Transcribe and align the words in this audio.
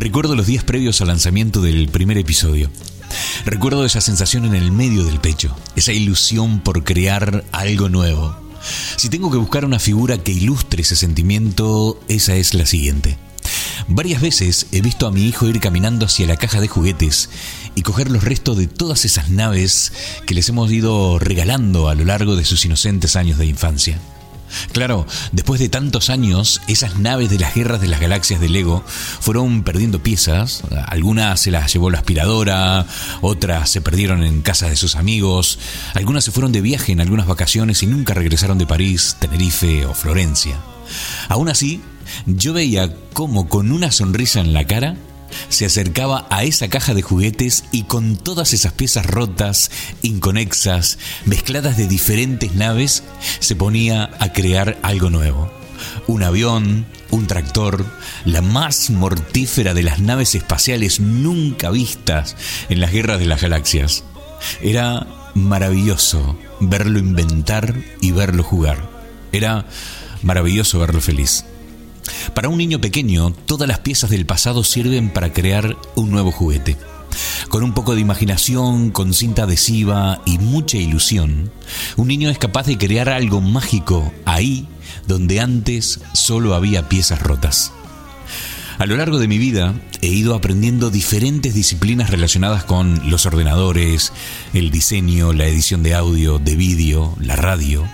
Recuerdo 0.00 0.34
los 0.34 0.46
días 0.46 0.64
previos 0.64 1.02
al 1.02 1.08
lanzamiento 1.08 1.60
del 1.60 1.90
primer 1.90 2.16
episodio. 2.16 2.70
Recuerdo 3.44 3.84
esa 3.84 4.00
sensación 4.00 4.46
en 4.46 4.54
el 4.54 4.72
medio 4.72 5.04
del 5.04 5.20
pecho, 5.20 5.54
esa 5.76 5.92
ilusión 5.92 6.60
por 6.60 6.84
crear 6.84 7.44
algo 7.52 7.90
nuevo. 7.90 8.34
Si 8.96 9.10
tengo 9.10 9.30
que 9.30 9.36
buscar 9.36 9.66
una 9.66 9.78
figura 9.78 10.16
que 10.16 10.32
ilustre 10.32 10.80
ese 10.80 10.96
sentimiento, 10.96 12.00
esa 12.08 12.34
es 12.36 12.54
la 12.54 12.64
siguiente. 12.64 13.18
Varias 13.88 14.22
veces 14.22 14.68
he 14.72 14.80
visto 14.80 15.06
a 15.06 15.10
mi 15.10 15.26
hijo 15.26 15.46
ir 15.46 15.60
caminando 15.60 16.06
hacia 16.06 16.26
la 16.26 16.38
caja 16.38 16.62
de 16.62 16.68
juguetes 16.68 17.28
y 17.74 17.82
coger 17.82 18.10
los 18.10 18.24
restos 18.24 18.56
de 18.56 18.68
todas 18.68 19.04
esas 19.04 19.28
naves 19.28 19.92
que 20.26 20.32
les 20.32 20.48
hemos 20.48 20.72
ido 20.72 21.18
regalando 21.18 21.90
a 21.90 21.94
lo 21.94 22.06
largo 22.06 22.36
de 22.36 22.46
sus 22.46 22.64
inocentes 22.64 23.16
años 23.16 23.36
de 23.36 23.44
infancia. 23.44 24.00
Claro, 24.72 25.06
después 25.32 25.60
de 25.60 25.68
tantos 25.68 26.10
años, 26.10 26.60
esas 26.68 26.98
naves 26.98 27.30
de 27.30 27.38
las 27.38 27.54
guerras 27.54 27.80
de 27.80 27.88
las 27.88 28.00
galaxias 28.00 28.40
de 28.40 28.48
Lego 28.48 28.84
fueron 28.86 29.62
perdiendo 29.62 30.02
piezas. 30.02 30.62
Algunas 30.86 31.40
se 31.40 31.50
las 31.50 31.72
llevó 31.72 31.90
la 31.90 31.98
aspiradora, 31.98 32.86
otras 33.20 33.70
se 33.70 33.80
perdieron 33.80 34.22
en 34.22 34.42
casa 34.42 34.68
de 34.68 34.76
sus 34.76 34.96
amigos, 34.96 35.58
algunas 35.94 36.24
se 36.24 36.32
fueron 36.32 36.52
de 36.52 36.60
viaje 36.60 36.92
en 36.92 37.00
algunas 37.00 37.26
vacaciones 37.26 37.82
y 37.82 37.86
nunca 37.86 38.14
regresaron 38.14 38.58
de 38.58 38.66
París, 38.66 39.16
Tenerife 39.18 39.86
o 39.86 39.94
Florencia. 39.94 40.56
Aún 41.28 41.48
así, 41.48 41.80
yo 42.26 42.52
veía 42.52 42.94
cómo 43.12 43.48
con 43.48 43.72
una 43.72 43.92
sonrisa 43.92 44.40
en 44.40 44.52
la 44.52 44.66
cara 44.66 44.96
se 45.48 45.66
acercaba 45.66 46.26
a 46.30 46.44
esa 46.44 46.68
caja 46.68 46.94
de 46.94 47.02
juguetes 47.02 47.64
y 47.72 47.84
con 47.84 48.16
todas 48.16 48.52
esas 48.52 48.72
piezas 48.72 49.06
rotas, 49.06 49.70
inconexas, 50.02 50.98
mezcladas 51.24 51.76
de 51.76 51.86
diferentes 51.86 52.54
naves, 52.54 53.02
se 53.38 53.56
ponía 53.56 54.10
a 54.18 54.32
crear 54.32 54.78
algo 54.82 55.10
nuevo. 55.10 55.50
Un 56.06 56.22
avión, 56.22 56.86
un 57.10 57.26
tractor, 57.26 57.86
la 58.24 58.42
más 58.42 58.90
mortífera 58.90 59.74
de 59.74 59.82
las 59.82 60.00
naves 60.00 60.34
espaciales 60.34 61.00
nunca 61.00 61.70
vistas 61.70 62.36
en 62.68 62.80
las 62.80 62.92
guerras 62.92 63.18
de 63.18 63.26
las 63.26 63.40
galaxias. 63.40 64.04
Era 64.62 65.06
maravilloso 65.34 66.38
verlo 66.60 66.98
inventar 66.98 67.74
y 68.00 68.12
verlo 68.12 68.42
jugar. 68.42 68.88
Era 69.32 69.66
maravilloso 70.22 70.78
verlo 70.78 71.00
feliz. 71.00 71.44
Para 72.34 72.48
un 72.48 72.58
niño 72.58 72.80
pequeño, 72.80 73.32
todas 73.46 73.68
las 73.68 73.80
piezas 73.80 74.10
del 74.10 74.26
pasado 74.26 74.64
sirven 74.64 75.10
para 75.10 75.32
crear 75.32 75.76
un 75.96 76.10
nuevo 76.10 76.30
juguete. 76.32 76.76
Con 77.48 77.64
un 77.64 77.74
poco 77.74 77.94
de 77.94 78.00
imaginación, 78.00 78.90
con 78.90 79.12
cinta 79.14 79.42
adhesiva 79.42 80.22
y 80.24 80.38
mucha 80.38 80.76
ilusión, 80.76 81.50
un 81.96 82.08
niño 82.08 82.30
es 82.30 82.38
capaz 82.38 82.66
de 82.66 82.78
crear 82.78 83.08
algo 83.08 83.40
mágico 83.40 84.12
ahí 84.24 84.68
donde 85.06 85.40
antes 85.40 86.00
solo 86.12 86.54
había 86.54 86.88
piezas 86.88 87.20
rotas. 87.20 87.72
A 88.78 88.86
lo 88.86 88.96
largo 88.96 89.18
de 89.18 89.28
mi 89.28 89.36
vida 89.36 89.74
he 90.00 90.06
ido 90.06 90.34
aprendiendo 90.34 90.90
diferentes 90.90 91.52
disciplinas 91.52 92.08
relacionadas 92.08 92.64
con 92.64 93.10
los 93.10 93.26
ordenadores, 93.26 94.10
el 94.54 94.70
diseño, 94.70 95.34
la 95.34 95.46
edición 95.46 95.82
de 95.82 95.94
audio, 95.94 96.38
de 96.38 96.56
vídeo, 96.56 97.14
la 97.20 97.36
radio. 97.36 97.86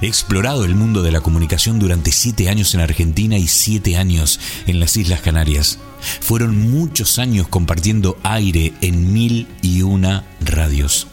He 0.00 0.06
explorado 0.06 0.64
el 0.64 0.74
mundo 0.74 1.02
de 1.02 1.10
la 1.10 1.20
comunicación 1.20 1.78
durante 1.78 2.12
siete 2.12 2.48
años 2.48 2.74
en 2.74 2.80
Argentina 2.80 3.36
y 3.36 3.48
siete 3.48 3.96
años 3.96 4.38
en 4.66 4.78
las 4.78 4.96
Islas 4.96 5.20
Canarias. 5.20 5.78
Fueron 6.20 6.70
muchos 6.70 7.18
años 7.18 7.48
compartiendo 7.48 8.16
aire 8.22 8.72
en 8.80 9.12
mil 9.12 9.48
y 9.62 9.82
una 9.82 10.24
radios 10.40 11.08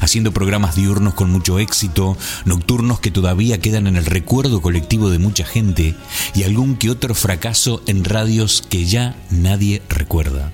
haciendo 0.00 0.32
programas 0.32 0.76
diurnos 0.76 1.14
con 1.14 1.30
mucho 1.30 1.58
éxito, 1.58 2.16
nocturnos 2.44 3.00
que 3.00 3.10
todavía 3.10 3.60
quedan 3.60 3.86
en 3.86 3.96
el 3.96 4.04
recuerdo 4.04 4.60
colectivo 4.60 5.08
de 5.10 5.18
mucha 5.18 5.44
gente 5.44 5.94
y 6.34 6.42
algún 6.42 6.76
que 6.76 6.90
otro 6.90 7.14
fracaso 7.14 7.82
en 7.86 8.04
radios 8.04 8.62
que 8.68 8.84
ya 8.84 9.16
nadie 9.30 9.82
recuerda. 9.88 10.52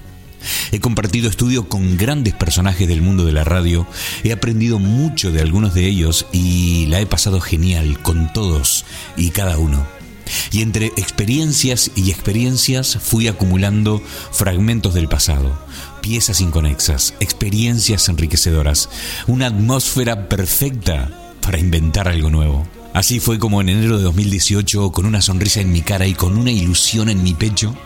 He 0.72 0.80
compartido 0.80 1.28
estudio 1.28 1.68
con 1.68 1.96
grandes 1.96 2.34
personajes 2.34 2.88
del 2.88 3.02
mundo 3.02 3.24
de 3.24 3.32
la 3.32 3.44
radio, 3.44 3.86
he 4.24 4.32
aprendido 4.32 4.78
mucho 4.78 5.32
de 5.32 5.40
algunos 5.40 5.74
de 5.74 5.86
ellos 5.86 6.26
y 6.32 6.86
la 6.86 7.00
he 7.00 7.06
pasado 7.06 7.40
genial 7.40 8.00
con 8.02 8.32
todos 8.32 8.84
y 9.16 9.30
cada 9.30 9.58
uno. 9.58 9.86
Y 10.50 10.62
entre 10.62 10.86
experiencias 10.86 11.90
y 11.94 12.10
experiencias 12.10 12.98
fui 13.00 13.28
acumulando 13.28 14.02
fragmentos 14.32 14.94
del 14.94 15.08
pasado, 15.08 15.56
piezas 16.00 16.40
inconexas, 16.40 17.14
experiencias 17.20 18.08
enriquecedoras, 18.08 18.88
una 19.26 19.46
atmósfera 19.46 20.28
perfecta 20.28 21.10
para 21.40 21.58
inventar 21.58 22.08
algo 22.08 22.30
nuevo. 22.30 22.75
Así 22.96 23.20
fue 23.20 23.38
como 23.38 23.60
en 23.60 23.68
enero 23.68 23.98
de 23.98 24.04
2018, 24.04 24.90
con 24.90 25.04
una 25.04 25.20
sonrisa 25.20 25.60
en 25.60 25.70
mi 25.70 25.82
cara 25.82 26.06
y 26.06 26.14
con 26.14 26.38
una 26.38 26.50
ilusión 26.50 27.10
en 27.10 27.22
mi 27.22 27.34
pecho, 27.34 27.76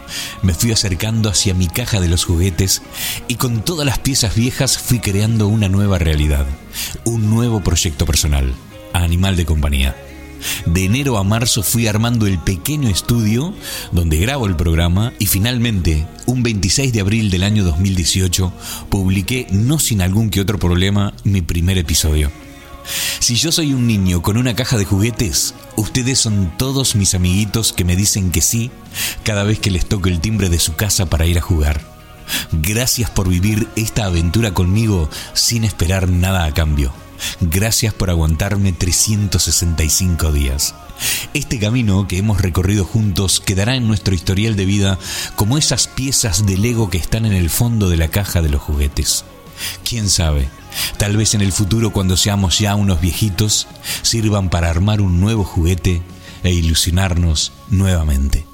me 0.41 0.55
fui 0.55 0.71
acercando 0.71 1.29
hacia 1.29 1.53
mi 1.53 1.67
caja 1.67 2.01
de 2.01 2.07
los 2.07 2.25
juguetes 2.25 2.81
y 3.27 3.35
con 3.35 3.65
todas 3.65 3.85
las 3.85 3.99
piezas 3.99 4.37
viejas 4.37 4.79
fui 4.79 5.01
creando 5.01 5.49
una 5.49 5.69
nueva 5.69 5.99
realidad, 5.99 6.47
un 7.05 7.29
nuevo 7.29 7.61
proyecto 7.61 8.07
personal, 8.07 8.55
Animal 8.93 9.35
de 9.35 9.47
Compañía. 9.47 9.97
De 10.65 10.85
enero 10.85 11.19
a 11.19 11.25
marzo 11.25 11.65
fui 11.65 11.89
armando 11.89 12.29
el 12.29 12.39
pequeño 12.39 12.89
estudio 12.89 13.53
donde 13.91 14.17
grabo 14.19 14.47
el 14.47 14.55
programa 14.55 15.13
y 15.19 15.27
finalmente, 15.27 16.07
un 16.27 16.45
26 16.45 16.93
de 16.93 17.01
abril 17.01 17.31
del 17.31 17.43
año 17.43 17.65
2018, 17.65 18.53
publiqué, 18.89 19.49
no 19.51 19.81
sin 19.81 20.03
algún 20.03 20.31
que 20.31 20.41
otro 20.41 20.61
problema, 20.61 21.15
mi 21.25 21.43
primer 21.43 21.79
episodio. 21.79 22.31
Si 23.19 23.37
yo 23.37 23.53
soy 23.53 23.75
un 23.75 23.87
niño 23.87 24.23
con 24.23 24.37
una 24.37 24.55
caja 24.55 24.77
de 24.77 24.85
juguetes, 24.85 25.55
ustedes 25.77 26.19
son 26.19 26.53
todos 26.57 26.95
mis 26.97 27.15
amiguitos 27.15 27.73
que 27.73 27.85
me 27.85 27.97
dicen 27.97 28.31
que 28.31 28.41
sí 28.41 28.71
cada 29.25 29.45
vez 29.45 29.59
que 29.59 29.71
les 29.71 29.87
toco 29.87 30.09
el 30.09 30.21
timbre 30.21 30.49
de 30.49 30.59
su 30.59 30.75
casa 30.75 31.07
para 31.07 31.27
ir 31.27 31.39
a 31.39 31.43
jugar. 31.43 31.81
Gracias 32.53 33.11
por 33.11 33.29
vivir 33.29 33.69
esta 33.77 34.05
aventura 34.05 34.53
conmigo 34.53 35.09
sin 35.35 35.65
esperar 35.65 36.09
nada 36.09 36.45
a 36.45 36.55
cambio. 36.55 36.93
Gracias 37.41 37.93
por 37.93 38.11
aguantarme 38.11 38.73
365 38.73 40.33
días. 40.33 40.75
Este 41.35 41.59
camino 41.59 42.07
que 42.09 42.19
hemos 42.19 42.41
recorrido 42.41 42.85
juntos 42.85 43.41
quedará 43.41 43.75
en 43.77 43.87
nuestro 43.87 44.15
historial 44.15 44.57
de 44.57 44.65
vida 44.65 44.99
como 45.37 45.59
esas 45.59 45.87
piezas 45.87 46.47
de 46.47 46.59
Lego 46.59 46.91
que 46.91 46.99
están 46.99 47.27
en 47.27 47.33
el 47.33 47.51
fondo 47.51 47.89
de 47.89 47.97
la 47.97 48.09
caja 48.09 48.43
de 48.43 48.51
los 48.51 48.61
juguetes. 48.61 49.25
¿Quién 49.85 50.09
sabe? 50.09 50.49
Tal 50.99 51.17
vez 51.17 51.35
en 51.35 51.41
el 51.41 51.53
futuro 51.53 51.91
cuando 51.91 52.17
seamos 52.17 52.59
ya 52.59 52.75
unos 52.75 53.01
viejitos 53.01 53.67
sirvan 54.03 54.51
para 54.51 54.71
armar 54.71 55.01
un 55.01 55.21
nuevo 55.21 55.45
juguete 55.45 56.03
e 56.43 56.53
ilusionarnos 56.53 57.53
nuevamente. 57.69 58.47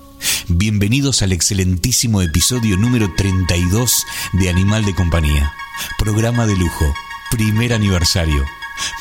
Bienvenidos 0.48 1.22
al 1.22 1.32
excelentísimo 1.32 2.22
episodio 2.22 2.76
número 2.76 3.12
32 3.16 4.04
de 4.34 4.48
Animal 4.48 4.84
de 4.84 4.94
Compañía. 4.94 5.52
Programa 5.98 6.46
de 6.46 6.56
lujo, 6.56 6.94
primer 7.30 7.72
aniversario. 7.72 8.44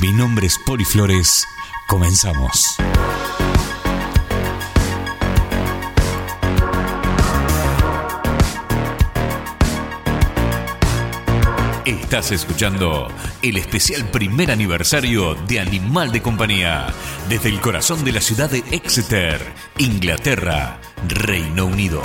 Mi 0.01 0.11
nombre 0.11 0.47
es 0.47 0.57
Poli 0.65 0.85
Flores. 0.85 1.45
Comenzamos. 1.87 2.75
Estás 11.85 12.31
escuchando 12.31 13.09
el 13.43 13.57
especial 13.57 14.09
primer 14.09 14.49
aniversario 14.49 15.35
de 15.47 15.59
Animal 15.59 16.11
de 16.11 16.19
Compañía. 16.19 16.87
Desde 17.29 17.49
el 17.49 17.61
corazón 17.61 18.03
de 18.03 18.11
la 18.11 18.21
ciudad 18.21 18.49
de 18.49 18.63
Exeter, 18.71 19.39
Inglaterra, 19.77 20.79
Reino 21.07 21.67
Unido. 21.67 22.01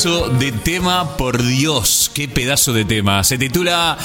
De 0.00 0.50
tema, 0.50 1.18
por 1.18 1.42
Dios, 1.42 2.10
qué 2.14 2.26
pedazo 2.26 2.72
de 2.72 2.86
tema. 2.86 3.22
Se 3.22 3.36
titula 3.36 3.98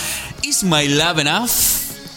Is 0.44 0.66
My 0.66 0.90
Love 0.90 1.20
Enough? 1.20 1.50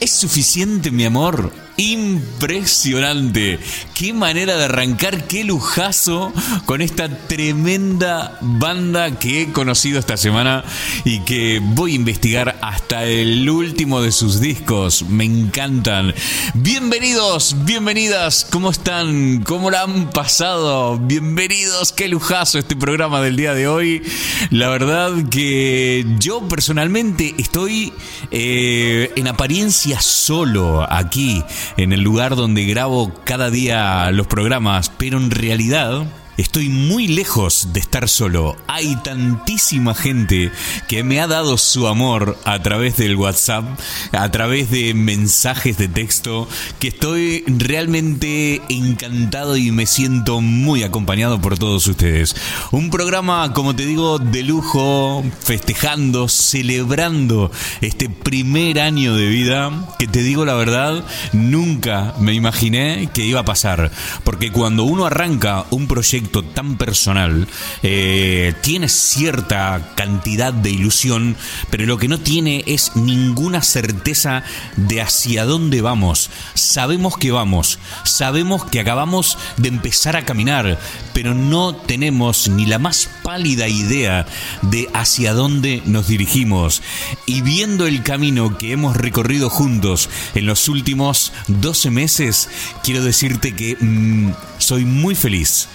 ¿Es 0.01 0.11
suficiente 0.11 0.91
mi 0.91 1.05
amor? 1.05 1.53
Impresionante. 1.81 3.61
Qué 3.95 4.13
manera 4.13 4.57
de 4.57 4.65
arrancar, 4.65 5.29
qué 5.29 5.45
lujazo 5.45 6.33
con 6.67 6.83
esta 6.83 7.09
tremenda 7.09 8.37
banda 8.41 9.17
que 9.17 9.43
he 9.43 9.53
conocido 9.53 10.01
esta 10.01 10.17
semana 10.17 10.65
y 11.05 11.21
que 11.21 11.61
voy 11.63 11.93
a 11.93 11.95
investigar 11.95 12.59
hasta 12.63 13.05
el 13.05 13.49
último 13.49 14.03
de 14.03 14.11
sus 14.11 14.41
discos. 14.41 15.03
Me 15.03 15.23
encantan. 15.25 16.15
Bienvenidos, 16.55 17.55
bienvenidas. 17.65 18.45
¿Cómo 18.51 18.71
están? 18.71 19.45
¿Cómo 19.45 19.71
la 19.71 19.83
han 19.83 20.11
pasado? 20.11 20.99
Bienvenidos. 20.99 21.93
Qué 21.93 22.09
lujazo 22.09 22.59
este 22.59 22.75
programa 22.75 23.21
del 23.21 23.37
día 23.37 23.55
de 23.55 23.69
hoy. 23.69 24.03
La 24.51 24.69
verdad 24.69 25.13
que 25.31 26.05
yo 26.19 26.41
personalmente 26.49 27.37
estoy 27.39 27.93
eh, 28.33 29.13
en 29.15 29.29
apariencia 29.29 30.01
solo 30.01 30.85
aquí 30.91 31.45
en 31.77 31.93
el 31.93 32.01
lugar 32.01 32.37
donde 32.37 32.65
grabo 32.65 33.13
cada 33.25 33.51
día 33.51 34.11
los 34.11 34.27
programas, 34.27 34.91
pero 34.97 35.19
en 35.19 35.31
realidad 35.31 36.07
Estoy 36.39 36.69
muy 36.69 37.09
lejos 37.09 37.71
de 37.73 37.81
estar 37.81 38.09
solo. 38.09 38.57
Hay 38.69 38.95
tantísima 39.03 39.93
gente 39.93 40.53
que 40.87 41.03
me 41.03 41.21
ha 41.21 41.27
dado 41.27 41.59
su 41.59 41.89
amor 41.89 42.39
a 42.45 42.63
través 42.63 42.97
del 42.97 43.17
WhatsApp, 43.17 43.65
a 44.13 44.31
través 44.31 44.71
de 44.71 44.95
mensajes 44.95 45.77
de 45.79 45.89
texto, 45.89 46.47
que 46.79 46.89
estoy 46.89 47.43
realmente 47.49 48.63
encantado 48.69 49.57
y 49.57 49.73
me 49.73 49.87
siento 49.87 50.41
muy 50.41 50.85
acompañado 50.85 51.41
por 51.41 51.59
todos 51.59 51.85
ustedes. 51.89 52.37
Un 52.71 52.91
programa, 52.91 53.53
como 53.53 53.75
te 53.75 53.85
digo, 53.85 54.21
de 54.21 54.45
lujo, 54.45 55.25
festejando, 55.41 56.29
celebrando 56.29 57.51
este 57.81 58.09
primer 58.09 58.79
año 58.79 59.17
de 59.17 59.27
vida, 59.27 59.89
que 59.99 60.07
te 60.07 60.23
digo 60.23 60.45
la 60.45 60.55
verdad, 60.55 61.05
nunca 61.33 62.15
me 62.21 62.33
imaginé 62.35 63.11
que 63.13 63.27
iba 63.27 63.41
a 63.41 63.45
pasar. 63.45 63.91
Porque 64.23 64.53
cuando 64.53 64.85
uno 64.85 65.05
arranca 65.05 65.65
un 65.71 65.89
proyecto, 65.89 66.28
tan 66.29 66.77
personal, 66.77 67.49
eh, 67.83 68.55
tiene 68.63 68.89
cierta 68.89 69.93
cantidad 69.95 70.53
de 70.53 70.71
ilusión, 70.71 71.37
pero 71.71 71.87
lo 71.87 71.99
que 71.99 72.09
no 72.09 72.19
tiene 72.19 72.65
es 72.67 72.97
ninguna 72.97 73.63
certeza 73.63 74.43
de 74.77 75.01
hacia 75.01 75.45
dónde 75.45 75.81
vamos. 75.81 76.31
Sabemos 76.55 77.17
que 77.17 77.31
vamos, 77.31 77.79
sabemos 78.05 78.65
que 78.65 78.81
acabamos 78.81 79.39
de 79.57 79.69
empezar 79.69 80.17
a 80.17 80.25
caminar, 80.25 80.79
pero 81.13 81.35
no 81.35 81.75
tenemos 81.75 82.49
ni 82.49 82.67
la 82.67 82.79
más 82.79 83.09
pálida 83.23 83.69
idea 83.69 84.27
de 84.63 84.89
hacia 84.95 85.33
dónde 85.33 85.83
nos 85.87 86.09
dirigimos. 86.09 86.83
Y 87.27 87.43
viendo 87.43 87.87
el 87.87 88.03
camino 88.03 88.59
que 88.59 88.73
hemos 88.73 88.97
recorrido 88.97 89.51
juntos 89.51 90.09
en 90.35 90.47
los 90.47 90.69
últimos 90.69 91.33
12 91.49 91.91
meses, 91.91 92.49
quiero 92.83 93.03
decirte 93.03 93.55
que 93.55 93.77
mm, 93.81 94.33
soy 94.59 94.85
muy 94.85 95.15
feliz, 95.15 95.69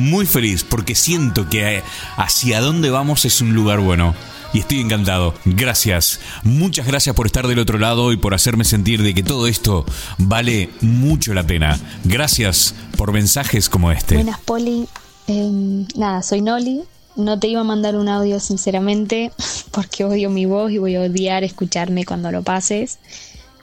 muy 0.00 0.26
feliz 0.26 0.64
porque 0.64 0.94
siento 0.94 1.48
que 1.48 1.82
hacia 2.16 2.60
dónde 2.60 2.90
vamos 2.90 3.24
es 3.24 3.40
un 3.40 3.54
lugar 3.54 3.80
bueno. 3.80 4.14
Y 4.52 4.58
estoy 4.60 4.80
encantado. 4.80 5.34
Gracias. 5.44 6.18
Muchas 6.42 6.86
gracias 6.86 7.14
por 7.14 7.26
estar 7.26 7.46
del 7.46 7.60
otro 7.60 7.78
lado 7.78 8.12
y 8.12 8.16
por 8.16 8.34
hacerme 8.34 8.64
sentir 8.64 9.02
de 9.02 9.14
que 9.14 9.22
todo 9.22 9.46
esto 9.46 9.84
vale 10.18 10.70
mucho 10.80 11.34
la 11.34 11.44
pena. 11.44 11.78
Gracias 12.02 12.74
por 12.96 13.12
mensajes 13.12 13.68
como 13.68 13.92
este. 13.92 14.16
Buenas, 14.16 14.40
Poli. 14.40 14.88
Em, 15.28 15.86
nada, 15.94 16.22
soy 16.22 16.40
Noli. 16.40 16.82
No 17.14 17.38
te 17.38 17.46
iba 17.46 17.60
a 17.60 17.64
mandar 17.64 17.94
un 17.94 18.08
audio, 18.08 18.40
sinceramente, 18.40 19.30
porque 19.70 20.04
odio 20.04 20.30
mi 20.30 20.46
voz 20.46 20.72
y 20.72 20.78
voy 20.78 20.96
a 20.96 21.02
odiar 21.02 21.44
escucharme 21.44 22.04
cuando 22.04 22.32
lo 22.32 22.42
pases. 22.42 22.98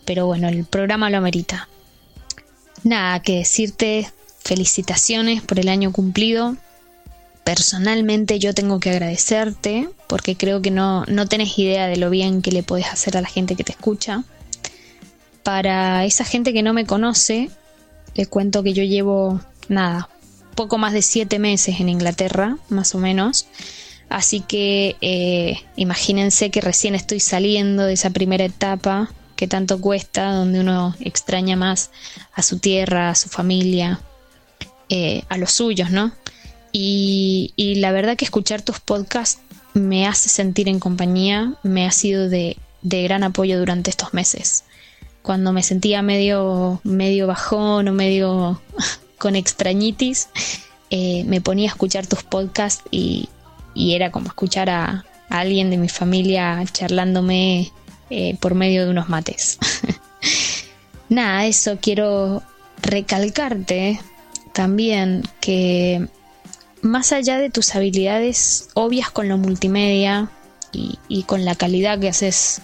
Pero 0.05 0.25
bueno, 0.25 0.47
el 0.47 0.63
programa 0.63 1.09
lo 1.09 1.17
amerita. 1.17 1.67
Nada, 2.83 3.21
que 3.21 3.39
decirte 3.39 4.09
felicitaciones 4.39 5.41
por 5.41 5.59
el 5.59 5.69
año 5.69 5.91
cumplido. 5.91 6.55
Personalmente 7.43 8.39
yo 8.39 8.53
tengo 8.53 8.79
que 8.79 8.89
agradecerte 8.89 9.89
porque 10.07 10.35
creo 10.35 10.61
que 10.61 10.71
no, 10.71 11.05
no 11.05 11.27
tenés 11.27 11.57
idea 11.57 11.87
de 11.87 11.97
lo 11.97 12.09
bien 12.09 12.41
que 12.41 12.51
le 12.51 12.63
puedes 12.63 12.87
hacer 12.87 13.17
a 13.17 13.21
la 13.21 13.29
gente 13.29 13.55
que 13.55 13.63
te 13.63 13.71
escucha. 13.71 14.23
Para 15.43 16.03
esa 16.05 16.25
gente 16.25 16.51
que 16.51 16.63
no 16.63 16.73
me 16.73 16.85
conoce, 16.85 17.49
les 18.15 18.27
cuento 18.27 18.63
que 18.63 18.73
yo 18.73 18.83
llevo 18.83 19.39
nada, 19.69 20.09
poco 20.55 20.77
más 20.77 20.91
de 20.91 21.01
siete 21.01 21.39
meses 21.39 21.79
en 21.79 21.87
Inglaterra, 21.87 22.57
más 22.69 22.95
o 22.95 22.97
menos. 22.97 23.47
Así 24.09 24.41
que 24.41 24.95
eh, 25.01 25.59
imagínense 25.75 26.49
que 26.49 26.61
recién 26.61 26.95
estoy 26.95 27.19
saliendo 27.19 27.85
de 27.85 27.93
esa 27.93 28.09
primera 28.09 28.45
etapa 28.45 29.11
que 29.35 29.47
tanto 29.47 29.79
cuesta, 29.79 30.31
donde 30.33 30.59
uno 30.59 30.95
extraña 30.99 31.55
más 31.55 31.91
a 32.33 32.41
su 32.41 32.59
tierra, 32.59 33.09
a 33.09 33.15
su 33.15 33.29
familia, 33.29 34.01
eh, 34.89 35.23
a 35.29 35.37
los 35.37 35.51
suyos, 35.51 35.91
¿no? 35.91 36.13
Y, 36.71 37.75
la 37.77 37.91
verdad 37.91 38.15
que 38.15 38.25
escuchar 38.25 38.61
tus 38.61 38.79
podcasts 38.79 39.41
me 39.73 40.07
hace 40.07 40.29
sentir 40.29 40.69
en 40.69 40.79
compañía, 40.79 41.55
me 41.63 41.85
ha 41.85 41.91
sido 41.91 42.29
de, 42.29 42.57
gran 42.83 43.23
apoyo 43.23 43.57
durante 43.59 43.89
estos 43.89 44.13
meses. 44.13 44.63
Cuando 45.21 45.51
me 45.53 45.63
sentía 45.63 46.01
medio, 46.01 46.79
medio 46.83 47.27
bajón 47.27 47.87
o 47.87 47.93
medio 47.93 48.61
con 49.17 49.35
extrañitis, 49.35 50.29
eh, 50.89 51.23
me 51.25 51.41
ponía 51.41 51.69
a 51.69 51.73
escuchar 51.73 52.07
tus 52.07 52.23
podcasts 52.23 52.83
y, 52.91 53.29
era 53.75 54.11
como 54.11 54.27
escuchar 54.27 54.69
a, 54.69 55.05
alguien 55.29 55.69
de 55.69 55.77
mi 55.77 55.89
familia 55.89 56.63
charlándome 56.71 57.71
eh, 58.09 58.37
por 58.39 58.55
medio 58.55 58.85
de 58.85 58.91
unos 58.91 59.09
mates. 59.09 59.57
Nada, 61.09 61.45
eso 61.45 61.77
quiero 61.81 62.43
recalcarte 62.81 63.99
también 64.57 65.21
que 65.39 66.07
más 66.81 67.11
allá 67.11 67.37
de 67.37 67.51
tus 67.51 67.75
habilidades 67.75 68.69
obvias 68.73 69.11
con 69.11 69.29
lo 69.29 69.37
multimedia 69.37 70.31
y, 70.71 71.23
con 71.27 71.45
la 71.45 71.53
calidad 71.53 71.99
que 71.99 72.09
haces 72.09 72.61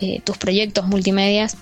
eh, 0.00 0.20
tus 0.22 0.36
proyectos 0.36 0.86
multimedias, 0.86 1.56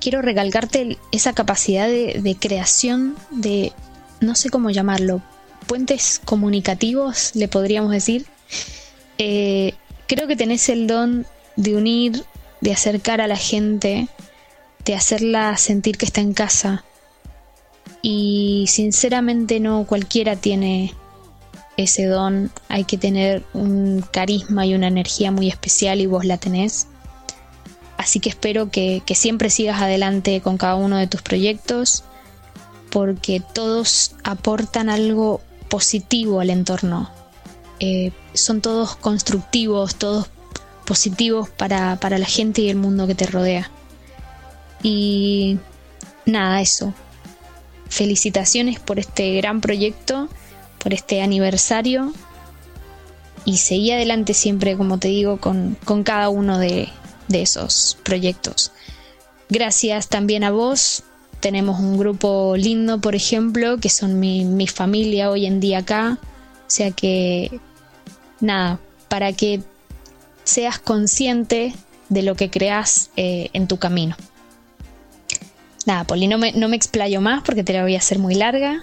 quiero 0.00 0.22
recalcarte 0.22 0.96
esa 1.10 1.32
capacidad 1.32 1.88
de, 1.88 2.36
creación 2.38 3.16
de, 3.30 3.72
no 4.20 4.36
sé 4.36 4.48
cómo 4.48 4.70
llamarlo, 4.70 5.20
puentes 5.66 6.20
comunicativos, 6.24 7.32
le 7.34 7.48
podríamos 7.48 7.90
decir. 7.90 8.26
Eh, 9.18 9.74
creo 10.06 10.28
que 10.28 10.36
tenés 10.36 10.68
el 10.68 10.86
don 10.86 11.26
de 11.56 11.74
unir, 11.74 12.24
de 12.60 12.72
acercar 12.72 13.20
a 13.20 13.26
la 13.26 13.36
gente, 13.36 14.06
de 14.84 14.94
hacerla 14.94 15.56
sentir 15.56 15.98
que 15.98 16.06
está 16.06 16.20
en 16.20 16.32
casa, 16.32 16.84
y 18.02 18.66
sinceramente 18.68 19.60
no 19.60 19.84
cualquiera 19.84 20.36
tiene 20.36 20.92
ese 21.76 22.06
don, 22.06 22.50
hay 22.68 22.84
que 22.84 22.98
tener 22.98 23.44
un 23.54 24.04
carisma 24.12 24.66
y 24.66 24.74
una 24.74 24.88
energía 24.88 25.30
muy 25.30 25.48
especial 25.48 26.00
y 26.00 26.06
vos 26.06 26.24
la 26.24 26.36
tenés. 26.36 26.88
Así 27.96 28.18
que 28.18 28.28
espero 28.28 28.70
que, 28.70 29.02
siempre 29.14 29.48
sigas 29.48 29.80
adelante 29.80 30.40
con 30.40 30.58
cada 30.58 30.74
uno 30.74 30.96
de 30.96 31.06
tus 31.06 31.22
proyectos 31.22 32.04
porque 32.90 33.40
todos 33.40 34.16
aportan 34.24 34.90
algo 34.90 35.40
positivo 35.68 36.40
al 36.40 36.50
entorno. 36.50 37.10
eh, 37.80 38.12
son 38.34 38.60
todos 38.60 38.96
constructivos, 38.96 39.96
todos 39.96 40.28
positivos 40.84 41.48
para, 41.50 41.96
para 41.96 42.18
la 42.18 42.26
gente 42.26 42.62
y 42.62 42.70
el 42.70 42.76
mundo 42.76 43.06
que 43.06 43.14
te 43.14 43.26
rodea. 43.26 43.70
Y 44.82 45.58
nada, 46.26 46.60
eso. 46.60 46.92
Felicitaciones 47.92 48.80
por 48.80 48.98
este 48.98 49.34
gran 49.34 49.60
proyecto, 49.60 50.30
por 50.78 50.94
este 50.94 51.20
aniversario. 51.20 52.14
Y 53.44 53.58
seguí 53.58 53.90
adelante 53.90 54.32
siempre, 54.32 54.78
como 54.78 54.98
te 54.98 55.08
digo, 55.08 55.36
con, 55.38 55.76
con 55.84 56.02
cada 56.02 56.30
uno 56.30 56.58
de, 56.58 56.88
de 57.28 57.42
esos 57.42 57.98
proyectos. 58.02 58.72
Gracias 59.50 60.08
también 60.08 60.42
a 60.42 60.50
vos. 60.50 61.02
Tenemos 61.40 61.80
un 61.80 61.98
grupo 61.98 62.54
lindo, 62.56 62.98
por 62.98 63.14
ejemplo, 63.14 63.76
que 63.76 63.90
son 63.90 64.18
mi, 64.18 64.46
mi 64.46 64.66
familia 64.66 65.30
hoy 65.30 65.44
en 65.44 65.60
día 65.60 65.78
acá. 65.78 66.18
O 66.22 66.70
sea 66.70 66.92
que 66.92 67.60
nada, 68.40 68.80
para 69.08 69.34
que 69.34 69.60
seas 70.44 70.78
consciente 70.78 71.74
de 72.08 72.22
lo 72.22 72.36
que 72.36 72.48
creas 72.48 73.10
eh, 73.16 73.50
en 73.52 73.68
tu 73.68 73.76
camino. 73.76 74.16
Nada, 75.86 76.04
Poli, 76.04 76.28
no 76.28 76.38
me, 76.38 76.52
no 76.52 76.68
me 76.68 76.76
explayo 76.76 77.20
más 77.20 77.42
porque 77.42 77.64
te 77.64 77.72
la 77.72 77.82
voy 77.82 77.94
a 77.94 77.98
hacer 77.98 78.18
muy 78.18 78.34
larga. 78.34 78.82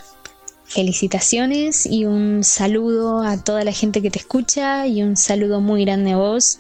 Felicitaciones 0.66 1.86
y 1.86 2.06
un 2.06 2.44
saludo 2.44 3.24
a 3.24 3.44
toda 3.44 3.64
la 3.64 3.72
gente 3.72 4.02
que 4.02 4.12
te 4.12 4.20
escucha 4.20 4.86
y 4.86 5.02
un 5.02 5.18
saludo 5.18 5.62
muy 5.62 5.84
grande 5.86 6.12
a 6.12 6.18
vos. 6.18 6.60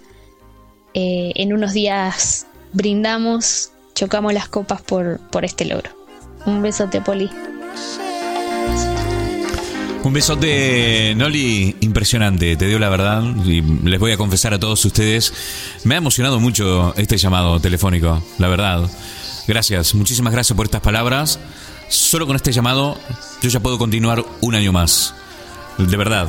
Eh, 0.93 1.31
en 1.35 1.53
unos 1.53 1.73
días 1.73 2.47
brindamos, 2.73 3.71
chocamos 3.93 4.33
las 4.33 4.47
copas 4.47 4.81
por, 4.81 5.19
por 5.29 5.45
este 5.45 5.65
logro. 5.65 5.91
Un 6.45 6.61
besote, 6.61 7.01
Poli. 7.01 7.29
Un 10.01 10.13
besote, 10.13 11.13
Noli, 11.15 11.75
impresionante, 11.81 12.55
te 12.55 12.67
dio 12.67 12.79
la 12.79 12.87
verdad 12.87 13.21
y 13.45 13.61
les 13.61 13.99
voy 13.99 14.13
a 14.13 14.17
confesar 14.17 14.53
a 14.53 14.59
todos 14.59 14.83
ustedes, 14.85 15.33
me 15.83 15.95
ha 15.95 15.97
emocionado 15.97 16.39
mucho 16.39 16.95
este 16.95 17.17
llamado 17.17 17.59
telefónico, 17.59 18.23
la 18.37 18.47
verdad. 18.47 18.89
Gracias, 19.49 19.95
muchísimas 19.95 20.31
gracias 20.31 20.55
por 20.55 20.67
estas 20.67 20.81
palabras. 20.81 21.39
Solo 21.87 22.27
con 22.27 22.35
este 22.35 22.51
llamado 22.51 22.99
yo 23.41 23.49
ya 23.49 23.59
puedo 23.59 23.79
continuar 23.79 24.23
un 24.41 24.53
año 24.53 24.71
más. 24.71 25.15
De 25.79 25.97
verdad, 25.97 26.27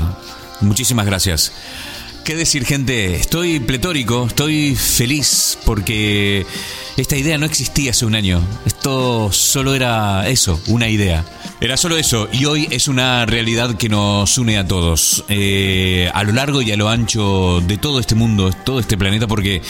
muchísimas 0.62 1.04
gracias. 1.04 1.52
¿Qué 2.24 2.36
decir, 2.36 2.64
gente? 2.64 3.16
Estoy 3.16 3.60
pletórico, 3.60 4.26
estoy 4.26 4.76
feliz 4.76 5.58
porque 5.64 6.46
esta 6.96 7.16
idea 7.16 7.38
no 7.38 7.46
existía 7.46 7.92
hace 7.92 8.04
un 8.04 8.14
año. 8.14 8.42
Esto 8.66 9.32
solo 9.32 9.74
era 9.74 10.28
eso, 10.28 10.60
una 10.66 10.88
idea. 10.88 11.24
Era 11.62 11.76
solo 11.76 11.98
eso, 11.98 12.26
y 12.32 12.46
hoy 12.46 12.66
es 12.70 12.88
una 12.88 13.26
realidad 13.26 13.76
que 13.76 13.90
nos 13.90 14.38
une 14.38 14.56
a 14.56 14.66
todos, 14.66 15.26
eh, 15.28 16.10
a 16.14 16.24
lo 16.24 16.32
largo 16.32 16.62
y 16.62 16.72
a 16.72 16.76
lo 16.76 16.88
ancho 16.88 17.60
de 17.60 17.76
todo 17.76 18.00
este 18.00 18.14
mundo, 18.14 18.50
todo 18.64 18.80
este 18.80 18.96
planeta, 18.96 19.26
porque 19.26 19.60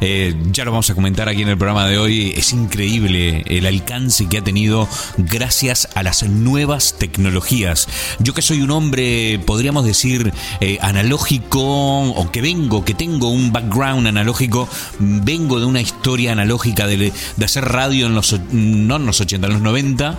eh, 0.00 0.32
ya 0.52 0.64
lo 0.64 0.70
vamos 0.70 0.90
a 0.90 0.94
comentar 0.94 1.28
aquí 1.28 1.42
en 1.42 1.48
el 1.48 1.58
programa 1.58 1.88
de 1.88 1.98
hoy, 1.98 2.32
es 2.36 2.52
increíble 2.52 3.42
el 3.46 3.66
alcance 3.66 4.28
que 4.28 4.38
ha 4.38 4.44
tenido 4.44 4.88
gracias 5.18 5.88
a 5.96 6.04
las 6.04 6.22
nuevas 6.22 6.94
tecnologías. 6.98 7.88
Yo 8.20 8.32
que 8.32 8.42
soy 8.42 8.62
un 8.62 8.70
hombre, 8.70 9.40
podríamos 9.44 9.84
decir, 9.84 10.32
eh, 10.60 10.78
analógico, 10.80 11.99
o 12.08 12.30
que 12.30 12.40
vengo, 12.40 12.84
que 12.84 12.94
tengo 12.94 13.28
un 13.28 13.52
background 13.52 14.06
analógico, 14.06 14.68
vengo 14.98 15.60
de 15.60 15.66
una 15.66 15.80
historia 15.80 16.32
analógica 16.32 16.86
de, 16.86 17.12
hacer 17.44 17.64
radio 17.64 18.06
en 18.06 18.14
los, 18.14 18.38
no 18.52 18.96
en 18.96 19.06
los 19.06 19.20
80, 19.20 19.46
en 19.46 19.52
los 19.52 19.62
90, 19.62 20.18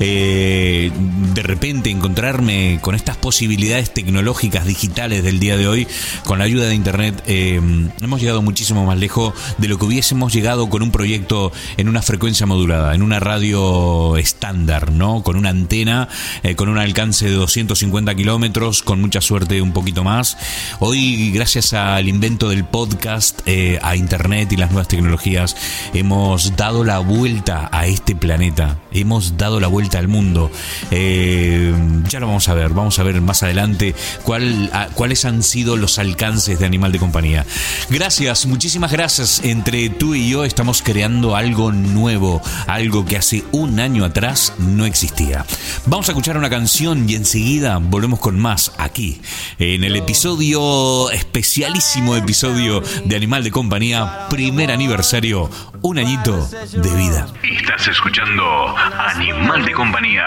eh, 0.00 0.90
de 1.34 1.42
repente 1.42 1.90
encontrarme 1.90 2.78
con 2.80 2.94
estas 2.94 3.16
posibilidades 3.16 3.92
tecnológicas 3.92 4.66
digitales 4.66 5.22
del 5.22 5.40
día 5.40 5.56
de 5.56 5.68
hoy, 5.68 5.86
con 6.24 6.38
la 6.38 6.44
ayuda 6.44 6.66
de 6.66 6.74
Internet, 6.74 7.22
eh, 7.26 7.60
hemos 8.00 8.20
llegado 8.20 8.42
muchísimo 8.42 8.84
más 8.84 8.98
lejos 8.98 9.34
de 9.58 9.68
lo 9.68 9.78
que 9.78 9.84
hubiésemos 9.84 10.32
llegado 10.32 10.68
con 10.68 10.82
un 10.82 10.90
proyecto 10.90 11.52
en 11.76 11.88
una 11.88 12.02
frecuencia 12.02 12.46
modulada, 12.46 12.94
en 12.94 13.02
una 13.02 13.20
radio 13.20 14.16
estándar, 14.16 14.92
¿no? 14.92 15.22
Con 15.22 15.36
una 15.36 15.50
antena, 15.50 16.08
eh, 16.42 16.54
con 16.54 16.68
un 16.68 16.78
alcance 16.78 17.26
de 17.26 17.32
250 17.32 18.14
kilómetros, 18.14 18.82
con 18.82 19.00
mucha 19.00 19.20
suerte 19.20 19.60
un 19.62 19.72
poquito 19.72 20.04
más. 20.04 20.36
Hoy, 20.78 21.16
gracias 21.26 21.72
al 21.72 22.08
invento 22.08 22.48
del 22.48 22.64
podcast, 22.64 23.40
eh, 23.46 23.78
a 23.82 23.96
Internet 23.96 24.52
y 24.52 24.56
las 24.56 24.70
nuevas 24.70 24.88
tecnologías, 24.88 25.56
hemos 25.92 26.56
dado 26.56 26.84
la 26.84 27.00
vuelta 27.00 27.68
a 27.72 27.86
este 27.86 28.14
planeta, 28.14 28.78
hemos 28.92 29.36
dado 29.36 29.58
la 29.60 29.66
vuelta 29.66 29.98
al 29.98 30.08
mundo. 30.08 30.50
Eh, 30.90 31.74
ya 32.08 32.20
lo 32.20 32.26
vamos 32.28 32.48
a 32.48 32.54
ver, 32.54 32.70
vamos 32.70 32.98
a 32.98 33.02
ver 33.02 33.20
más 33.20 33.42
adelante 33.42 33.94
cuál, 34.22 34.70
a- 34.72 34.86
cuáles 34.94 35.24
han 35.24 35.42
sido 35.42 35.76
los 35.76 35.98
alcances 35.98 36.58
de 36.58 36.66
Animal 36.66 36.92
de 36.92 36.98
Compañía. 36.98 37.44
Gracias, 37.90 38.46
muchísimas 38.46 38.92
gracias. 38.92 39.40
Entre 39.44 39.90
tú 39.90 40.14
y 40.14 40.30
yo 40.30 40.44
estamos 40.44 40.82
creando 40.82 41.34
algo 41.36 41.72
nuevo, 41.72 42.40
algo 42.66 43.04
que 43.04 43.16
hace 43.16 43.44
un 43.52 43.80
año 43.80 44.04
atrás 44.04 44.52
no 44.58 44.86
existía. 44.86 45.44
Vamos 45.86 46.08
a 46.08 46.12
escuchar 46.12 46.36
una 46.38 46.50
canción 46.50 47.08
y 47.08 47.14
enseguida 47.14 47.78
volvemos 47.78 48.20
con 48.20 48.38
más 48.38 48.72
aquí, 48.78 49.20
en 49.58 49.84
el 49.84 49.96
episodio, 49.96 51.07
especialísimo 51.10 52.16
episodio 52.16 52.82
de 53.04 53.16
Animal 53.16 53.44
de 53.44 53.50
Compañía, 53.50 54.26
primer 54.30 54.70
aniversario, 54.70 55.50
un 55.82 55.98
añito 55.98 56.48
de 56.72 56.94
vida. 56.96 57.26
Estás 57.42 57.88
escuchando 57.88 58.74
Animal 58.98 59.64
de 59.64 59.72
Compañía 59.72 60.24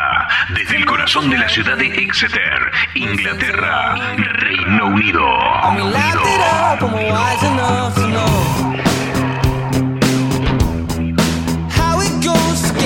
desde 0.56 0.78
el 0.78 0.86
corazón 0.86 1.30
de 1.30 1.38
la 1.38 1.50
ciudad 1.50 1.78
de 1.78 1.88
Exeter, 1.88 2.72
Inglaterra, 2.96 3.96
Reino 4.18 4.88
Unido. 4.88 5.22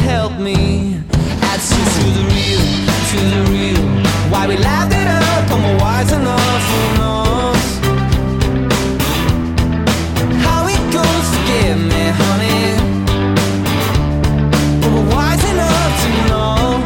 help 0.08 0.40
me. 0.40 0.96
Add 1.50 1.60
to, 1.70 1.80
the 2.18 2.24
real, 2.32 2.66
to 3.12 3.20
the 3.34 3.42
real. 3.52 3.86
Why 4.32 4.48
we 4.48 4.56
laughed 4.58 4.94
it 4.94 5.08
up, 5.08 5.52
and 5.54 5.62
we're 5.66 5.80
wise 5.84 6.12
enough, 6.12 6.64
who 6.72 6.82
knows? 7.00 7.66
How 10.46 10.62
it 10.76 10.84
goes, 10.98 11.26
forgive 11.34 11.80
me, 11.92 12.04
honey. 12.22 12.64
But 14.82 15.04
wise 15.14 15.46
enough 15.54 15.94
to 16.04 16.10
know. 16.30 16.84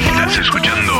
Estás 0.00 0.38
escuchando 0.38 0.92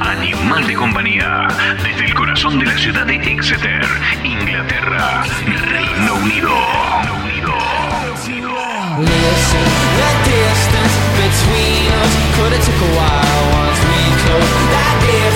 Animal 0.00 0.66
de 0.66 0.74
Compañía 0.74 1.48
desde 1.84 2.04
el 2.06 2.14
corazón 2.14 2.58
de 2.58 2.66
la 2.66 2.76
ciudad 2.78 3.06
de 3.06 3.16
Exeter, 3.16 3.86
Inglaterra, 4.24 5.24
Reino 5.72 6.14
Unido. 6.24 6.77
Listen, 8.98 9.62
the 9.94 10.10
distance 10.26 10.94
between 11.14 11.86
us 12.02 12.12
could 12.34 12.50
have 12.50 12.64
took 12.66 12.80
a 12.82 12.90
while 12.98 13.42
once 13.54 13.78
we 13.86 14.02
close 14.26 14.54
that 14.74 14.94
difference. 15.06 15.27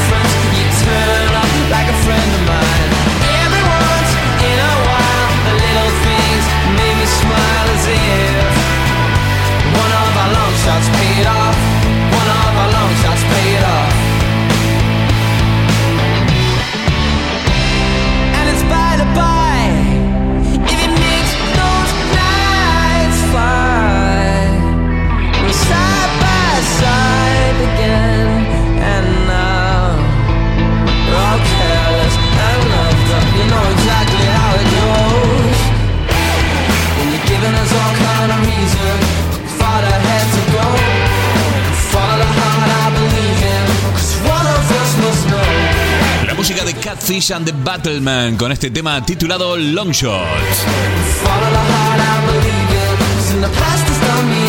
Catfish 47.03 47.33
and 47.33 47.45
the 47.45 47.53
Battleman 47.65 48.37
con 48.37 48.53
este 48.53 48.71
tema 48.71 49.05
titulado 49.05 49.57
Long 49.57 49.91
Shot. 49.91 50.23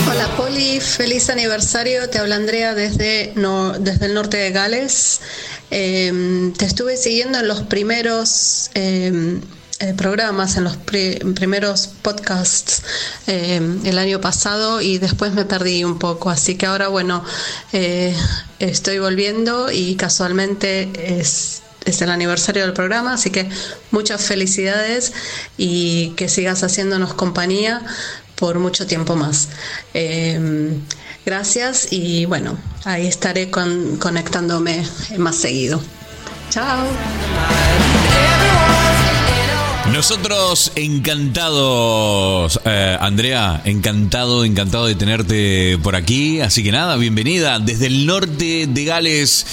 Hola 0.08 0.28
Poli, 0.38 0.80
feliz 0.80 1.32
aniversario. 1.32 2.08
Te 2.12 2.20
habla 2.20 2.36
Andrea 2.36 2.76
desde, 2.76 3.34
desde 3.80 4.06
el 4.06 4.14
norte 4.14 4.38
de 4.38 4.52
Gales. 4.52 5.22
Eh, 5.72 6.52
te 6.56 6.66
estuve 6.66 6.96
siguiendo 6.96 7.40
en 7.40 7.48
los 7.48 7.64
primeros 7.64 8.70
eh, 8.76 9.40
eh, 9.80 9.94
programas, 9.98 10.56
en 10.56 10.66
los 10.66 10.78
pri- 10.78 11.18
primeros 11.34 11.88
podcasts 12.04 12.84
eh, 13.26 13.60
el 13.84 13.98
año 13.98 14.22
pasado 14.22 14.80
y 14.80 15.00
después 15.00 15.34
me 15.34 15.46
perdí 15.46 15.84
un 15.84 15.98
poco. 15.98 16.30
Así 16.30 16.54
que 16.54 16.68
ahora, 16.68 16.88
bueno, 16.90 17.24
eh, 17.72 18.16
estoy 18.60 19.00
volviendo 19.00 19.72
y 19.72 19.96
casualmente 19.96 20.92
es 21.18 21.63
es 21.86 22.02
el 22.02 22.10
aniversario 22.10 22.64
del 22.64 22.74
programa, 22.74 23.14
así 23.14 23.30
que 23.30 23.50
muchas 23.92 24.26
felicidades 24.26 25.14
y 25.58 26.10
que 26.16 26.30
sigas 26.30 26.64
haciéndonos 26.64 27.14
compañía 27.14 27.82
por 28.36 28.60
mucho 28.60 28.86
tiempo 28.88 29.16
más. 29.16 29.50
Eh, 29.94 30.72
gracias 31.26 31.88
y 31.92 32.26
bueno, 32.26 32.58
ahí 32.84 33.08
estaré 33.08 33.50
con- 33.52 33.98
conectándome 33.98 34.86
más 35.18 35.36
seguido. 35.36 35.82
Chao. 36.50 36.86
Nosotros 39.94 40.72
encantados, 40.76 42.60
eh, 42.66 42.98
Andrea, 43.00 43.62
encantado, 43.64 44.44
encantado 44.44 44.88
de 44.88 44.96
tenerte 44.96 45.78
por 45.84 45.96
aquí. 45.96 46.42
Así 46.42 46.64
que 46.64 46.72
nada, 46.72 46.96
bienvenida 46.96 47.60
desde 47.60 47.86
el 47.86 48.08
norte 48.08 48.66
de 48.68 48.86
Gales, 48.86 49.46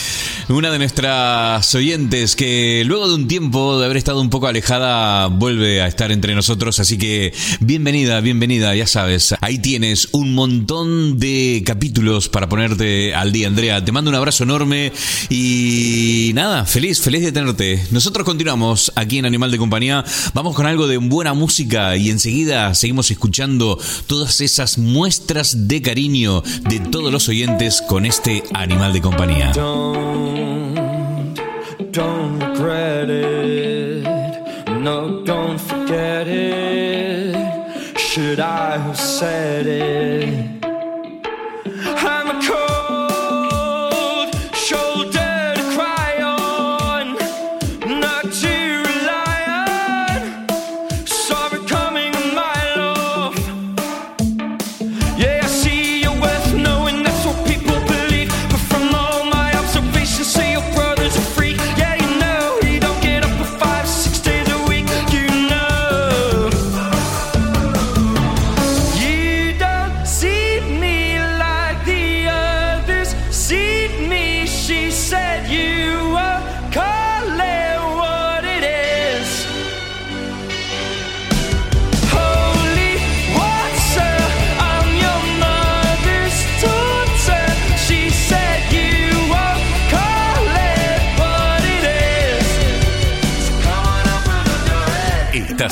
una 0.49 0.71
de 0.71 0.79
nuestras 0.79 1.75
oyentes 1.75 2.37
que 2.37 2.85
luego 2.87 3.07
de 3.07 3.17
un 3.17 3.29
tiempo 3.29 3.79
de 3.79 3.85
haber 3.85 3.99
estado 3.99 4.23
un 4.23 4.31
poco 4.31 4.47
alejada 4.47 5.27
vuelve 5.27 5.83
a 5.83 5.87
estar 5.87 6.11
entre 6.11 6.35
nosotros. 6.35 6.81
Así 6.81 6.97
que 6.97 7.35
bienvenida, 7.61 8.19
bienvenida, 8.23 8.75
ya 8.75 8.87
sabes, 8.87 9.35
ahí 9.43 9.59
tienes 9.59 10.09
un 10.13 10.35
montón 10.35 11.19
de 11.19 11.63
capítulos 11.67 12.31
para 12.31 12.49
ponerte 12.49 13.15
al 13.15 13.31
día, 13.31 13.47
Andrea. 13.47 13.85
Te 13.85 13.93
mando 13.93 14.11
un 14.11 14.17
abrazo 14.17 14.45
enorme 14.45 14.91
y 15.29 16.33
nada, 16.35 16.65
feliz, 16.65 16.99
feliz 16.99 17.21
de 17.21 17.31
tenerte. 17.31 17.85
Nosotros 17.91 18.25
continuamos 18.25 18.91
aquí 18.97 19.19
en 19.19 19.27
Animal 19.27 19.51
de 19.51 19.59
Compañía. 19.59 20.03
Vamos 20.33 20.55
con 20.55 20.67
algo 20.67 20.87
de 20.87 20.99
buena 20.99 21.35
música 21.35 21.97
y 21.97 22.11
enseguida 22.11 22.75
seguimos 22.75 23.11
escuchando 23.11 23.79
todas 24.07 24.41
esas 24.41 24.79
muestras 24.79 25.69
de 25.69 25.83
cariño 25.83 26.43
de 26.69 26.81
todos 26.81 27.13
los 27.13 27.29
oyentes 27.29 27.83
con 27.83 28.07
este 28.07 28.45
Animal 28.55 28.93
de 28.93 29.01
Compañía. 29.01 29.53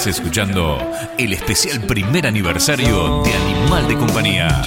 Escuchando 0.08 0.78
el 1.18 1.32
especial 1.32 1.80
primer 1.82 2.26
aniversario 2.26 3.22
de 3.22 3.34
Animal 3.34 3.88
de 3.88 3.94
Compañía. 3.94 4.62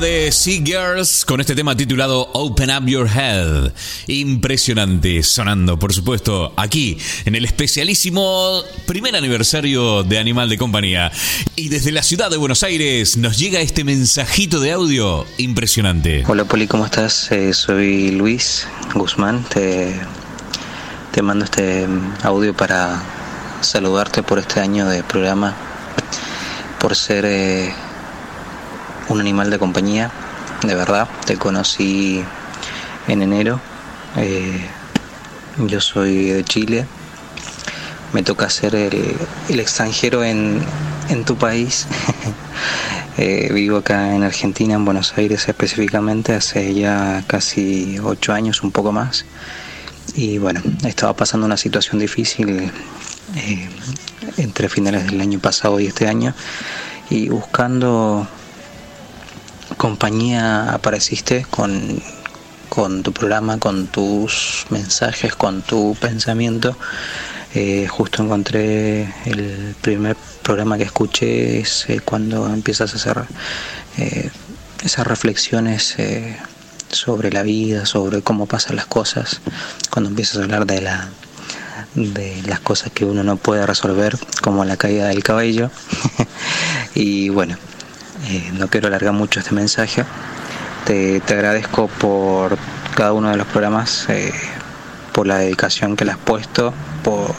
De 0.00 0.30
Sea 0.30 0.60
Girls 0.64 1.24
con 1.24 1.40
este 1.40 1.56
tema 1.56 1.76
titulado 1.76 2.30
Open 2.32 2.70
Up 2.70 2.86
Your 2.86 3.08
Head. 3.08 3.72
Impresionante, 4.06 5.22
sonando, 5.24 5.78
por 5.78 5.92
supuesto, 5.92 6.52
aquí 6.56 6.98
en 7.24 7.34
el 7.34 7.44
especialísimo 7.44 8.62
primer 8.86 9.16
aniversario 9.16 10.04
de 10.04 10.18
Animal 10.18 10.48
de 10.48 10.58
Compañía. 10.58 11.10
Y 11.56 11.68
desde 11.68 11.90
la 11.90 12.04
ciudad 12.04 12.30
de 12.30 12.36
Buenos 12.36 12.62
Aires 12.62 13.16
nos 13.16 13.38
llega 13.38 13.60
este 13.60 13.82
mensajito 13.82 14.60
de 14.60 14.72
audio 14.72 15.26
impresionante. 15.36 16.22
Hola 16.28 16.44
Poli, 16.44 16.68
¿cómo 16.68 16.84
estás? 16.84 17.32
Eh, 17.32 17.52
soy 17.52 18.12
Luis 18.12 18.68
Guzmán. 18.94 19.42
Te, 19.44 19.98
te 21.12 21.22
mando 21.22 21.44
este 21.44 21.88
audio 22.22 22.54
para 22.54 23.02
saludarte 23.62 24.22
por 24.22 24.38
este 24.38 24.60
año 24.60 24.86
de 24.86 25.02
programa, 25.02 25.56
por 26.78 26.94
ser 26.94 27.24
eh, 27.24 27.74
un 29.08 29.20
animal 29.20 29.50
de 29.50 29.58
compañía, 29.58 30.10
de 30.62 30.74
verdad. 30.74 31.08
Te 31.26 31.36
conocí 31.36 32.22
en 33.06 33.22
enero. 33.22 33.60
Eh, 34.16 34.60
yo 35.66 35.80
soy 35.80 36.30
de 36.30 36.44
Chile. 36.44 36.86
Me 38.12 38.22
toca 38.22 38.48
ser 38.48 38.74
el, 38.74 39.60
extranjero 39.60 40.24
en, 40.24 40.62
en 41.08 41.24
tu 41.24 41.36
país. 41.36 41.86
Eh, 43.20 43.50
vivo 43.52 43.78
acá 43.78 44.14
en 44.14 44.22
Argentina, 44.22 44.74
en 44.74 44.84
Buenos 44.84 45.18
Aires 45.18 45.48
específicamente, 45.48 46.34
hace 46.34 46.72
ya 46.72 47.24
casi 47.26 47.98
ocho 47.98 48.32
años, 48.32 48.62
un 48.62 48.70
poco 48.70 48.92
más. 48.92 49.24
Y 50.14 50.38
bueno, 50.38 50.62
estaba 50.86 51.16
pasando 51.16 51.44
una 51.44 51.56
situación 51.56 51.98
difícil 51.98 52.70
eh, 53.34 53.68
entre 54.36 54.68
finales 54.68 55.06
del 55.06 55.20
año 55.20 55.40
pasado 55.40 55.80
y 55.80 55.86
este 55.88 56.06
año. 56.06 56.32
Y 57.10 57.28
buscando 57.28 58.28
compañía 59.78 60.74
apareciste 60.74 61.46
con, 61.48 62.02
con 62.68 63.02
tu 63.02 63.12
programa, 63.12 63.58
con 63.58 63.86
tus 63.86 64.66
mensajes, 64.68 65.34
con 65.34 65.62
tu 65.62 65.96
pensamiento. 65.98 66.76
Eh, 67.54 67.86
justo 67.88 68.22
encontré 68.22 69.14
el 69.24 69.74
primer 69.80 70.16
programa 70.42 70.76
que 70.76 70.84
escuché 70.84 71.60
es 71.60 71.86
cuando 72.04 72.46
empiezas 72.46 72.92
a 72.92 72.96
hacer 72.96 73.24
eh, 73.96 74.30
esas 74.84 75.06
reflexiones 75.06 75.94
eh, 75.98 76.36
sobre 76.90 77.30
la 77.30 77.42
vida, 77.42 77.86
sobre 77.86 78.20
cómo 78.20 78.46
pasan 78.46 78.76
las 78.76 78.86
cosas, 78.86 79.40
cuando 79.90 80.10
empiezas 80.10 80.38
a 80.38 80.42
hablar 80.42 80.66
de 80.66 80.82
la 80.82 81.08
de 81.94 82.42
las 82.46 82.60
cosas 82.60 82.92
que 82.92 83.04
uno 83.04 83.24
no 83.24 83.36
puede 83.36 83.66
resolver, 83.66 84.18
como 84.42 84.64
la 84.64 84.76
caída 84.76 85.08
del 85.08 85.22
cabello. 85.22 85.70
y 86.94 87.30
bueno, 87.30 87.56
eh, 88.24 88.50
no 88.54 88.68
quiero 88.68 88.88
alargar 88.88 89.12
mucho 89.12 89.40
este 89.40 89.54
mensaje. 89.54 90.04
Te, 90.84 91.20
te 91.20 91.34
agradezco 91.34 91.88
por 91.88 92.56
cada 92.94 93.12
uno 93.12 93.30
de 93.30 93.36
los 93.36 93.46
programas, 93.46 94.06
eh, 94.08 94.32
por 95.12 95.26
la 95.26 95.38
dedicación 95.38 95.96
que 95.96 96.04
le 96.04 96.12
has 96.12 96.18
puesto, 96.18 96.72
por, 97.04 97.34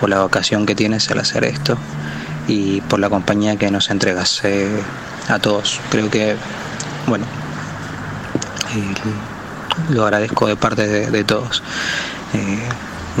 por 0.00 0.08
la 0.08 0.20
vocación 0.20 0.66
que 0.66 0.74
tienes 0.74 1.10
al 1.10 1.18
hacer 1.18 1.44
esto 1.44 1.76
y 2.46 2.80
por 2.82 3.00
la 3.00 3.10
compañía 3.10 3.56
que 3.56 3.70
nos 3.70 3.90
entregas 3.90 4.42
a 5.28 5.38
todos. 5.38 5.80
Creo 5.90 6.10
que, 6.10 6.36
bueno, 7.06 7.26
eh, 8.74 9.92
lo 9.92 10.04
agradezco 10.04 10.46
de 10.46 10.56
parte 10.56 11.10
de 11.10 11.24
todos. 11.24 11.62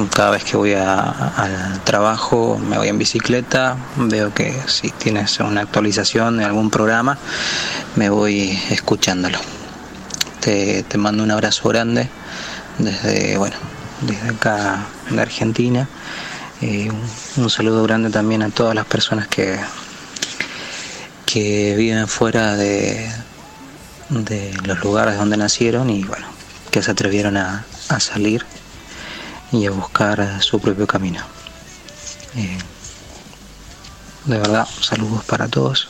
Cada 0.06 0.30
vez 0.30 0.44
que 0.44 0.56
voy 0.56 0.74
al 0.74 1.80
trabajo, 1.82 2.56
me 2.58 2.78
voy 2.78 2.86
en 2.86 2.98
bicicleta, 2.98 3.76
veo 3.96 4.32
que 4.32 4.54
si 4.68 4.90
tienes 4.90 5.40
una 5.40 5.62
actualización 5.62 6.38
de 6.38 6.44
algún 6.44 6.70
programa, 6.70 7.18
me 7.96 8.08
voy 8.08 8.56
escuchándolo. 8.70 9.38
Te, 10.40 10.84
te 10.84 10.98
mando 10.98 11.24
un 11.24 11.32
abrazo 11.32 11.68
grande 11.68 12.08
desde, 12.78 13.38
bueno, 13.38 13.56
desde 14.02 14.28
acá 14.28 14.86
de 15.10 15.20
Argentina. 15.20 15.88
Un, 16.62 17.02
un 17.36 17.50
saludo 17.50 17.82
grande 17.82 18.10
también 18.10 18.42
a 18.42 18.50
todas 18.50 18.76
las 18.76 18.86
personas 18.86 19.26
que, 19.26 19.58
que 21.26 21.74
viven 21.76 22.06
fuera 22.06 22.54
de, 22.54 23.10
de 24.10 24.54
los 24.62 24.80
lugares 24.80 25.16
donde 25.16 25.36
nacieron 25.36 25.90
y 25.90 26.04
bueno, 26.04 26.26
que 26.70 26.82
se 26.82 26.92
atrevieron 26.92 27.36
a, 27.36 27.64
a 27.88 27.98
salir 27.98 28.46
y 29.52 29.66
a 29.66 29.70
buscar 29.70 30.42
su 30.42 30.60
propio 30.60 30.86
camino. 30.86 31.20
Eh, 32.36 32.58
de 34.26 34.38
verdad, 34.38 34.68
saludos 34.80 35.24
para 35.24 35.48
todos 35.48 35.88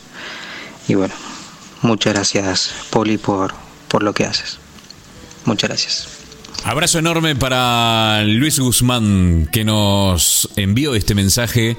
y 0.87 0.95
bueno, 0.95 1.15
muchas 1.83 2.15
gracias 2.15 2.73
Poli 2.91 3.19
por, 3.19 3.55
por 3.89 4.03
lo 4.03 4.13
que 4.15 4.25
haces. 4.25 4.59
Muchas 5.45 5.69
gracias. 5.69 6.09
Abrazo 6.65 6.99
enorme 6.99 7.37
para 7.37 8.23
Luis 8.25 8.59
Guzmán 8.59 9.49
que 9.53 9.65
nos 9.65 10.49
envió 10.57 10.95
este 10.95 11.15
mensaje 11.15 11.77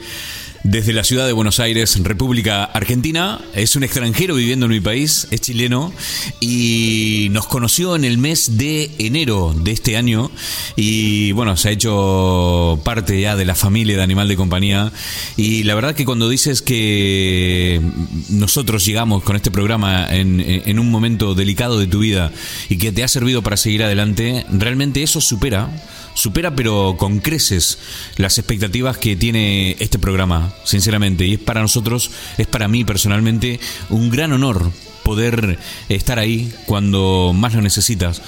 desde 0.64 0.94
la 0.94 1.04
ciudad 1.04 1.26
de 1.26 1.34
Buenos 1.34 1.60
Aires, 1.60 1.98
República 2.04 2.64
Argentina. 2.64 3.40
Es 3.54 3.76
un 3.76 3.84
extranjero 3.84 4.36
viviendo 4.36 4.66
en 4.66 4.72
mi 4.72 4.80
país, 4.80 5.28
es 5.32 5.42
chileno 5.42 5.92
y 6.40 7.28
nos 7.32 7.48
conoció 7.48 7.96
en 7.96 8.04
el 8.04 8.18
mes 8.18 8.58
de 8.58 8.92
enero 8.98 9.54
de 9.56 9.72
este 9.72 9.98
año 9.98 10.32
y 10.76 11.32
bueno, 11.32 11.58
se 11.58 11.70
ha 11.70 11.72
hecho 11.72 12.80
parte 12.84 13.20
ya 13.20 13.36
de 13.36 13.46
la 13.46 13.56
familia 13.56 13.98
de 13.98 14.04
Animal 14.04 14.28
de 14.28 14.36
Compañía 14.36 14.92
y 15.38 15.64
la 15.64 15.76
verdad 15.76 15.96
que 15.96 16.06
cuando 16.06 16.30
dices 16.30 16.62
que 16.62 17.82
nosotros 18.30 18.86
llegamos 18.86 19.24
con 19.24 19.36
este 19.36 19.52
programa 19.52 20.08
en, 20.10 20.40
en 20.40 20.80
un 20.80 20.90
momento 20.92 21.36
delicado 21.36 21.80
de 21.80 21.88
tu 21.88 22.00
vida 22.00 22.32
y 22.70 22.78
que 22.78 22.92
te 22.92 23.04
ha 23.04 23.08
servido 23.08 23.42
para 23.42 23.58
seguir 23.58 23.84
adelante, 23.84 24.46
realmente 24.52 25.04
eso 25.04 25.22
supera 25.22 25.70
supera 26.14 26.56
pero 26.56 26.96
con 26.98 27.20
creces 27.20 27.78
las 28.18 28.38
expectativas 28.38 28.98
que 28.98 29.16
tiene 29.16 29.76
este 29.80 30.00
programa, 30.00 30.54
sinceramente. 30.64 31.26
Y 31.26 31.34
es 31.36 31.40
para 31.40 31.62
nosotros, 31.62 32.12
es 32.38 32.48
para 32.48 32.68
mí 32.68 32.84
personalmente, 32.84 33.60
un 33.90 34.10
gran 34.10 34.34
honor 34.34 34.72
poder 35.10 35.58
estar 35.90 36.20
ahí 36.20 36.54
cuando 36.68 37.32
más 37.34 37.56
lo 37.56 37.64
necesitas. 37.64 38.22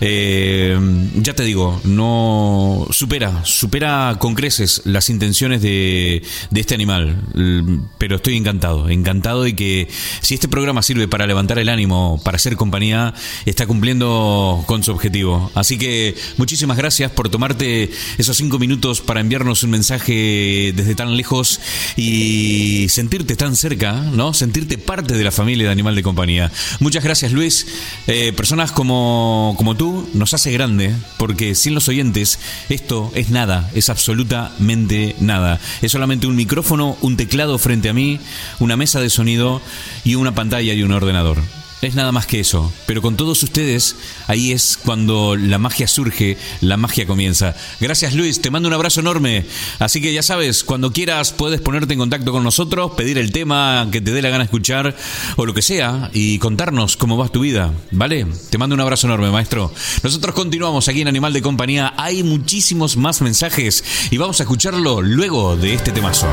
Eh, 0.00 0.78
ya 1.16 1.34
te 1.34 1.42
digo, 1.42 1.80
no 1.82 2.86
supera, 2.92 3.44
supera 3.44 4.16
con 4.20 4.36
creces 4.36 4.82
las 4.84 5.10
intenciones 5.10 5.60
de, 5.60 6.22
de 6.50 6.60
este 6.60 6.76
animal. 6.76 7.16
Pero 7.98 8.14
estoy 8.14 8.36
encantado, 8.36 8.88
encantado 8.88 9.42
de 9.42 9.56
que 9.56 9.88
si 10.20 10.34
este 10.34 10.46
programa 10.46 10.82
sirve 10.82 11.08
para 11.08 11.26
levantar 11.26 11.58
el 11.58 11.68
ánimo, 11.68 12.20
para 12.24 12.36
hacer 12.36 12.54
compañía, 12.54 13.12
está 13.44 13.66
cumpliendo 13.66 14.62
con 14.68 14.84
su 14.84 14.92
objetivo. 14.92 15.50
Así 15.56 15.78
que 15.78 16.14
muchísimas 16.36 16.76
gracias 16.76 17.10
por 17.10 17.28
tomarte 17.28 17.90
esos 18.18 18.36
cinco 18.36 18.60
minutos 18.60 19.00
para 19.00 19.18
enviarnos 19.18 19.64
un 19.64 19.70
mensaje 19.70 20.72
desde 20.76 20.94
tan 20.94 21.16
lejos 21.16 21.58
y 21.96 22.86
sentirte 22.88 23.34
tan 23.34 23.56
cerca, 23.56 23.94
¿no? 23.94 24.32
Sentirte 24.32 24.78
parte 24.78 25.14
de 25.14 25.24
la 25.24 25.32
familia 25.32 25.66
de 25.66 25.72
Animal 25.72 25.96
de 25.96 26.04
Compañía. 26.04 26.19
Muchas 26.80 27.04
gracias, 27.04 27.32
Luis. 27.32 27.66
Eh, 28.06 28.32
personas 28.32 28.72
como, 28.72 29.54
como 29.56 29.76
tú 29.76 30.08
nos 30.14 30.34
hace 30.34 30.52
grande, 30.52 30.94
porque 31.18 31.54
sin 31.54 31.74
los 31.74 31.88
oyentes 31.88 32.38
esto 32.68 33.10
es 33.14 33.30
nada, 33.30 33.70
es 33.74 33.88
absolutamente 33.88 35.16
nada. 35.20 35.60
Es 35.82 35.92
solamente 35.92 36.26
un 36.26 36.36
micrófono, 36.36 36.96
un 37.00 37.16
teclado 37.16 37.58
frente 37.58 37.88
a 37.88 37.94
mí, 37.94 38.20
una 38.58 38.76
mesa 38.76 39.00
de 39.00 39.10
sonido 39.10 39.60
y 40.04 40.14
una 40.14 40.34
pantalla 40.34 40.74
y 40.74 40.82
un 40.82 40.92
ordenador. 40.92 41.38
Es 41.82 41.94
nada 41.94 42.12
más 42.12 42.26
que 42.26 42.40
eso, 42.40 42.70
pero 42.84 43.00
con 43.00 43.16
todos 43.16 43.42
ustedes, 43.42 43.96
ahí 44.26 44.52
es 44.52 44.78
cuando 44.84 45.34
la 45.34 45.56
magia 45.56 45.88
surge, 45.88 46.36
la 46.60 46.76
magia 46.76 47.06
comienza. 47.06 47.56
Gracias 47.80 48.14
Luis, 48.14 48.42
te 48.42 48.50
mando 48.50 48.68
un 48.68 48.74
abrazo 48.74 49.00
enorme. 49.00 49.46
Así 49.78 50.02
que 50.02 50.12
ya 50.12 50.22
sabes, 50.22 50.62
cuando 50.62 50.92
quieras 50.92 51.32
puedes 51.32 51.62
ponerte 51.62 51.94
en 51.94 51.98
contacto 51.98 52.32
con 52.32 52.44
nosotros, 52.44 52.92
pedir 52.98 53.16
el 53.16 53.32
tema 53.32 53.88
que 53.90 54.02
te 54.02 54.12
dé 54.12 54.20
la 54.20 54.28
gana 54.28 54.44
escuchar 54.44 54.94
o 55.36 55.46
lo 55.46 55.54
que 55.54 55.62
sea 55.62 56.10
y 56.12 56.38
contarnos 56.38 56.98
cómo 56.98 57.16
va 57.16 57.28
tu 57.28 57.40
vida, 57.40 57.72
¿vale? 57.92 58.26
Te 58.50 58.58
mando 58.58 58.74
un 58.74 58.80
abrazo 58.82 59.06
enorme, 59.06 59.30
maestro. 59.30 59.72
Nosotros 60.02 60.34
continuamos 60.34 60.86
aquí 60.88 61.00
en 61.00 61.08
Animal 61.08 61.32
de 61.32 61.40
Compañía, 61.40 61.94
hay 61.96 62.22
muchísimos 62.22 62.98
más 62.98 63.22
mensajes 63.22 63.82
y 64.10 64.18
vamos 64.18 64.38
a 64.40 64.42
escucharlo 64.42 65.00
luego 65.00 65.56
de 65.56 65.72
este 65.72 65.92
temazo. 65.92 66.28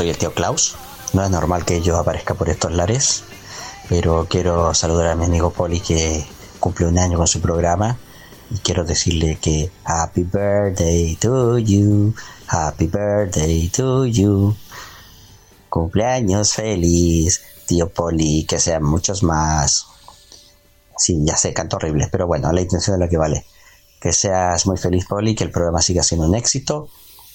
Soy 0.00 0.08
el 0.08 0.16
tío 0.16 0.32
Klaus. 0.32 0.76
No 1.12 1.22
es 1.22 1.28
normal 1.28 1.66
que 1.66 1.82
yo 1.82 1.98
aparezca 1.98 2.32
por 2.32 2.48
estos 2.48 2.72
lares, 2.72 3.22
pero 3.86 4.26
quiero 4.30 4.72
saludar 4.72 5.08
a 5.08 5.14
mi 5.14 5.26
amigo 5.26 5.50
Poli 5.50 5.78
que 5.80 6.26
cumple 6.58 6.86
un 6.86 6.98
año 6.98 7.18
con 7.18 7.26
su 7.26 7.42
programa 7.42 7.98
y 8.50 8.56
quiero 8.60 8.82
decirle 8.84 9.36
que 9.42 9.70
Happy 9.84 10.22
Birthday 10.22 11.16
to 11.16 11.58
you, 11.58 12.14
Happy 12.48 12.86
Birthday 12.86 13.68
to 13.68 14.06
you. 14.06 14.56
Cumpleaños 15.68 16.54
feliz, 16.54 17.42
tío 17.66 17.90
Poli, 17.90 18.46
que 18.46 18.58
sean 18.58 18.82
muchos 18.82 19.22
más. 19.22 19.84
Sí, 20.96 21.20
ya 21.26 21.36
sé, 21.36 21.52
canto 21.52 21.76
horrible, 21.76 22.08
pero 22.10 22.26
bueno, 22.26 22.50
la 22.52 22.62
intención 22.62 22.94
es 22.94 23.00
lo 23.00 23.10
que 23.10 23.18
vale. 23.18 23.44
Que 24.00 24.14
seas 24.14 24.66
muy 24.66 24.78
feliz, 24.78 25.04
Poli, 25.06 25.34
que 25.34 25.44
el 25.44 25.50
programa 25.50 25.82
siga 25.82 26.02
siendo 26.02 26.26
un 26.26 26.36
éxito 26.36 26.88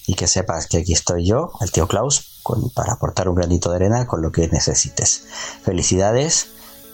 y 0.07 0.15
que 0.15 0.27
sepas 0.27 0.67
que 0.67 0.77
aquí 0.77 0.93
estoy 0.93 1.25
yo, 1.25 1.51
el 1.61 1.71
tío 1.71 1.87
Klaus, 1.87 2.41
para 2.73 2.93
aportar 2.93 3.27
un 3.29 3.35
granito 3.35 3.69
de 3.69 3.77
arena 3.77 4.05
con 4.05 4.21
lo 4.21 4.31
que 4.31 4.47
necesites. 4.47 5.25
Felicidades 5.63 6.47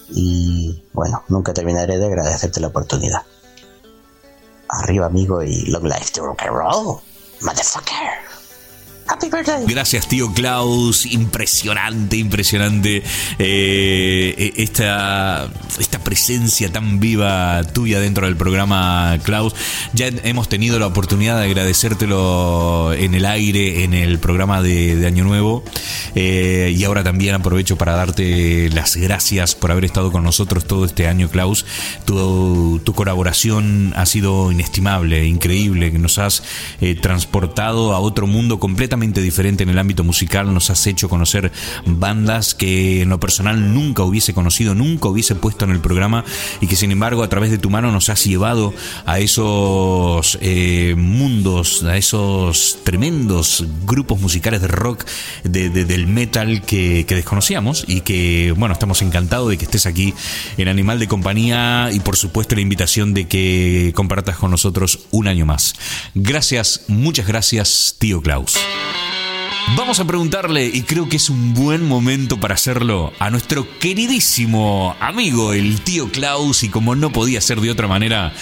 y 0.09 0.83
bueno, 0.93 1.23
nunca 1.27 1.53
terminaré 1.53 1.97
de 1.97 2.05
agradecerte 2.05 2.59
la 2.59 2.67
oportunidad. 2.67 3.23
Arriba 4.69 5.07
amigo 5.07 5.43
y 5.43 5.65
long 5.65 5.83
life 5.83 6.11
to 6.13 6.25
rock 6.25 6.43
and 6.43 6.55
roll, 6.55 7.01
motherfucker. 7.41 8.20
Gracias, 9.67 10.07
tío 10.07 10.33
Klaus. 10.33 11.05
Impresionante, 11.05 12.17
impresionante. 12.17 13.03
eh, 13.39 14.53
esta, 14.57 15.49
esta 15.79 15.99
presencia 15.99 16.71
tan 16.71 16.99
viva 16.99 17.61
tuya 17.73 17.99
dentro 17.99 18.25
del 18.25 18.37
programa, 18.37 19.17
Klaus. 19.23 19.53
Ya 19.93 20.07
hemos 20.07 20.47
tenido 20.47 20.79
la 20.79 20.87
oportunidad 20.87 21.37
de 21.39 21.45
agradecértelo 21.45 22.93
en 22.93 23.13
el 23.15 23.25
aire, 23.25 23.83
en 23.83 23.93
el 23.93 24.19
programa 24.19 24.61
de, 24.61 25.05
Año 25.05 25.23
Nuevo. 25.23 25.63
eh, 26.15 26.73
y 26.75 26.83
ahora 26.83 27.03
también 27.03 27.35
aprovecho 27.35 27.77
para 27.77 27.95
darte 27.95 28.69
las 28.69 28.95
gracias 28.95 29.55
por 29.55 29.71
haber 29.71 29.85
estado 29.85 30.11
con 30.11 30.23
nosotros 30.23 30.65
todo 30.65 30.85
este 30.85 31.07
año, 31.07 31.29
Klaus. 31.29 31.65
Tu, 32.05 32.79
tu 32.83 32.93
colaboración 32.93 33.93
ha 33.95 34.05
sido 34.05 34.51
inestimable, 34.51 35.25
increíble, 35.25 35.91
que 35.91 35.99
nos 35.99 36.17
has 36.17 36.43
eh, 36.79 36.95
transportado 36.95 37.93
a 37.93 37.99
otro 37.99 38.27
mundo 38.27 38.59
completamente 38.59 39.00
diferente 39.01 39.63
en 39.63 39.69
el 39.69 39.79
ámbito 39.79 40.03
musical, 40.03 40.53
nos 40.53 40.69
has 40.69 40.85
hecho 40.85 41.09
conocer 41.09 41.51
bandas 41.85 42.53
que 42.53 43.01
en 43.01 43.09
lo 43.09 43.19
personal 43.19 43.73
nunca 43.73 44.03
hubiese 44.03 44.33
conocido, 44.33 44.75
nunca 44.75 45.09
hubiese 45.09 45.33
puesto 45.33 45.65
en 45.65 45.71
el 45.71 45.79
programa 45.79 46.23
y 46.61 46.67
que 46.67 46.75
sin 46.75 46.91
embargo 46.91 47.23
a 47.23 47.29
través 47.29 47.49
de 47.49 47.57
tu 47.57 47.69
mano 47.71 47.91
nos 47.91 48.09
has 48.09 48.23
llevado 48.25 48.73
a 49.05 49.19
esos 49.19 50.37
eh, 50.41 50.93
mundos, 50.97 51.83
a 51.83 51.97
esos 51.97 52.77
tremendos 52.83 53.65
grupos 53.85 54.19
musicales 54.21 54.61
de 54.61 54.67
rock, 54.67 55.05
de- 55.43 55.69
del 55.71 56.05
metal 56.07 56.61
que, 56.61 57.05
que 57.07 57.15
desconocíamos 57.15 57.85
y 57.87 58.01
que 58.01 58.53
bueno, 58.55 58.73
estamos 58.73 59.01
encantados 59.01 59.49
de 59.49 59.57
que 59.57 59.65
estés 59.65 59.85
aquí 59.85 60.13
en 60.57 60.67
Animal 60.67 60.99
de 60.99 61.07
Compañía 61.07 61.89
y 61.91 61.99
por 62.01 62.15
supuesto 62.17 62.55
la 62.55 62.61
invitación 62.61 63.13
de 63.13 63.27
que 63.27 63.91
compartas 63.95 64.37
con 64.37 64.51
nosotros 64.51 64.99
un 65.11 65.27
año 65.27 65.45
más. 65.45 65.73
Gracias, 66.13 66.81
muchas 66.87 67.25
gracias, 67.27 67.95
tío 67.97 68.21
Klaus. 68.21 68.57
Vamos 69.77 69.99
a 69.99 70.05
preguntarle, 70.05 70.65
y 70.65 70.81
creo 70.81 71.07
que 71.07 71.17
es 71.17 71.29
un 71.29 71.53
buen 71.53 71.87
momento 71.87 72.39
para 72.39 72.55
hacerlo, 72.55 73.13
a 73.19 73.29
nuestro 73.29 73.67
queridísimo 73.79 74.95
amigo, 74.99 75.53
el 75.53 75.81
tío 75.81 76.11
Klaus, 76.11 76.63
y 76.63 76.69
como 76.69 76.95
no 76.95 77.11
podía 77.11 77.41
ser 77.41 77.61
de 77.61 77.71
otra 77.71 77.87
manera, 77.87 78.33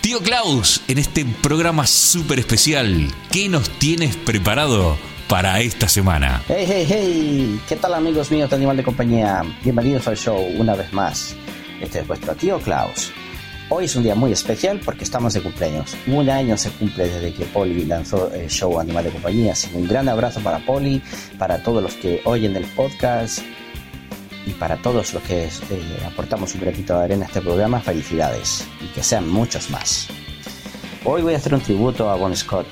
tío 0.00 0.20
Klaus, 0.20 0.82
en 0.88 0.98
este 0.98 1.24
programa 1.24 1.86
súper 1.86 2.38
especial, 2.38 3.08
¿qué 3.30 3.48
nos 3.48 3.70
tienes 3.78 4.16
preparado 4.16 4.96
para 5.28 5.60
esta 5.60 5.88
semana? 5.88 6.42
Hey, 6.48 6.64
hey, 6.66 6.86
hey, 6.88 7.60
¿qué 7.68 7.76
tal 7.76 7.94
amigos 7.94 8.30
míos 8.30 8.50
de 8.50 8.56
Animal 8.56 8.76
de 8.78 8.82
Compañía? 8.82 9.42
Bienvenidos 9.62 10.08
al 10.08 10.16
show 10.16 10.44
una 10.56 10.74
vez 10.74 10.92
más. 10.92 11.36
Este 11.80 12.00
es 12.00 12.06
vuestro 12.06 12.34
tío 12.34 12.58
Klaus. 12.58 13.12
Hoy 13.72 13.84
es 13.84 13.94
un 13.94 14.02
día 14.02 14.16
muy 14.16 14.32
especial 14.32 14.80
porque 14.84 15.04
estamos 15.04 15.32
de 15.32 15.42
cumpleaños. 15.42 15.96
Un 16.08 16.28
año 16.28 16.56
se 16.56 16.70
cumple 16.70 17.06
desde 17.06 17.32
que 17.32 17.44
Poli 17.44 17.84
lanzó 17.84 18.28
el 18.32 18.48
show 18.50 18.80
Animal 18.80 19.04
de 19.04 19.10
Compañía. 19.10 19.52
Así 19.52 19.68
que 19.68 19.76
un 19.76 19.86
gran 19.86 20.08
abrazo 20.08 20.40
para 20.40 20.58
Poli, 20.66 21.00
para 21.38 21.62
todos 21.62 21.80
los 21.80 21.94
que 21.94 22.20
oyen 22.24 22.56
el 22.56 22.64
podcast 22.64 23.38
y 24.44 24.50
para 24.54 24.76
todos 24.82 25.14
los 25.14 25.22
que 25.22 25.44
eh, 25.44 25.50
aportamos 26.04 26.52
un 26.56 26.62
granito 26.62 26.98
de 26.98 27.04
arena 27.04 27.26
a 27.26 27.28
este 27.28 27.40
programa. 27.42 27.78
Felicidades 27.78 28.66
y 28.80 28.88
que 28.88 29.04
sean 29.04 29.28
muchos 29.28 29.70
más. 29.70 30.08
Hoy 31.04 31.22
voy 31.22 31.34
a 31.34 31.36
hacer 31.36 31.54
un 31.54 31.60
tributo 31.60 32.10
a 32.10 32.16
Bon 32.16 32.34
Scott, 32.34 32.66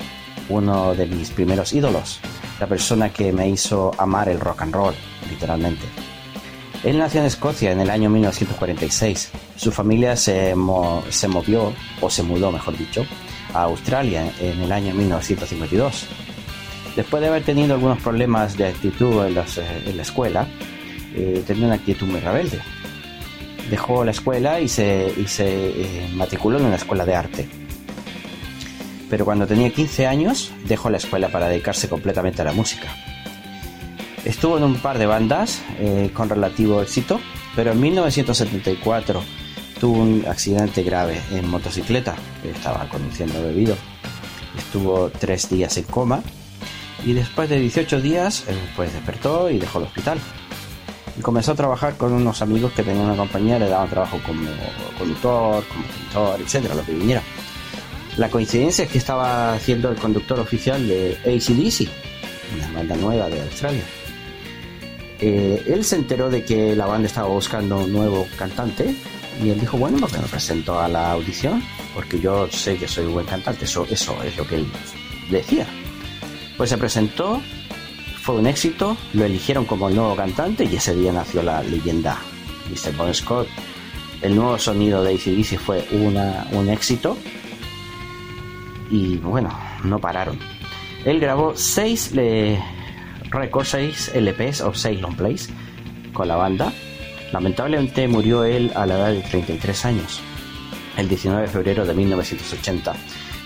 uno 0.49 0.93
de 0.95 1.05
mis 1.05 1.29
primeros 1.29 1.71
ídolos, 1.71 2.19
la 2.59 2.67
persona 2.67 3.09
que 3.09 3.31
me 3.31 3.47
hizo 3.47 3.91
amar 3.97 4.27
el 4.27 4.41
rock 4.41 4.63
and 4.63 4.73
roll, 4.73 4.95
literalmente. 5.29 6.08
Él 6.83 6.97
nació 6.97 7.19
en 7.19 7.27
Escocia 7.27 7.71
en 7.71 7.79
el 7.79 7.89
año 7.89 8.09
1946. 8.09 9.31
Su 9.55 9.71
familia 9.71 10.15
se, 10.15 10.55
se 11.09 11.27
movió, 11.27 11.73
o 12.01 12.09
se 12.09 12.23
mudó, 12.23 12.51
mejor 12.51 12.77
dicho, 12.77 13.05
a 13.53 13.63
Australia 13.63 14.31
en 14.39 14.61
el 14.61 14.71
año 14.71 14.93
1952. 14.93 16.07
Después 16.95 17.21
de 17.21 17.27
haber 17.27 17.43
tenido 17.43 17.73
algunos 17.73 18.01
problemas 18.01 18.57
de 18.57 18.67
actitud 18.67 19.25
en, 19.25 19.37
eh, 19.37 19.93
la 19.93 20.01
escuela, 20.01 20.47
eh, 21.15 21.43
tenía 21.45 21.65
una 21.65 21.75
actitud 21.75 22.07
muy 22.07 22.19
rebelde. 22.19 22.59
Dejó 23.69 24.03
la 24.03 24.11
escuela 24.11 24.59
y 24.61 24.67
se, 24.67 25.13
y 25.17 25.27
se 25.27 25.47
eh, 25.47 26.09
matriculó 26.15 26.57
en 26.59 26.65
una 26.65 26.75
escuela 26.75 27.05
de 27.05 27.15
arte 27.15 27.49
pero 29.09 29.25
cuando 29.25 29.47
tenía 29.47 29.71
15 29.71 30.07
años 30.07 30.51
dejó 30.65 30.89
la 30.89 30.97
escuela 30.97 31.29
para 31.29 31.47
dedicarse 31.47 31.89
completamente 31.89 32.41
a 32.41 32.45
la 32.45 32.53
música. 32.53 32.87
Estuvo 34.29 34.57
en 34.57 34.63
un 34.63 34.75
par 34.75 34.99
de 34.99 35.07
bandas 35.07 35.63
eh, 35.79 36.11
con 36.13 36.29
relativo 36.29 36.83
éxito, 36.83 37.19
pero 37.55 37.71
en 37.71 37.81
1974 37.81 39.23
tuvo 39.79 40.03
un 40.03 40.23
accidente 40.27 40.83
grave 40.83 41.19
en 41.31 41.49
motocicleta, 41.49 42.15
estaba 42.43 42.87
conduciendo 42.89 43.41
bebido. 43.41 43.75
Estuvo 44.55 45.09
tres 45.09 45.49
días 45.49 45.75
en 45.77 45.85
coma 45.85 46.21
y 47.03 47.13
después 47.13 47.49
de 47.49 47.59
18 47.59 48.01
días 48.01 48.43
eh, 48.47 48.55
pues 48.75 48.93
despertó 48.93 49.49
y 49.49 49.57
dejó 49.57 49.79
el 49.79 49.85
hospital. 49.85 50.19
Y 51.17 51.21
comenzó 51.21 51.53
a 51.53 51.55
trabajar 51.55 51.97
con 51.97 52.13
unos 52.13 52.43
amigos 52.43 52.71
que 52.73 52.83
tenían 52.83 53.05
una 53.05 53.17
compañía, 53.17 53.57
le 53.57 53.67
daban 53.67 53.89
trabajo 53.89 54.19
como 54.27 54.47
conductor, 54.99 55.63
como 55.69 55.83
pintor, 55.85 56.39
etcétera, 56.39 56.75
lo 56.75 56.85
que 56.85 56.93
viniera. 56.93 57.23
La 58.15 58.29
coincidencia 58.29 58.85
es 58.85 58.91
que 58.91 58.99
estaba 58.99 59.53
haciendo 59.53 59.89
el 59.89 59.97
conductor 59.97 60.39
oficial 60.39 60.87
de 60.87 61.17
ACDC, 61.25 61.89
una 62.55 62.71
banda 62.73 62.95
nueva 62.95 63.27
de 63.27 63.41
Australia. 63.41 63.83
Eh, 65.19 65.63
él 65.67 65.83
se 65.83 65.97
enteró 65.97 66.29
de 66.29 66.45
que 66.45 66.75
la 66.75 66.85
banda 66.85 67.07
estaba 67.07 67.27
buscando 67.27 67.79
un 67.79 67.91
nuevo 67.91 68.25
cantante 68.37 68.95
y 69.43 69.49
él 69.49 69.59
dijo, 69.59 69.77
bueno, 69.77 69.97
pues 69.99 70.13
me 70.13 70.27
presento 70.27 70.79
a 70.79 70.87
la 70.87 71.11
audición 71.11 71.61
porque 71.93 72.19
yo 72.19 72.47
sé 72.49 72.77
que 72.77 72.87
soy 72.87 73.05
un 73.05 73.13
buen 73.13 73.25
cantante, 73.25 73.65
eso, 73.65 73.85
eso 73.89 74.21
es 74.23 74.37
lo 74.37 74.47
que 74.47 74.55
él 74.55 74.67
decía. 75.29 75.67
Pues 76.57 76.69
se 76.69 76.77
presentó, 76.77 77.41
fue 78.21 78.35
un 78.35 78.47
éxito, 78.47 78.95
lo 79.13 79.25
eligieron 79.25 79.65
como 79.65 79.89
el 79.89 79.95
nuevo 79.95 80.15
cantante 80.15 80.65
y 80.65 80.75
ese 80.75 80.95
día 80.95 81.11
nació 81.11 81.41
la 81.43 81.63
leyenda 81.63 82.17
Mr. 82.69 82.95
Bon 82.95 83.13
Scott. 83.13 83.47
El 84.21 84.35
nuevo 84.35 84.57
sonido 84.57 85.03
de 85.03 85.15
ACDC 85.15 85.57
fue 85.57 85.87
una, 85.91 86.47
un 86.51 86.69
éxito 86.69 87.17
y 88.89 89.17
bueno, 89.17 89.49
no 89.83 89.99
pararon. 89.99 90.37
Él 91.05 91.19
grabó 91.19 91.55
seis 91.55 92.11
eh, 92.15 92.59
récords, 93.31 93.69
seis 93.69 94.11
LPs 94.13 94.61
o 94.61 94.73
seis 94.73 94.99
long 95.01 95.15
plays 95.15 95.49
con 96.13 96.27
la 96.27 96.35
banda. 96.35 96.73
Lamentablemente 97.31 98.07
murió 98.07 98.43
él 98.43 98.71
a 98.75 98.85
la 98.85 98.95
edad 98.95 99.11
de 99.11 99.21
33 99.21 99.85
años, 99.85 100.21
el 100.97 101.07
19 101.07 101.43
de 101.43 101.47
febrero 101.47 101.85
de 101.85 101.93
1980, 101.93 102.95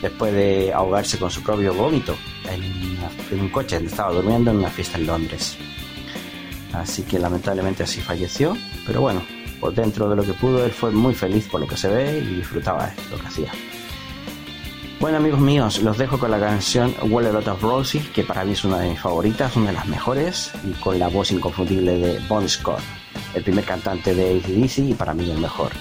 después 0.02 0.34
de 0.34 0.72
ahogarse 0.74 1.18
con 1.18 1.30
su 1.30 1.44
propio 1.44 1.74
vómito 1.74 2.16
en 2.50 3.40
un 3.40 3.50
coche 3.50 3.76
donde 3.76 3.92
estaba 3.92 4.14
durmiendo 4.14 4.52
en 4.52 4.58
una 4.58 4.70
fiesta 4.70 4.98
en 4.98 5.08
Londres. 5.08 5.58
Así 6.74 7.04
que 7.04 7.20
lamentablemente 7.20 7.84
así 7.84 8.02
falleció, 8.02 8.58
pero 8.86 9.02
bueno, 9.02 9.22
por 9.60 9.74
dentro 9.74 10.10
de 10.10 10.16
lo 10.16 10.24
que 10.24 10.34
pudo, 10.34 10.66
él 10.66 10.72
fue 10.72 10.92
muy 10.92 11.14
feliz 11.14 11.48
por 11.48 11.62
lo 11.62 11.68
que 11.68 11.78
se 11.78 11.88
ve 11.88 12.18
y 12.20 12.36
disfrutaba 12.36 12.88
de 12.88 12.94
lo 13.12 13.22
que 13.22 13.28
hacía. 13.28 13.52
Bueno 15.04 15.18
amigos 15.18 15.42
míos, 15.42 15.82
los 15.82 15.98
dejo 15.98 16.18
con 16.18 16.32
la 16.32 16.40
canción 16.40 16.96
Well 17.10 17.28
a 17.28 17.34
Lot 17.34 17.50
of 17.50 17.62
Roses, 17.62 18.08
que 18.08 18.24
para 18.24 18.46
mí 18.46 18.54
es 18.54 18.64
una 18.64 18.80
de 18.80 18.92
mis 18.92 19.02
favoritas, 19.02 19.54
una 19.58 19.72
de 19.72 19.74
las 19.74 19.86
mejores, 19.86 20.54
y 20.64 20.72
con 20.80 20.98
la 20.98 21.10
voz 21.10 21.30
inconfundible 21.32 21.98
de 21.98 22.20
Bon 22.30 22.48
Scott, 22.48 22.80
el 23.34 23.44
primer 23.44 23.66
cantante 23.66 24.16
de 24.16 24.38
ACDC 24.38 24.78
y 24.78 24.94
para 24.94 25.14
mí 25.14 25.30
el 25.30 25.40
mejor. 25.40 25.74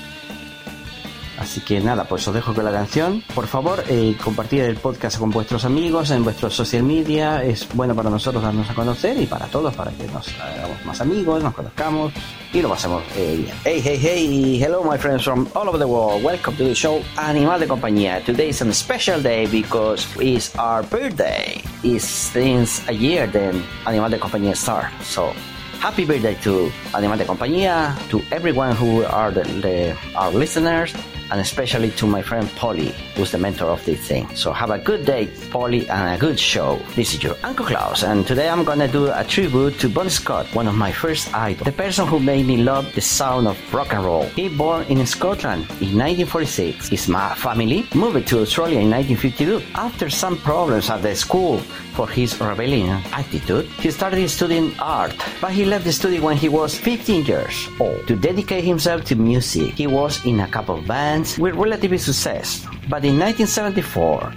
Así 1.42 1.61
que 1.61 1.81
nada, 1.81 2.05
pues 2.05 2.26
os 2.28 2.35
dejo 2.35 2.55
con 2.55 2.64
la 2.64 2.70
canción. 2.70 3.20
Por 3.35 3.48
favor, 3.48 3.83
eh, 3.88 4.16
compartid 4.22 4.61
el 4.61 4.76
podcast 4.76 5.18
con 5.18 5.31
vuestros 5.31 5.64
amigos 5.64 6.12
en 6.12 6.22
vuestros 6.22 6.55
social 6.55 6.85
media. 6.85 7.42
Es 7.42 7.66
bueno 7.74 7.96
para 7.96 8.11
nosotros 8.11 8.44
darnos 8.44 8.70
a 8.70 8.74
conocer 8.74 9.20
y 9.20 9.26
para 9.26 9.46
todos, 9.46 9.74
para 9.74 9.90
que 9.90 10.05
nos 10.07 10.28
hagamos 10.40 10.85
más 10.85 11.00
amigos, 11.00 11.42
nos 11.42 11.52
conozcamos 11.52 12.12
y 12.52 12.62
lo 12.62 12.68
pasemos 12.68 13.02
eh, 13.16 13.38
bien. 13.42 13.57
Hey, 13.64 13.83
hey, 13.85 13.98
hey, 14.00 14.62
hello 14.62 14.85
my 14.85 14.96
friends 14.96 15.24
from 15.24 15.48
all 15.57 15.68
over 15.68 15.81
the 15.81 15.85
world. 15.85 16.22
Welcome 16.22 16.57
to 16.59 16.64
the 16.64 16.76
show 16.76 17.02
Animal 17.16 17.59
de 17.59 17.66
Compañía. 17.66 18.24
Today 18.24 18.50
is 18.50 18.62
a 18.62 18.72
special 18.72 19.20
day 19.20 19.46
because 19.46 20.07
it's 20.20 20.57
our 20.57 20.85
birthday. 20.85 21.61
It's 21.83 22.05
since 22.05 22.88
a 22.88 22.92
year 22.92 23.26
then 23.26 23.64
Animal 23.85 24.11
de 24.11 24.18
Compañía 24.20 24.55
start. 24.57 24.92
So 25.02 25.35
happy 25.81 26.05
birthday 26.05 26.37
to 26.44 26.70
Animal 26.94 27.18
de 27.18 27.24
Compañía, 27.24 27.96
to 28.11 28.22
everyone 28.31 28.76
who 28.76 29.02
are 29.07 29.33
the, 29.33 29.42
the, 29.61 29.96
our 30.14 30.31
listeners, 30.31 30.94
and 31.33 31.40
especially 31.40 31.90
to 31.92 32.07
my 32.07 32.21
friend 32.21 32.47
Polly, 32.57 32.95
who's 33.16 33.33
the 33.33 33.38
mentor 33.38 33.71
of 33.71 33.83
this 33.87 34.07
thing. 34.07 34.29
So 34.37 34.53
have 34.53 34.71
a 34.71 34.79
good 34.79 35.07
day, 35.07 35.31
Polly, 35.51 35.88
and 35.88 36.14
a 36.14 36.18
good 36.18 36.38
show. 36.38 36.79
This 36.95 37.14
is 37.14 37.23
your 37.23 37.37
Uncle 37.42 37.64
Klaus, 37.64 38.03
and 38.05 38.27
today 38.27 38.51
I'm 38.51 38.64
gonna 38.64 38.87
do 38.87 39.11
a 39.11 39.25
tribute 39.25 39.79
to 39.81 39.88
Bon 39.88 40.11
Scott, 40.11 40.47
one 40.55 40.68
of 40.68 40.75
my 40.75 40.92
first 40.92 41.33
idols, 41.35 41.64
the 41.64 41.73
person 41.73 42.07
who 42.07 42.21
made 42.21 42.47
me 42.47 42.59
love 42.59 42.85
the 42.95 43.01
sound 43.01 43.49
of 43.49 43.57
rock 43.73 43.95
and 43.95 44.05
roll. 44.05 44.27
He 44.37 44.51
born 44.51 44.85
in 44.88 45.07
Scotland 45.07 45.62
in 45.81 45.97
1946. 45.97 46.88
His 46.88 47.07
family 47.07 47.87
moved 47.95 48.29
to 48.29 48.40
Australia 48.42 48.81
in 48.81 48.90
1952. 48.90 49.62
After 49.75 50.11
some 50.11 50.37
problems 50.37 50.90
at 50.90 51.01
the 51.01 51.16
school 51.16 51.59
for 51.97 52.07
his 52.09 52.38
rebellion 52.40 53.01
attitude, 53.12 53.64
he 53.81 53.90
started 53.90 54.29
studying 54.29 54.75
art, 54.79 55.16
but 55.40 55.53
he 55.53 55.64
left 55.64 55.85
the 55.85 55.92
study 55.92 56.21
when 56.21 56.37
he 56.37 56.51
was 56.51 56.77
15 56.77 57.25
years 57.25 57.68
old 57.81 58.07
to 58.07 58.16
dedicate 58.16 58.64
himself 58.64 59.05
to 59.07 59.16
music. 59.16 59.73
He 59.75 59.87
was 59.87 60.23
in 60.27 60.40
a 60.40 60.49
couple 60.49 60.77
of 60.77 60.87
bands 60.87 61.21
with 61.38 61.54
relative 61.54 62.00
success, 62.00 62.66
but 62.88 63.04
in 63.04 63.18
1974, 63.18 64.32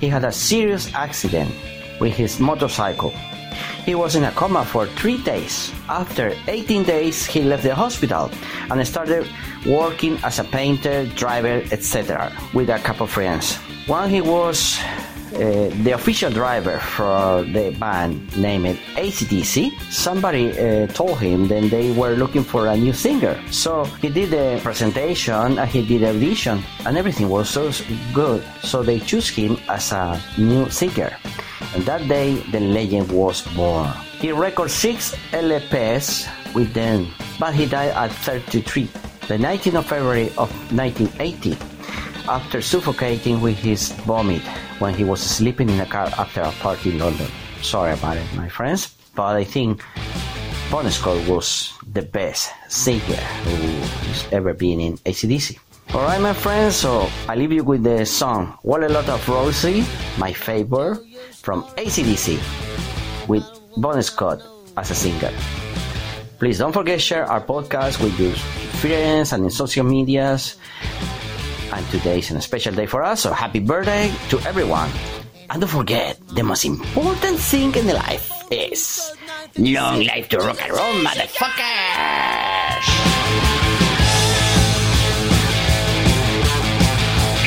he 0.00 0.08
had 0.08 0.24
a 0.24 0.32
serious 0.32 0.92
accident 0.94 1.50
with 2.00 2.14
his 2.14 2.38
motorcycle. 2.38 3.12
He 3.84 3.94
was 3.94 4.14
in 4.14 4.24
a 4.24 4.32
coma 4.32 4.64
for 4.64 4.86
three 4.86 5.18
days. 5.22 5.72
After 5.88 6.34
18 6.46 6.84
days, 6.84 7.26
he 7.26 7.42
left 7.42 7.62
the 7.62 7.74
hospital 7.74 8.30
and 8.70 8.86
started 8.86 9.26
working 9.66 10.18
as 10.22 10.38
a 10.38 10.44
painter, 10.44 11.06
driver, 11.16 11.62
etc., 11.72 12.32
with 12.54 12.68
a 12.70 12.78
couple 12.78 13.04
of 13.04 13.10
friends. 13.10 13.56
When 13.86 14.10
he 14.10 14.20
was 14.20 14.78
uh, 15.34 15.70
the 15.84 15.92
official 15.92 16.30
driver 16.30 16.78
for 16.78 17.42
the 17.42 17.70
band 17.78 18.36
named 18.36 18.78
ACDC, 18.96 19.72
somebody 19.90 20.58
uh, 20.58 20.86
told 20.88 21.18
him 21.18 21.48
that 21.48 21.70
they 21.70 21.92
were 21.92 22.14
looking 22.14 22.42
for 22.42 22.66
a 22.66 22.76
new 22.76 22.92
singer. 22.92 23.38
So 23.50 23.84
he 24.00 24.08
did 24.08 24.30
the 24.30 24.60
presentation 24.62 25.58
and 25.58 25.68
he 25.68 25.86
did 25.86 26.02
the 26.02 26.10
audition, 26.10 26.62
and 26.86 26.96
everything 26.96 27.28
was 27.28 27.48
so 27.48 27.70
good. 28.12 28.42
So 28.62 28.82
they 28.82 28.98
chose 29.00 29.28
him 29.28 29.58
as 29.68 29.92
a 29.92 30.20
new 30.38 30.68
singer. 30.70 31.16
And 31.74 31.84
that 31.84 32.08
day, 32.08 32.36
the 32.50 32.60
legend 32.60 33.12
was 33.12 33.42
born. 33.54 33.92
He 34.20 34.32
recorded 34.32 34.72
six 34.72 35.14
LPs 35.32 36.26
with 36.54 36.72
them, 36.72 37.08
but 37.38 37.54
he 37.54 37.66
died 37.66 37.90
at 37.90 38.10
33, 38.10 38.88
the 39.28 39.36
19th 39.36 39.78
of 39.78 39.86
February 39.86 40.28
of 40.36 40.50
1980 40.72 41.77
after 42.28 42.60
suffocating 42.60 43.40
with 43.40 43.56
his 43.58 43.92
vomit 44.04 44.42
when 44.78 44.94
he 44.94 45.02
was 45.02 45.20
sleeping 45.20 45.68
in 45.68 45.80
a 45.80 45.86
car 45.86 46.12
after 46.18 46.42
a 46.42 46.52
party 46.60 46.90
in 46.90 46.98
London. 46.98 47.26
Sorry 47.62 47.92
about 47.92 48.16
it, 48.16 48.26
my 48.36 48.48
friends, 48.48 48.94
but 49.14 49.34
I 49.34 49.44
think 49.44 49.82
Bon 50.70 50.88
Scott 50.90 51.26
was 51.26 51.72
the 51.90 52.02
best 52.02 52.52
singer 52.68 53.16
who's 53.48 54.28
ever 54.32 54.52
been 54.52 54.80
in 54.80 54.98
ACDC. 55.08 55.58
Alright, 55.94 56.20
my 56.20 56.34
friends, 56.34 56.76
so 56.76 57.08
I 57.28 57.34
leave 57.34 57.52
you 57.52 57.64
with 57.64 57.82
the 57.82 58.04
song 58.04 58.58
What 58.60 58.84
a 58.84 58.88
Lot 58.88 59.08
of 59.08 59.26
Rosie, 59.26 59.84
my 60.18 60.32
favorite, 60.32 61.00
from 61.32 61.64
ACDC, 61.80 62.36
with 63.26 63.42
Bon 63.78 64.00
Scott 64.02 64.42
as 64.76 64.90
a 64.90 64.94
singer. 64.94 65.32
Please 66.38 66.58
don't 66.58 66.72
forget 66.72 67.00
to 67.00 67.04
share 67.04 67.24
our 67.24 67.40
podcast 67.40 68.02
with 68.04 68.20
your 68.20 68.34
friends 68.78 69.32
and 69.32 69.42
in 69.44 69.50
social 69.50 69.84
medias 69.84 70.56
and 71.72 71.86
today 71.90 72.18
is 72.18 72.30
a 72.30 72.40
special 72.40 72.74
day 72.74 72.86
for 72.86 73.02
us, 73.02 73.22
so 73.22 73.32
happy 73.32 73.60
birthday 73.60 74.12
to 74.30 74.38
everyone. 74.40 74.90
And 75.50 75.60
don't 75.60 75.70
forget, 75.70 76.18
the 76.34 76.42
most 76.42 76.64
important 76.64 77.38
thing 77.38 77.74
in 77.74 77.86
life 77.86 78.30
is 78.50 79.12
long 79.56 80.04
life 80.04 80.28
to 80.30 80.38
rock 80.38 80.60
and 80.62 80.72
roll, 80.72 80.94
motherfuckers! 81.04 82.86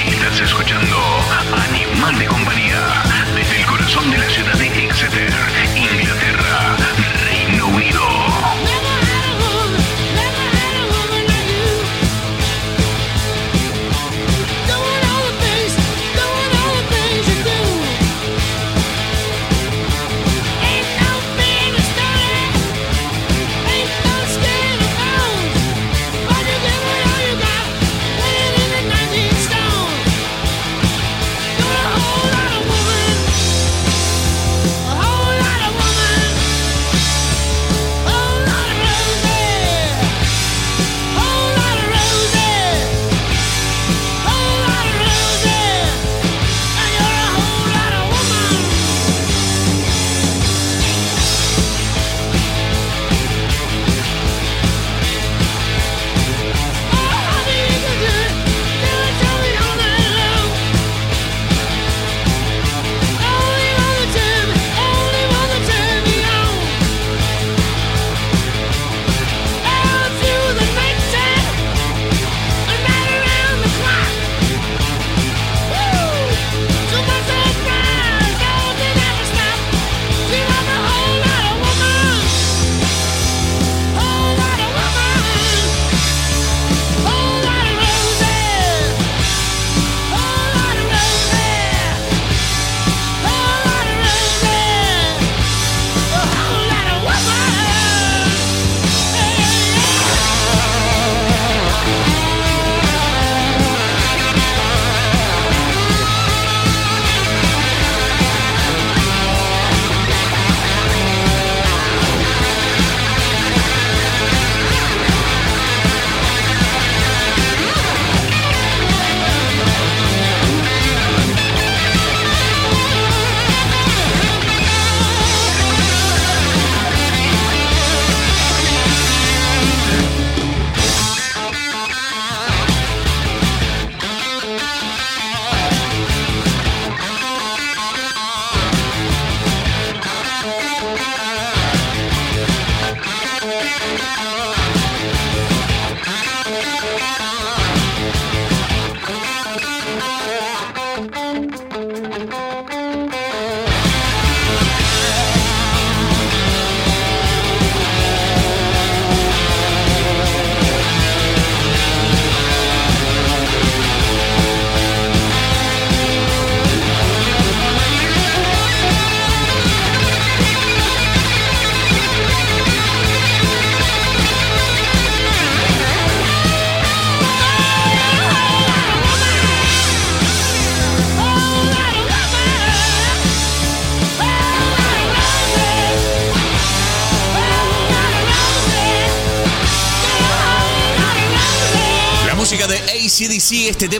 Estás 0.07 0.41
escuchando 0.41 0.97
Animal 1.53 2.19
de 2.19 2.25
Compañía 2.25 3.03
desde 3.35 3.57
el 3.61 3.65
corazón 3.65 4.11
de 4.11 4.17
la 4.17 4.29
ciudad 4.29 4.53
de 4.55 4.85
Exeter, 4.85 5.33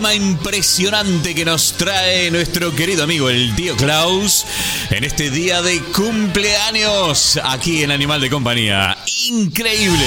impresionante 0.10 1.36
que 1.36 1.46
nos 1.46 1.74
trae 1.74 2.32
nuestro 2.32 2.76
querido 2.76 3.04
amigo 3.04 3.30
el 3.30 3.56
tío 3.56 3.78
Klaus 3.78 4.46
en 4.90 5.04
este 5.04 5.30
día 5.30 5.62
de 5.62 5.80
cumpleaños 5.96 7.40
aquí 7.44 7.84
en 7.84 7.92
Animal 7.92 8.20
de 8.20 8.30
Compañía. 8.30 8.98
Increíble. 9.30 10.06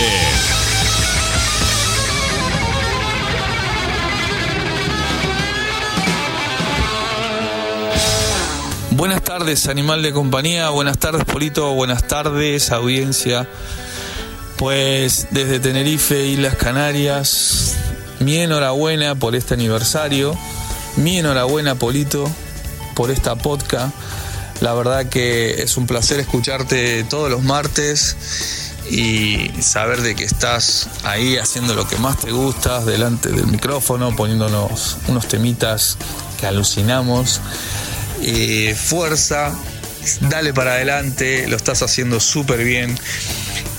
Buenas 8.91 9.23
tardes, 9.23 9.69
animal 9.69 10.03
de 10.03 10.13
compañía. 10.13 10.71
Buenas 10.71 10.99
tardes, 10.99 11.25
Polito. 11.25 11.73
Buenas 11.73 12.07
tardes, 12.07 12.71
audiencia. 12.73 13.49
Pues 14.57 15.29
desde 15.31 15.61
Tenerife, 15.61 16.27
Islas 16.27 16.57
Canarias, 16.57 17.74
mi 18.21 18.37
enhorabuena 18.37 19.15
por 19.15 19.35
este 19.35 19.55
aniversario. 19.55 20.37
Mi 20.97 21.19
enhorabuena, 21.19 21.75
Polito, 21.75 22.31
por 22.95 23.11
esta 23.11 23.37
podcast. 23.37 23.95
La 24.61 24.73
verdad 24.75 25.07
que 25.09 25.63
es 25.63 25.77
un 25.77 25.87
placer 25.87 26.21
escucharte 26.21 27.05
todos 27.05 27.31
los 27.31 27.43
martes 27.43 28.17
y 28.91 29.51
saber 29.61 30.03
de 30.03 30.15
que 30.15 30.25
estás 30.25 30.89
ahí 31.03 31.37
haciendo 31.37 31.75
lo 31.75 31.89
que 31.89 31.97
más 31.97 32.19
te 32.19 32.31
gusta, 32.31 32.85
delante 32.85 33.31
del 33.31 33.47
micrófono, 33.47 34.15
poniéndonos 34.15 34.99
unos 35.09 35.27
temitas 35.27 35.99
que 36.39 36.47
alucinamos. 36.47 37.41
Eh, 38.23 38.75
fuerza, 38.75 39.55
dale 40.21 40.55
para 40.55 40.75
adelante, 40.75 41.49
lo 41.49 41.57
estás 41.57 41.83
haciendo 41.83 42.21
súper 42.21 42.63
bien. 42.65 42.97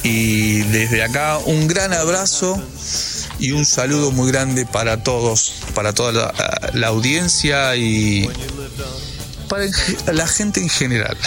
Y 0.03 0.61
desde 0.63 1.03
acá 1.03 1.39
un 1.45 1.67
gran 1.67 1.93
abrazo 1.93 2.61
y 3.39 3.51
un 3.51 3.65
saludo 3.65 4.11
muy 4.11 4.31
grande 4.31 4.65
para 4.65 5.03
todos, 5.03 5.63
para 5.73 5.93
toda 5.93 6.33
la, 6.73 6.87
audiencia 6.87 7.75
y 7.75 8.29
para 9.47 9.65
la 10.13 10.27
gente 10.27 10.59
en 10.59 10.69
general. 10.69 11.17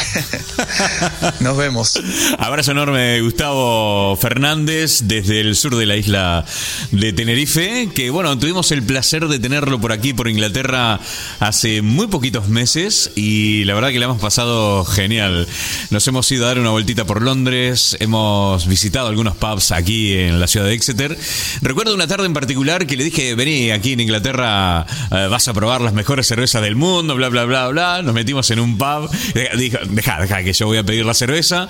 Nos 1.40 1.56
vemos. 1.56 2.00
Abrazo 2.38 2.72
enorme, 2.72 3.20
Gustavo 3.20 4.16
Fernández, 4.16 5.02
desde 5.04 5.40
el 5.40 5.56
sur 5.56 5.76
de 5.76 5.86
la 5.86 5.96
isla 5.96 6.44
de 6.90 7.12
Tenerife, 7.12 7.90
que 7.94 8.10
bueno, 8.10 8.38
tuvimos 8.38 8.70
el 8.72 8.82
placer 8.82 9.28
de 9.28 9.38
tenerlo 9.38 9.80
por 9.80 9.92
aquí, 9.92 10.12
por 10.12 10.28
Inglaterra, 10.28 11.00
hace 11.40 11.82
muy 11.82 12.06
poquitos 12.06 12.48
meses 12.48 13.10
y 13.14 13.64
la 13.64 13.74
verdad 13.74 13.90
que 13.90 13.98
le 13.98 14.04
hemos 14.04 14.20
pasado 14.20 14.84
genial. 14.84 15.46
Nos 15.90 16.06
hemos 16.08 16.30
ido 16.32 16.44
a 16.44 16.48
dar 16.48 16.58
una 16.58 16.70
vueltita 16.70 17.04
por 17.04 17.22
Londres, 17.22 17.96
hemos 18.00 18.66
visitado 18.66 19.08
algunos 19.08 19.36
pubs 19.36 19.72
aquí 19.72 20.14
en 20.14 20.40
la 20.40 20.46
ciudad 20.46 20.66
de 20.66 20.74
Exeter. 20.74 21.16
Recuerdo 21.62 21.94
una 21.94 22.06
tarde 22.06 22.26
en 22.26 22.34
particular 22.34 22.86
que 22.86 22.96
le 22.96 23.04
dije, 23.04 23.34
vení 23.34 23.70
aquí 23.70 23.92
en 23.92 24.00
Inglaterra, 24.00 24.86
eh, 25.10 25.28
vas 25.30 25.48
a 25.48 25.54
probar 25.54 25.80
las 25.80 25.92
mejores 25.92 26.26
cervezas 26.26 26.62
del 26.62 26.76
mundo, 26.76 27.14
bla, 27.14 27.28
bla, 27.28 27.44
bla, 27.44 27.68
bla. 27.68 28.02
Nos 28.08 28.14
metimos 28.14 28.50
en 28.50 28.58
un 28.60 28.78
pub, 28.78 29.10
dijo, 29.58 29.76
deja, 29.90 30.18
deja 30.18 30.42
que 30.42 30.54
yo 30.54 30.66
voy 30.66 30.78
a 30.78 30.82
pedir 30.82 31.04
la 31.04 31.12
cerveza. 31.12 31.68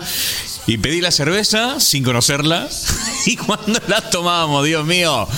Y 0.69 0.79
pedí 0.79 1.01
la 1.01 1.11
cerveza 1.11 1.81
sin 1.81 2.05
conocerla. 2.05 2.69
Y 3.27 3.37
cuando 3.37 3.81
la 3.89 4.01
tomábamos, 4.09 4.65
Dios 4.65 4.87
mío, 4.87 5.29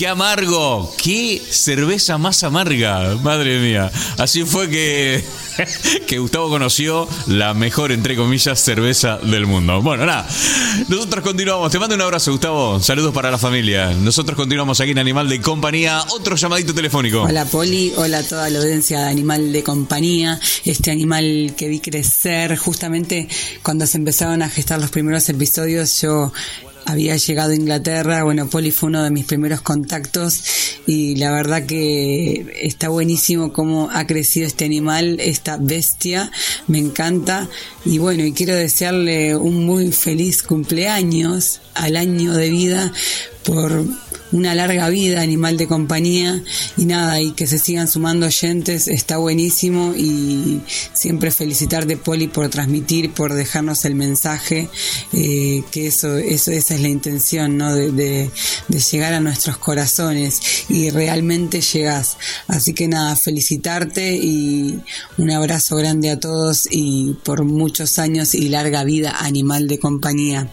qué 0.00 0.08
amargo, 0.08 0.90
qué 0.96 1.42
cerveza 1.50 2.16
más 2.16 2.42
amarga, 2.42 3.16
madre 3.22 3.60
mía. 3.60 3.92
Así 4.16 4.44
fue 4.46 4.70
que, 4.70 5.22
que 6.06 6.18
Gustavo 6.18 6.48
conoció 6.48 7.06
la 7.26 7.52
mejor, 7.52 7.92
entre 7.92 8.16
comillas, 8.16 8.58
cerveza 8.58 9.18
del 9.18 9.44
mundo. 9.44 9.82
Bueno, 9.82 10.06
nada, 10.06 10.26
nosotros 10.88 11.22
continuamos. 11.22 11.70
Te 11.70 11.78
mando 11.78 11.96
un 11.96 12.00
abrazo, 12.00 12.30
Gustavo. 12.30 12.80
Saludos 12.80 13.12
para 13.12 13.30
la 13.30 13.36
familia. 13.36 13.92
Nosotros 13.92 14.36
continuamos 14.38 14.80
aquí 14.80 14.92
en 14.92 15.00
Animal 15.00 15.28
de 15.28 15.38
Compañía. 15.42 16.02
Otro 16.08 16.34
llamadito 16.34 16.72
telefónico. 16.72 17.24
Hola 17.24 17.44
Poli, 17.44 17.92
hola 17.96 18.20
a 18.20 18.22
toda 18.22 18.48
la 18.48 18.58
audiencia 18.58 19.00
de 19.00 19.10
Animal 19.10 19.52
de 19.52 19.62
Compañía, 19.62 20.39
este 20.64 20.90
animal 20.90 21.54
que 21.56 21.68
vi 21.68 21.80
crecer, 21.80 22.56
justamente 22.56 23.28
cuando 23.62 23.86
se 23.86 23.98
empezaron 23.98 24.42
a 24.42 24.48
gestar 24.48 24.80
los 24.80 24.90
primeros 24.90 25.28
episodios 25.28 26.00
yo 26.00 26.32
había 26.86 27.16
llegado 27.16 27.52
a 27.52 27.54
Inglaterra, 27.54 28.24
bueno, 28.24 28.48
Poli 28.48 28.70
fue 28.70 28.88
uno 28.88 29.02
de 29.04 29.10
mis 29.10 29.24
primeros 29.24 29.60
contactos 29.60 30.42
y 30.86 31.16
la 31.16 31.30
verdad 31.30 31.64
que 31.64 32.58
está 32.62 32.88
buenísimo 32.88 33.52
cómo 33.52 33.90
ha 33.92 34.06
crecido 34.06 34.46
este 34.46 34.64
animal, 34.64 35.18
esta 35.20 35.56
bestia, 35.56 36.30
me 36.66 36.78
encanta. 36.78 37.48
Y 37.84 37.98
bueno, 37.98 38.24
y 38.24 38.32
quiero 38.32 38.54
desearle 38.54 39.36
un 39.36 39.66
muy 39.66 39.92
feliz 39.92 40.42
cumpleaños 40.42 41.60
al 41.74 41.96
año 41.96 42.32
de 42.32 42.48
vida 42.48 42.92
por 43.44 43.84
una 44.32 44.54
larga 44.54 44.88
vida, 44.88 45.20
animal 45.20 45.56
de 45.56 45.66
compañía 45.66 46.42
y 46.76 46.84
nada, 46.84 47.20
y 47.20 47.32
que 47.32 47.46
se 47.46 47.58
sigan 47.58 47.88
sumando 47.88 48.26
oyentes, 48.26 48.88
está 48.88 49.16
buenísimo 49.18 49.94
y 49.96 50.60
siempre 50.92 51.30
felicitarte 51.30 51.96
Poli 51.96 52.28
por 52.28 52.48
transmitir, 52.48 53.12
por 53.12 53.34
dejarnos 53.34 53.84
el 53.84 53.94
mensaje, 53.94 54.68
eh, 55.12 55.62
que 55.70 55.88
eso, 55.88 56.16
eso, 56.16 56.50
esa 56.50 56.74
es 56.74 56.80
la 56.80 56.88
intención, 56.88 57.56
¿no? 57.56 57.74
De, 57.74 57.90
de, 57.90 58.30
de 58.68 58.78
llegar 58.78 59.14
a 59.14 59.20
nuestros 59.20 59.56
corazones 59.58 60.40
y 60.68 60.90
realmente 60.90 61.60
llegas. 61.60 62.16
Así 62.46 62.74
que 62.74 62.88
nada, 62.88 63.16
felicitarte 63.16 64.16
y 64.16 64.80
un 65.18 65.30
abrazo 65.30 65.76
grande 65.76 66.10
a 66.10 66.20
todos 66.20 66.68
y 66.70 67.16
por 67.24 67.44
muchos 67.44 67.98
años 67.98 68.34
y 68.34 68.48
larga 68.48 68.84
vida, 68.84 69.16
animal 69.20 69.68
de 69.68 69.78
compañía. 69.78 70.48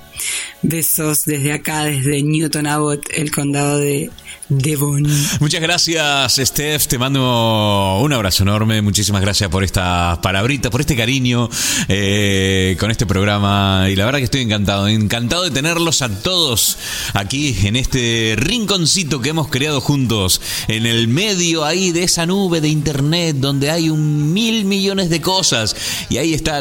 Besos 0.61 1.25
desde 1.25 1.53
acá, 1.53 1.83
desde 1.83 2.21
Newton 2.23 2.67
Abbott, 2.67 3.07
el 3.13 3.31
condado 3.31 3.79
de 3.79 4.09
Devon. 4.49 5.05
Muchas 5.39 5.61
gracias, 5.61 6.35
Steph. 6.35 6.87
Te 6.87 6.97
mando 6.97 7.99
un 8.01 8.13
abrazo 8.13 8.43
enorme. 8.43 8.81
Muchísimas 8.81 9.21
gracias 9.21 9.49
por 9.49 9.63
estas 9.63 10.17
palabritas, 10.19 10.71
por 10.71 10.81
este 10.81 10.95
cariño 10.95 11.49
eh, 11.89 12.77
con 12.79 12.89
este 12.91 13.05
programa. 13.05 13.87
Y 13.89 13.95
la 13.95 14.05
verdad 14.05 14.19
que 14.19 14.25
estoy 14.25 14.41
encantado. 14.41 14.87
Encantado 14.87 15.43
de 15.43 15.51
tenerlos 15.51 16.01
a 16.01 16.09
todos 16.09 16.77
aquí 17.13 17.57
en 17.63 17.75
este 17.75 18.35
rinconcito 18.37 19.21
que 19.21 19.29
hemos 19.29 19.49
creado 19.49 19.81
juntos. 19.81 20.41
En 20.67 20.85
el 20.85 21.07
medio 21.07 21.65
ahí 21.65 21.91
de 21.91 22.03
esa 22.03 22.25
nube 22.25 22.61
de 22.61 22.69
internet 22.69 23.35
donde 23.37 23.69
hay 23.69 23.89
un 23.89 24.33
mil 24.33 24.65
millones 24.65 25.09
de 25.09 25.21
cosas. 25.21 25.75
Y 26.09 26.17
ahí 26.17 26.33
está 26.33 26.59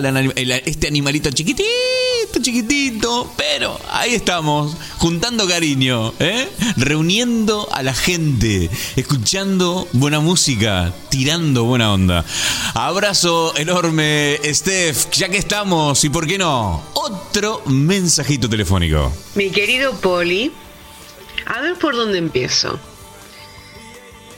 este 0.65 0.89
animalito 0.89 1.31
chiquitito, 1.31 1.69
chiquitito. 2.41 3.33
Pero 3.37 3.79
ahí 3.91 4.15
estamos, 4.15 4.77
juntando 4.99 5.47
cariño, 5.49 6.13
¿eh? 6.19 6.49
reuniendo 6.77 7.69
a 7.73 7.83
la 7.83 7.95
gente, 7.95 8.71
escuchando 8.97 9.89
buena 9.93 10.21
música, 10.21 10.93
tirando 11.09 11.65
buena 11.65 11.93
onda. 11.93 12.25
Abrazo 12.75 13.57
enorme, 13.57 14.39
Steph, 14.45 15.11
ya 15.13 15.29
que 15.29 15.39
estamos, 15.39 16.05
y 16.05 16.09
por 16.09 16.27
qué 16.27 16.39
no, 16.39 16.83
otro 16.95 17.63
mensajito 17.67 18.49
telefónico. 18.49 19.13
Mi 19.35 19.51
querido 19.51 19.95
Poli, 20.01 20.53
a 21.47 21.61
ver 21.61 21.79
por 21.79 21.95
dónde 21.97 22.19
empiezo. 22.19 22.79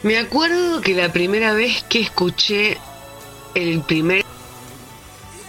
Me 0.03 0.19
acuerdo 0.19 0.81
que 0.81 0.95
la 0.95 1.13
primera 1.13 1.53
vez 1.53 1.83
que 1.89 2.01
escuché 2.01 2.79
el 3.55 3.81
primer... 3.83 4.25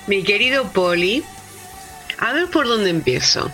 Mi 0.08 0.24
querido 0.24 0.72
Poli, 0.72 1.24
a 2.20 2.34
ver 2.34 2.50
por 2.50 2.68
dónde 2.68 2.90
empiezo. 2.90 3.52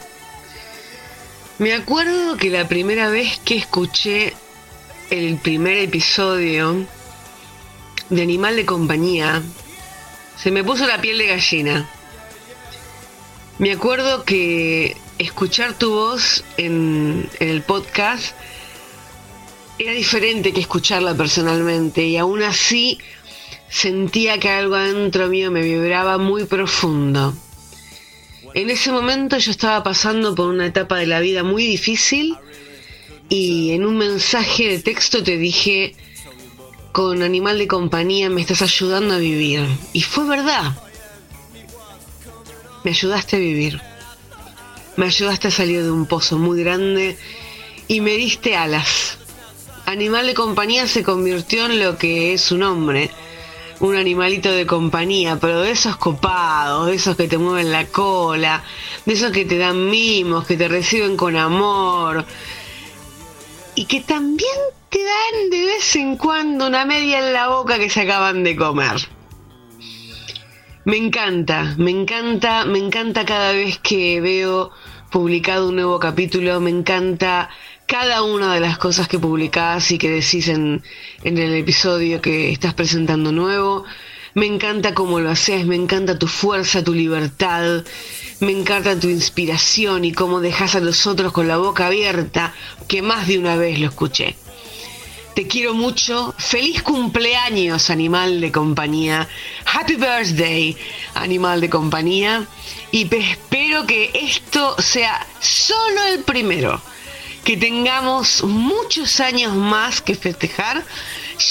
Me 1.57 1.73
acuerdo 1.73 2.35
que 2.35 2.49
la 2.49 2.67
primera 2.67 3.09
vez 3.09 3.39
que 3.45 3.55
escuché 3.55 4.33
el 5.09 5.37
primer 5.37 5.77
episodio 5.77 6.85
de 8.09 8.21
Animal 8.21 8.55
de 8.55 8.65
Compañía, 8.65 9.41
se 10.37 10.51
me 10.51 10.63
puso 10.63 10.85
la 10.85 10.99
piel 10.99 11.17
de 11.17 11.27
gallina. 11.27 11.89
Me 13.57 13.71
acuerdo 13.71 14.25
que 14.25 14.97
escuchar 15.17 15.73
tu 15.77 15.91
voz 15.91 16.43
en, 16.57 17.29
el 17.39 17.61
podcast 17.61 18.35
era 19.77 19.93
diferente 19.93 20.53
que 20.53 20.61
escucharla 20.61 21.15
personalmente 21.15 22.03
y 22.03 22.17
aún 22.17 22.43
así 22.43 22.99
sentía 23.69 24.39
que 24.39 24.49
algo 24.49 24.75
adentro 24.75 25.27
mío 25.27 25.51
me 25.51 25.61
vibraba 25.61 26.17
muy 26.17 26.45
profundo. 26.45 27.33
En 28.55 28.69
ese 28.69 28.89
momento 28.89 29.37
yo 29.37 29.51
estaba 29.51 29.83
pasando 29.83 30.33
por 30.33 30.47
una 30.47 30.65
etapa 30.65 30.95
de 30.95 31.05
la 31.05 31.19
vida 31.19 31.43
muy 31.43 31.67
difícil 31.67 32.37
y 33.27 33.73
en 33.73 33.85
un 33.85 33.97
mensaje 33.97 34.69
de 34.69 34.79
texto 34.79 35.21
te 35.21 35.35
dije, 35.35 35.93
con 36.93 37.21
animal 37.21 37.57
de 37.57 37.67
compañía 37.67 38.29
me 38.29 38.39
estás 38.39 38.61
ayudando 38.61 39.15
a 39.15 39.17
vivir. 39.17 39.67
Y 39.91 40.03
fue 40.03 40.25
verdad. 40.25 40.73
Me 42.85 42.91
ayudaste 42.91 43.35
a 43.35 43.39
vivir. 43.39 43.81
Me 44.95 45.07
ayudaste 45.07 45.49
a 45.49 45.51
salir 45.51 45.83
de 45.83 45.91
un 45.91 46.05
pozo 46.05 46.37
muy 46.37 46.63
grande 46.63 47.17
y 47.89 47.99
me 47.99 48.13
diste 48.13 48.55
alas. 48.55 49.17
Animal 49.85 50.27
de 50.27 50.33
compañía 50.33 50.87
se 50.87 51.03
convirtió 51.03 51.65
en 51.65 51.81
lo 51.81 51.97
que 51.97 52.33
es 52.33 52.39
su 52.39 52.57
nombre. 52.57 53.11
Un 53.85 53.95
animalito 53.95 54.51
de 54.51 54.65
compañía, 54.65 55.37
pero 55.39 55.61
de 55.61 55.69
esos 55.69 55.95
copados, 55.97 56.87
de 56.87 56.95
esos 56.95 57.15
que 57.15 57.27
te 57.27 57.37
mueven 57.37 57.71
la 57.71 57.85
cola, 57.85 58.63
de 59.05 59.13
esos 59.13 59.31
que 59.31 59.45
te 59.45 59.59
dan 59.59 59.91
mimos, 59.91 60.47
que 60.47 60.57
te 60.57 60.67
reciben 60.67 61.15
con 61.15 61.35
amor 61.35 62.25
y 63.75 63.85
que 63.85 64.01
también 64.01 64.57
te 64.89 64.97
dan 65.03 65.51
de 65.51 65.65
vez 65.67 65.95
en 65.97 66.17
cuando 66.17 66.65
una 66.65 66.83
media 66.85 67.19
en 67.19 67.31
la 67.31 67.49
boca 67.49 67.77
que 67.77 67.91
se 67.91 68.01
acaban 68.01 68.43
de 68.43 68.55
comer. 68.55 69.07
Me 70.85 70.97
encanta, 70.97 71.75
me 71.77 71.91
encanta, 71.91 72.65
me 72.65 72.79
encanta 72.79 73.23
cada 73.23 73.51
vez 73.51 73.77
que 73.77 74.19
veo 74.19 74.71
publicado 75.11 75.69
un 75.69 75.75
nuevo 75.75 75.99
capítulo, 75.99 76.59
me 76.59 76.71
encanta 76.71 77.51
cada 77.87 78.23
una 78.23 78.53
de 78.53 78.59
las 78.59 78.77
cosas 78.77 79.07
que 79.07 79.19
publicás 79.19 79.91
y 79.91 79.97
que 79.97 80.09
decís 80.09 80.47
en, 80.47 80.83
en 81.23 81.37
el 81.37 81.53
episodio 81.53 82.21
que 82.21 82.51
estás 82.51 82.73
presentando 82.73 83.31
nuevo. 83.31 83.85
Me 84.33 84.47
encanta 84.47 84.93
cómo 84.93 85.19
lo 85.21 85.29
haces, 85.29 85.65
me 85.65 85.75
encanta 85.75 86.19
tu 86.19 86.27
fuerza, 86.27 86.83
tu 86.83 86.93
libertad, 86.93 87.83
me 88.41 88.51
encanta 88.51 88.99
tu 88.99 89.07
inspiración 89.07 90.03
y 90.03 90.11
cómo 90.11 90.41
dejas 90.41 90.75
a 90.75 90.81
los 90.81 91.07
otros 91.07 91.31
con 91.31 91.47
la 91.47 91.55
boca 91.57 91.87
abierta, 91.87 92.53
que 92.87 93.01
más 93.01 93.27
de 93.27 93.39
una 93.39 93.55
vez 93.55 93.79
lo 93.79 93.87
escuché. 93.87 94.35
Te 95.35 95.47
quiero 95.47 95.73
mucho. 95.73 96.33
Feliz 96.37 96.81
cumpleaños, 96.81 97.89
animal 97.89 98.39
de 98.41 98.51
compañía. 98.51 99.27
Happy 99.73 99.95
birthday, 99.95 100.75
animal 101.13 101.59
de 101.61 101.69
compañía. 101.69 102.45
Y 102.91 103.05
pe- 103.05 103.31
espero 103.31 103.85
que 103.85 104.11
esto 104.13 104.75
sea 104.81 105.25
solo 105.41 106.03
el 106.13 106.23
primero. 106.23 106.81
Que 107.45 107.55
tengamos 107.55 108.43
muchos 108.43 109.21
años 109.21 109.55
más 109.55 110.01
que 110.01 110.15
festejar, 110.15 110.83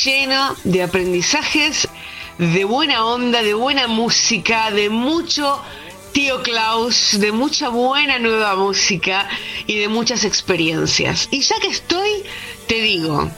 lleno 0.05 0.57
de 0.64 0.82
aprendizajes, 0.82 1.88
de 2.36 2.64
buena 2.64 3.07
onda, 3.07 3.42
de 3.42 3.55
buena 3.55 3.86
música, 3.86 4.72
de 4.72 4.90
mucho 4.90 5.62
tío 6.12 6.42
Klaus, 6.42 7.18
de 7.20 7.30
mucha 7.32 7.68
buena 7.68 8.18
nueva 8.18 8.57
música 8.57 9.28
y 9.66 9.78
de 9.78 9.88
muchas 9.88 10.24
experiencias. 10.24 11.28
Y 11.30 11.40
ya 11.40 11.61
que 11.61 11.68
estoy, 11.68 12.24
te 12.66 12.80
digo, 12.80 13.30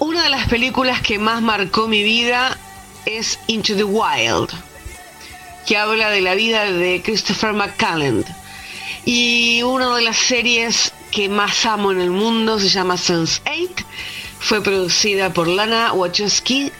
una 0.00 0.24
de 0.24 0.30
las 0.30 0.48
películas 0.48 1.00
que 1.02 1.18
más 1.18 1.40
marcó 1.40 1.86
mi 1.86 2.02
vida 2.02 2.58
es 3.06 3.38
Into 3.46 3.76
the 3.76 3.84
Wild, 3.84 4.50
que 5.66 5.76
habla 5.76 6.10
de 6.10 6.20
la 6.20 6.34
vida 6.34 6.64
de 6.64 7.00
Christopher 7.00 7.52
McCalland. 7.52 8.26
Y 9.04 9.62
una 9.62 9.94
de 9.96 10.02
las 10.02 10.16
series 10.16 10.92
que 11.10 11.28
más 11.28 11.66
amo 11.66 11.92
en 11.92 12.00
el 12.00 12.10
mundo 12.10 12.58
se 12.58 12.68
llama 12.68 12.94
Sense8. 12.94 13.84
Fue 14.40 14.62
producida 14.62 15.32
por 15.32 15.48
Lana 15.48 15.92
Wachowski 15.92 16.70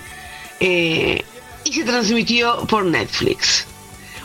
eh, 0.61 1.23
y 1.65 1.73
se 1.73 1.85
transmitió 1.85 2.67
por 2.67 2.85
Netflix. 2.85 3.67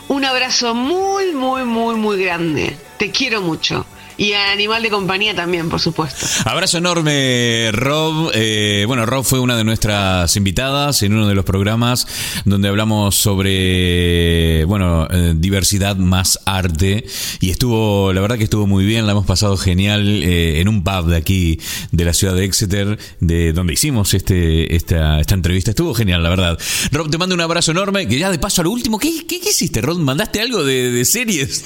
Un 0.08 0.24
abrazo 0.24 0.74
muy, 0.74 1.32
muy, 1.32 1.64
muy, 1.64 1.94
muy 1.94 2.22
grande. 2.22 2.76
Te 2.98 3.10
quiero 3.10 3.40
mucho. 3.40 3.86
Y 4.20 4.34
a 4.34 4.52
Animal 4.52 4.82
de 4.82 4.90
Compañía 4.90 5.34
también, 5.34 5.70
por 5.70 5.80
supuesto. 5.80 6.26
Abrazo 6.44 6.76
enorme, 6.76 7.70
Rob. 7.72 8.30
Eh, 8.34 8.84
bueno, 8.86 9.06
Rob 9.06 9.24
fue 9.24 9.40
una 9.40 9.56
de 9.56 9.64
nuestras 9.64 10.36
invitadas 10.36 11.02
en 11.02 11.14
uno 11.14 11.26
de 11.26 11.34
los 11.34 11.46
programas 11.46 12.06
donde 12.44 12.68
hablamos 12.68 13.14
sobre, 13.14 14.66
bueno, 14.66 15.08
eh, 15.10 15.32
diversidad 15.34 15.96
más 15.96 16.38
arte. 16.44 17.06
Y 17.40 17.48
estuvo, 17.48 18.12
la 18.12 18.20
verdad 18.20 18.36
que 18.36 18.44
estuvo 18.44 18.66
muy 18.66 18.84
bien, 18.84 19.06
la 19.06 19.12
hemos 19.12 19.24
pasado 19.24 19.56
genial 19.56 20.22
eh, 20.22 20.60
en 20.60 20.68
un 20.68 20.84
pub 20.84 21.06
de 21.06 21.16
aquí, 21.16 21.58
de 21.90 22.04
la 22.04 22.12
ciudad 22.12 22.34
de 22.34 22.44
Exeter, 22.44 22.98
de 23.20 23.54
donde 23.54 23.72
hicimos 23.72 24.12
este, 24.12 24.76
esta, 24.76 25.18
esta 25.18 25.34
entrevista. 25.34 25.70
Estuvo 25.70 25.94
genial, 25.94 26.22
la 26.22 26.28
verdad. 26.28 26.58
Rob, 26.92 27.10
te 27.10 27.16
mando 27.16 27.34
un 27.34 27.40
abrazo 27.40 27.70
enorme. 27.70 28.06
Que 28.06 28.18
ya 28.18 28.30
de 28.30 28.38
paso 28.38 28.60
a 28.60 28.64
lo 28.64 28.70
último, 28.70 28.98
¿qué, 28.98 29.26
qué, 29.26 29.40
hiciste, 29.48 29.80
Rob? 29.80 29.98
¿Mandaste 29.98 30.42
algo 30.42 30.62
de 30.62 31.06
series? 31.06 31.64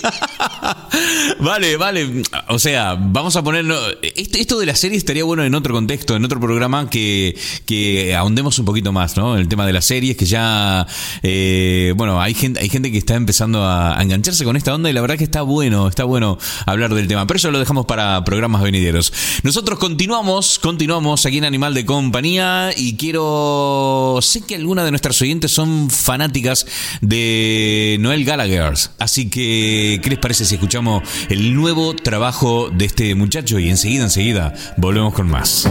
vale, 1.41 1.77
vale. 1.77 2.23
O 2.49 2.59
sea, 2.59 2.97
vamos 2.99 3.37
a 3.37 3.43
ponerlo. 3.43 3.79
Esto, 4.03 4.59
de 4.59 4.67
la 4.67 4.75
serie 4.75 4.99
estaría 4.99 5.25
bueno 5.25 5.45
en 5.45 5.55
otro 5.55 5.75
contexto, 5.75 6.15
en 6.17 6.25
otro 6.25 6.39
programa 6.41 6.91
que, 6.91 7.37
que 7.67 8.15
ahondemos 8.15 8.59
un 8.59 8.65
poquito 8.65 8.93
más, 8.93 9.17
¿no? 9.17 9.37
El 9.37 9.49
tema 9.49 9.67
de 9.67 9.73
las 9.73 9.87
series, 9.87 10.17
que 10.17 10.27
ya. 10.27 10.87
eh, 11.23 11.95
bueno, 11.97 12.21
hay 12.21 12.35
gente, 12.35 12.61
hay 12.61 12.69
gente 12.69 12.93
que 12.93 12.99
está 12.99 13.15
empezando 13.15 13.63
a, 13.63 13.99
a 13.99 14.03
engancharse 14.03 14.45
con 14.45 14.57
esta 14.57 14.75
onda 14.75 14.91
y 14.91 14.93
la 14.93 15.01
verdad 15.01 15.17
que 15.17 15.25
está 15.25 15.43
bueno, 15.43 15.89
está 15.89 16.05
bueno 16.05 16.39
hablar 16.67 16.95
del 16.95 17.09
tema. 17.09 17.27
Pero 17.27 17.39
eso 17.39 17.51
lo 17.51 17.59
dejamos 17.59 17.87
para 17.87 18.25
programas 18.25 18.63
venideros. 18.63 19.13
Nosotros 19.43 19.79
continuamos, 19.79 20.59
continuamos 20.59 21.25
aquí 21.27 21.39
en 21.39 21.45
Animal 21.45 21.73
de 21.75 21.87
Compañía 21.87 22.71
y 22.77 22.97
quiero. 22.97 24.19
Sé 24.21 24.43
que 24.43 24.57
algunas 24.57 24.85
de 24.85 24.91
nuestras 24.91 25.21
oyentes 25.23 25.51
son 25.51 25.89
fanáticas 25.91 26.67
de 27.01 27.97
Noel 28.01 28.25
Gallagher. 28.25 28.75
Así 28.99 29.31
que, 29.31 30.01
¿qué 30.03 30.11
les 30.11 30.19
parece 30.19 30.45
si 30.45 30.55
escuchamos 30.55 31.03
el 31.29 31.55
nuevo 31.55 31.95
trabajo 31.95 32.34
de 32.71 32.85
este 32.85 33.15
muchacho? 33.15 33.59
Y 33.59 33.69
enseguida, 33.69 34.05
enseguida, 34.05 34.53
volvemos 34.77 35.15
con 35.15 35.29
más. 35.29 35.69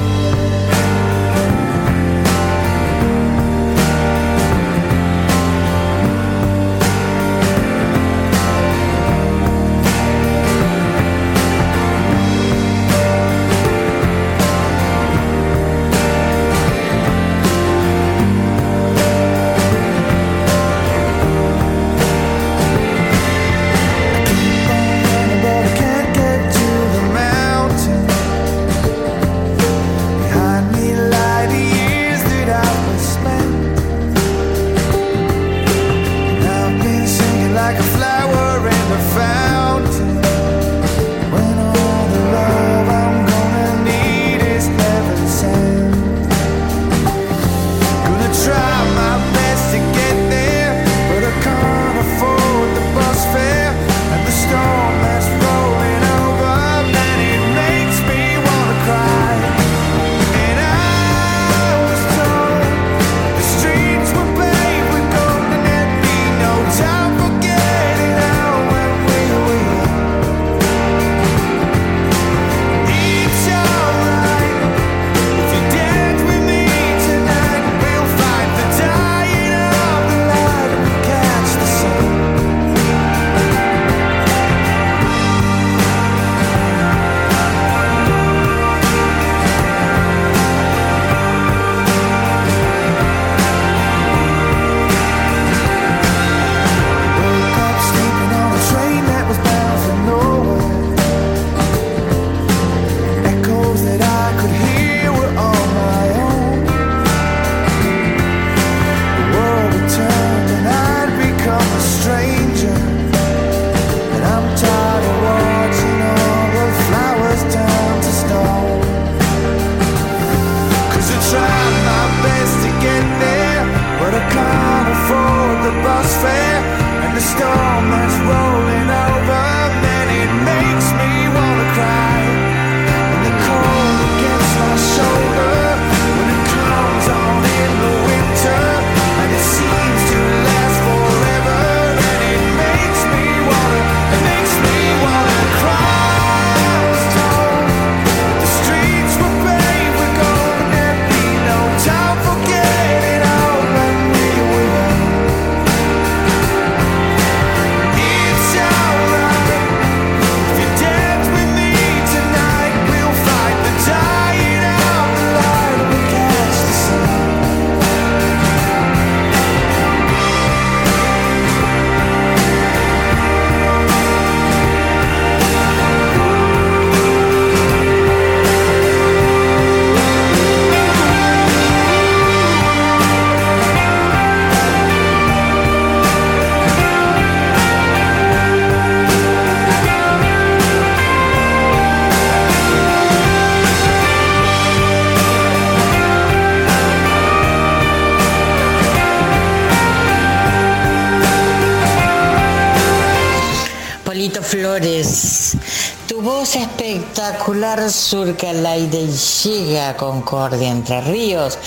Espectacular 207.14 207.92
surca 207.92 208.50
el 208.50 208.66
aire 208.66 209.02
y 209.02 209.12
llega 209.44 209.90
a 209.90 209.98
Concordia, 209.98 210.72
Entre 210.72 211.00
Ríos, 211.02 211.60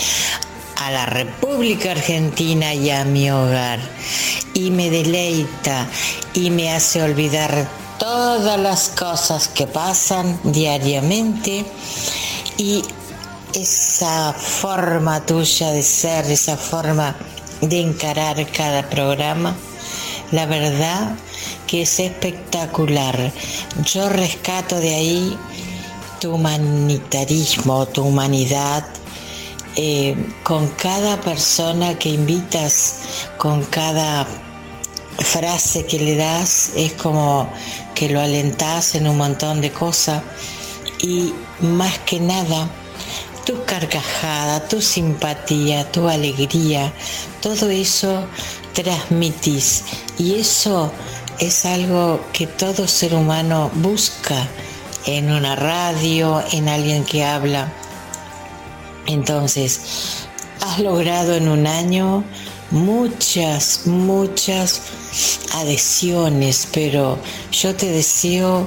a 0.75 0.91
la 0.91 1.07
República 1.07 1.93
Argentina 1.93 2.75
y 2.75 2.91
a 2.91 3.05
mi 3.05 3.31
hogar. 3.31 3.79
Y 4.55 4.73
me 4.73 4.91
deleita 4.91 5.87
y 6.35 6.51
me 6.51 6.73
hace 6.73 7.01
olvidar 7.01 7.69
todas 7.97 8.59
las 8.59 8.89
cosas 8.89 9.47
que 9.47 9.69
pasan 9.69 10.37
diariamente 10.43 11.65
y 12.59 12.83
esa 13.55 14.33
forma 14.33 15.25
tuya 15.25 15.71
de 15.71 15.85
ser, 15.85 16.29
esa 16.29 16.57
forma 16.57 17.15
de 17.61 17.83
encarar 17.83 18.45
cada 18.51 18.83
programa, 18.91 19.55
la 20.33 20.47
verdad 20.47 21.15
que 21.67 21.83
es 21.83 22.01
espectacular. 22.01 23.33
Yo 23.85 24.09
rescato 24.09 24.77
de 24.77 24.95
ahí 24.95 25.39
tu 26.21 26.35
humanitarismo, 26.35 27.87
tu 27.87 28.03
humanidad, 28.03 28.85
eh, 29.77 30.17
con 30.43 30.69
cada 30.69 31.21
persona 31.21 31.99
que 31.99 32.09
invitas, 32.09 33.01
con 33.37 33.63
cada 33.65 34.27
frase 35.19 35.85
que 35.85 35.99
le 35.99 36.17
das, 36.17 36.71
es 36.77 36.93
como 36.95 37.51
que 37.95 38.09
lo 38.09 38.21
alentás 38.21 38.95
en 38.95 39.09
un 39.09 39.19
montón 39.19 39.61
de 39.61 39.71
cosas 39.71 40.23
y 41.01 41.33
más 41.61 41.99
que 42.01 42.21
nada, 42.21 42.71
tu 43.45 43.65
carcajada, 43.65 44.67
tu 44.67 44.81
simpatía, 44.81 45.91
tu 45.93 46.09
alegría, 46.09 46.93
todo 47.41 47.71
eso 47.71 48.27
transmitís 48.73 49.85
y 50.19 50.35
eso 50.35 50.91
es 51.39 51.67
algo 51.67 52.21
que 52.33 52.47
todo 52.47 52.89
ser 52.89 53.15
humano 53.15 53.71
busca 53.75 54.49
en 55.07 55.31
una 55.31 55.57
radio, 55.57 56.43
en 56.53 56.69
alguien 56.69 57.05
que 57.05 57.25
habla. 57.25 57.73
Entonces, 59.07 60.27
has 60.61 60.81
logrado 60.81 61.35
en 61.35 61.49
un 61.49 61.67
año 61.67 62.25
muchas, 62.71 63.87
muchas 63.87 64.81
adhesiones, 65.55 66.69
pero 66.73 67.19
yo 67.53 67.75
te 67.75 67.87
deseo 67.87 68.67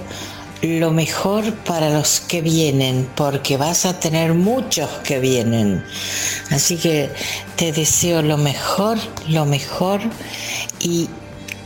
lo 0.61 0.91
mejor 0.91 1.53
para 1.59 1.89
los 1.89 2.19
que 2.19 2.41
vienen, 2.41 3.09
porque 3.15 3.57
vas 3.57 3.85
a 3.85 3.99
tener 3.99 4.33
muchos 4.33 4.89
que 5.03 5.19
vienen. 5.19 5.83
Así 6.51 6.77
que 6.77 7.09
te 7.55 7.71
deseo 7.71 8.21
lo 8.21 8.37
mejor, 8.37 8.97
lo 9.27 9.45
mejor 9.45 10.01
y 10.79 11.09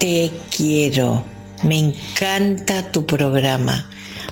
te 0.03 0.29
quiero. 0.53 1.23
Me 1.63 1.79
encanta 1.79 2.91
tu 2.91 3.05
programa. 3.05 3.89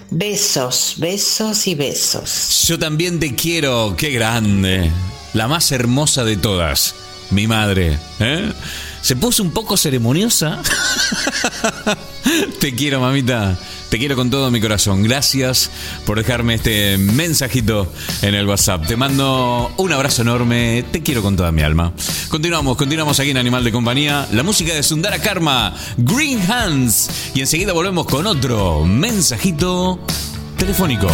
Besos, 0.10 0.96
besos 0.98 1.66
y 1.66 1.76
besos. 1.76 2.66
Yo 2.68 2.78
también 2.78 3.22
te 3.22 3.34
quiero, 3.36 3.96
qué 3.98 4.10
grande. 4.10 4.92
La 5.34 5.48
más 5.48 5.72
hermosa 5.72 6.26
de 6.26 6.36
todas, 6.36 6.94
mi 7.30 7.48
madre. 7.48 7.98
¿eh? 8.20 8.52
Se 9.02 9.16
puso 9.16 9.44
un 9.44 9.52
poco 9.52 9.78
ceremoniosa. 9.78 10.62
te 12.60 12.76
quiero, 12.76 13.00
mamita. 13.00 13.58
Te 13.92 14.00
quiero 14.00 14.16
con 14.16 14.30
todo 14.30 14.50
mi 14.52 14.62
corazón. 14.62 15.04
Gracias 15.04 15.70
por 16.06 16.18
dejarme 16.18 16.54
este 16.54 16.98
mensajito 16.98 17.92
en 18.22 18.36
el 18.36 18.48
WhatsApp. 18.48 18.88
Te 18.88 18.96
mando 18.96 19.70
un 19.76 19.92
abrazo 19.92 20.22
enorme. 20.22 20.86
Te 20.94 21.04
quiero 21.04 21.22
con 21.22 21.36
toda 21.36 21.52
mi 21.52 21.62
alma. 21.62 21.92
Continuamos, 22.30 22.78
continuamos 22.78 23.20
aquí 23.20 23.32
en 23.32 23.38
Animal 23.38 23.66
de 23.66 23.74
Compañía. 23.74 24.30
La 24.32 24.44
música 24.44 24.74
de 24.74 24.82
Sundara 24.82 25.20
Karma, 25.20 25.76
Green 25.98 26.40
Hands. 26.50 27.34
Y 27.36 27.42
enseguida 27.42 27.74
volvemos 27.74 28.06
con 28.06 28.28
otro 28.28 28.86
mensajito 28.86 30.00
telefónico. 30.58 31.10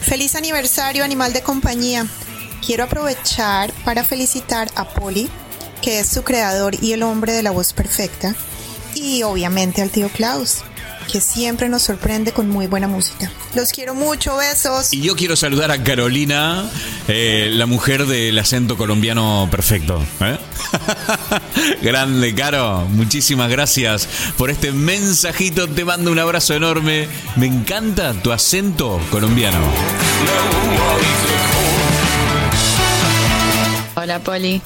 Feliz 0.00 0.34
aniversario 0.36 1.04
animal 1.04 1.32
de 1.32 1.42
compañía. 1.42 2.06
Quiero 2.64 2.84
aprovechar 2.84 3.72
para 3.84 4.04
felicitar 4.04 4.70
a 4.76 4.88
Poli, 4.88 5.28
que 5.82 5.98
es 6.00 6.08
su 6.08 6.22
creador 6.22 6.76
y 6.80 6.92
el 6.92 7.02
hombre 7.02 7.32
de 7.32 7.42
la 7.42 7.50
voz 7.50 7.72
perfecta, 7.72 8.34
y 8.94 9.22
obviamente 9.22 9.82
al 9.82 9.90
tío 9.90 10.08
Klaus, 10.08 10.58
que 11.10 11.20
siempre 11.20 11.68
nos 11.68 11.82
sorprende 11.82 12.32
con 12.32 12.48
muy 12.48 12.66
buena 12.66 12.88
música. 12.88 13.30
Los 13.54 13.70
quiero 13.70 13.94
mucho, 13.94 14.36
besos. 14.36 14.92
Y 14.92 15.02
yo 15.02 15.16
quiero 15.16 15.36
saludar 15.36 15.70
a 15.70 15.82
Carolina, 15.82 16.68
eh, 17.08 17.48
la 17.52 17.66
mujer 17.66 18.06
del 18.06 18.38
acento 18.38 18.76
colombiano 18.76 19.48
perfecto. 19.50 20.02
¿eh? 20.20 20.38
Grande, 21.82 22.34
Caro. 22.34 22.86
Muchísimas 22.90 23.50
gracias 23.50 24.08
por 24.36 24.50
este 24.50 24.72
mensajito. 24.72 25.68
Te 25.68 25.84
mando 25.84 26.10
un 26.10 26.18
abrazo 26.18 26.54
enorme. 26.54 27.08
Me 27.36 27.46
encanta 27.46 28.12
tu 28.14 28.32
acento 28.32 29.00
colombiano. 29.10 29.58
Hola 33.96 34.18
Poli. 34.18 34.60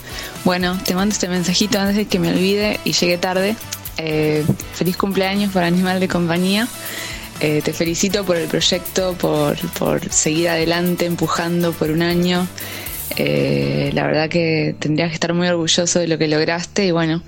Bueno, 0.44 0.78
te 0.84 0.94
mando 0.94 1.12
este 1.12 1.28
mensajito 1.28 1.78
antes 1.78 1.96
de 1.96 2.06
que 2.06 2.18
me 2.18 2.30
olvide 2.30 2.80
y 2.84 2.92
llegue 2.92 3.18
tarde. 3.18 3.56
Eh, 3.98 4.44
feliz 4.74 4.96
cumpleaños 4.96 5.52
por 5.52 5.62
Animal 5.62 6.00
de 6.00 6.08
Compañía. 6.08 6.68
Eh, 7.40 7.62
te 7.62 7.72
felicito 7.72 8.24
por 8.24 8.36
el 8.36 8.48
proyecto, 8.48 9.14
por, 9.14 9.56
por 9.72 10.08
seguir 10.10 10.48
adelante, 10.48 11.06
empujando 11.06 11.72
por 11.72 11.90
un 11.90 12.02
año. 12.02 12.46
Eh, 13.16 13.90
la 13.94 14.06
verdad 14.06 14.28
que 14.28 14.74
tendrías 14.78 15.08
que 15.08 15.14
estar 15.14 15.34
muy 15.34 15.48
orgulloso 15.48 15.98
de 15.98 16.08
lo 16.08 16.18
que 16.18 16.28
lograste 16.28 16.86
y 16.86 16.90
bueno, 16.92 17.22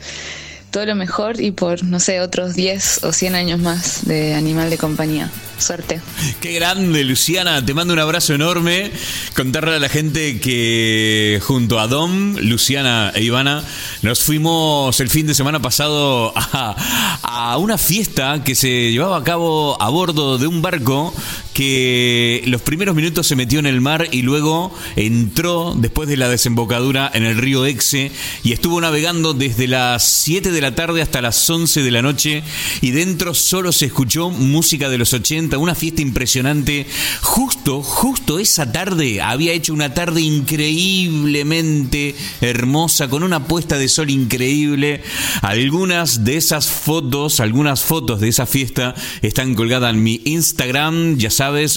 todo 0.71 0.87
lo 0.87 0.95
mejor 0.95 1.41
y 1.41 1.51
por, 1.51 1.85
no 1.85 2.01
sé, 2.01 2.21
otros 2.21 2.55
10 2.55 3.05
o 3.05 3.13
100 3.13 3.35
años 3.35 3.61
más 3.61 4.07
de 4.07 4.35
Animal 4.35 4.71
de 4.71 4.79
Compañía. 4.79 5.31
Suerte. 5.59 6.01
Qué 6.41 6.55
grande, 6.55 7.05
Luciana. 7.05 7.65
Te 7.65 7.75
mando 7.75 7.93
un 7.93 7.99
abrazo 7.99 8.35
enorme. 8.35 8.91
Contarle 9.37 9.77
a 9.77 9.79
la 9.79 9.91
gente 9.91 10.41
que 10.41 11.39
junto 11.43 11.79
a 11.79 11.87
Dom, 11.87 12.37
Luciana 12.39 13.13
e 13.15 13.23
Ivana 13.23 13.63
nos 14.01 14.21
fuimos 14.21 14.99
el 15.01 15.11
fin 15.11 15.27
de 15.27 15.35
semana 15.35 15.61
pasado 15.61 16.33
a, 16.35 16.77
a 17.23 17.59
una 17.59 17.77
fiesta 17.77 18.43
que 18.43 18.55
se 18.55 18.91
llevaba 18.91 19.19
a 19.19 19.25
cabo 19.25 19.81
a 19.83 19.91
bordo 19.91 20.39
de 20.39 20.47
un 20.47 20.63
barco 20.63 21.13
que 21.61 22.43
los 22.47 22.63
primeros 22.63 22.97
minutos 22.97 23.27
se 23.27 23.37
metió 23.37 23.59
en 23.59 23.67
el 23.67 23.83
mar 23.83 24.09
y 24.11 24.23
luego 24.23 24.75
entró 24.97 25.75
después 25.77 26.09
de 26.09 26.17
la 26.17 26.31
desembocadura 26.31 27.11
en 27.13 27.27
el 27.27 27.37
río 27.37 27.67
Exe 27.67 28.11
y 28.43 28.53
estuvo 28.53 28.81
navegando 28.81 29.35
desde 29.35 29.67
las 29.67 30.03
7 30.03 30.53
de 30.53 30.61
la 30.63 30.75
tarde 30.75 31.03
hasta 31.03 31.21
las 31.21 31.51
11 31.51 31.83
de 31.83 31.91
la 31.91 32.01
noche 32.01 32.43
y 32.81 32.93
dentro 32.93 33.35
solo 33.35 33.73
se 33.73 33.85
escuchó 33.85 34.31
música 34.31 34.89
de 34.89 34.97
los 34.97 35.13
80, 35.13 35.59
una 35.59 35.75
fiesta 35.75 36.01
impresionante. 36.01 36.87
Justo, 37.21 37.83
justo 37.83 38.39
esa 38.39 38.73
tarde 38.73 39.21
había 39.21 39.53
hecho 39.53 39.75
una 39.75 39.93
tarde 39.93 40.23
increíblemente 40.23 42.15
hermosa 42.41 43.11
con 43.11 43.23
una 43.23 43.45
puesta 43.45 43.77
de 43.77 43.89
sol 43.89 44.09
increíble. 44.09 45.03
Algunas 45.43 46.25
de 46.25 46.39
esas 46.39 46.69
fotos, 46.69 47.39
algunas 47.39 47.83
fotos 47.83 48.19
de 48.19 48.29
esa 48.29 48.47
fiesta 48.47 48.95
están 49.21 49.55
colgadas 49.55 49.93
en 49.93 50.03
mi 50.03 50.23
Instagram. 50.25 51.19
Ya 51.19 51.31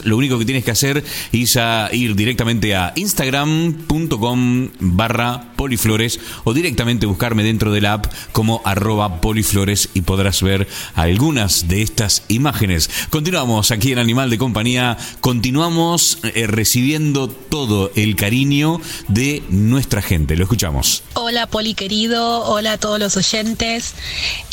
lo 0.04 0.18
único 0.18 0.38
que 0.38 0.46
tienes 0.46 0.64
que 0.64 0.72
hacer 0.72 1.04
es 1.32 1.58
a 1.58 1.90
ir 1.92 2.16
directamente 2.16 2.76
a 2.76 2.94
instagram.com 2.96 4.70
barra 4.80 5.54
poliflores 5.56 6.20
o 6.44 6.54
directamente 6.54 7.06
buscarme 7.06 7.44
dentro 7.44 7.72
de 7.72 7.82
la 7.82 7.94
app 7.94 8.06
como 8.32 8.62
arroba 8.66 9.22
poliflores 9.22 9.90
y 9.94 10.02
podrás 10.02 10.42
ver 10.42 10.68
algunas 10.96 11.68
de 11.68 11.82
estas 11.82 12.24
imágenes. 12.28 12.90
Continuamos 13.10 13.72
aquí 13.72 13.92
en 13.92 14.00
Animal 14.00 14.30
de 14.30 14.38
Compañía, 14.38 14.98
continuamos 15.22 16.20
eh, 16.24 16.48
recibiendo 16.48 17.28
todo 17.28 17.92
el 17.96 18.16
cariño 18.16 18.82
de 19.08 19.44
nuestra 19.50 20.02
gente. 20.02 20.36
Lo 20.36 20.44
escuchamos. 20.44 21.04
Hola 21.14 21.48
Poli 21.48 21.74
querido, 21.74 22.44
hola 22.46 22.74
a 22.74 22.78
todos 22.78 23.00
los 23.00 23.18
oyentes. 23.18 23.94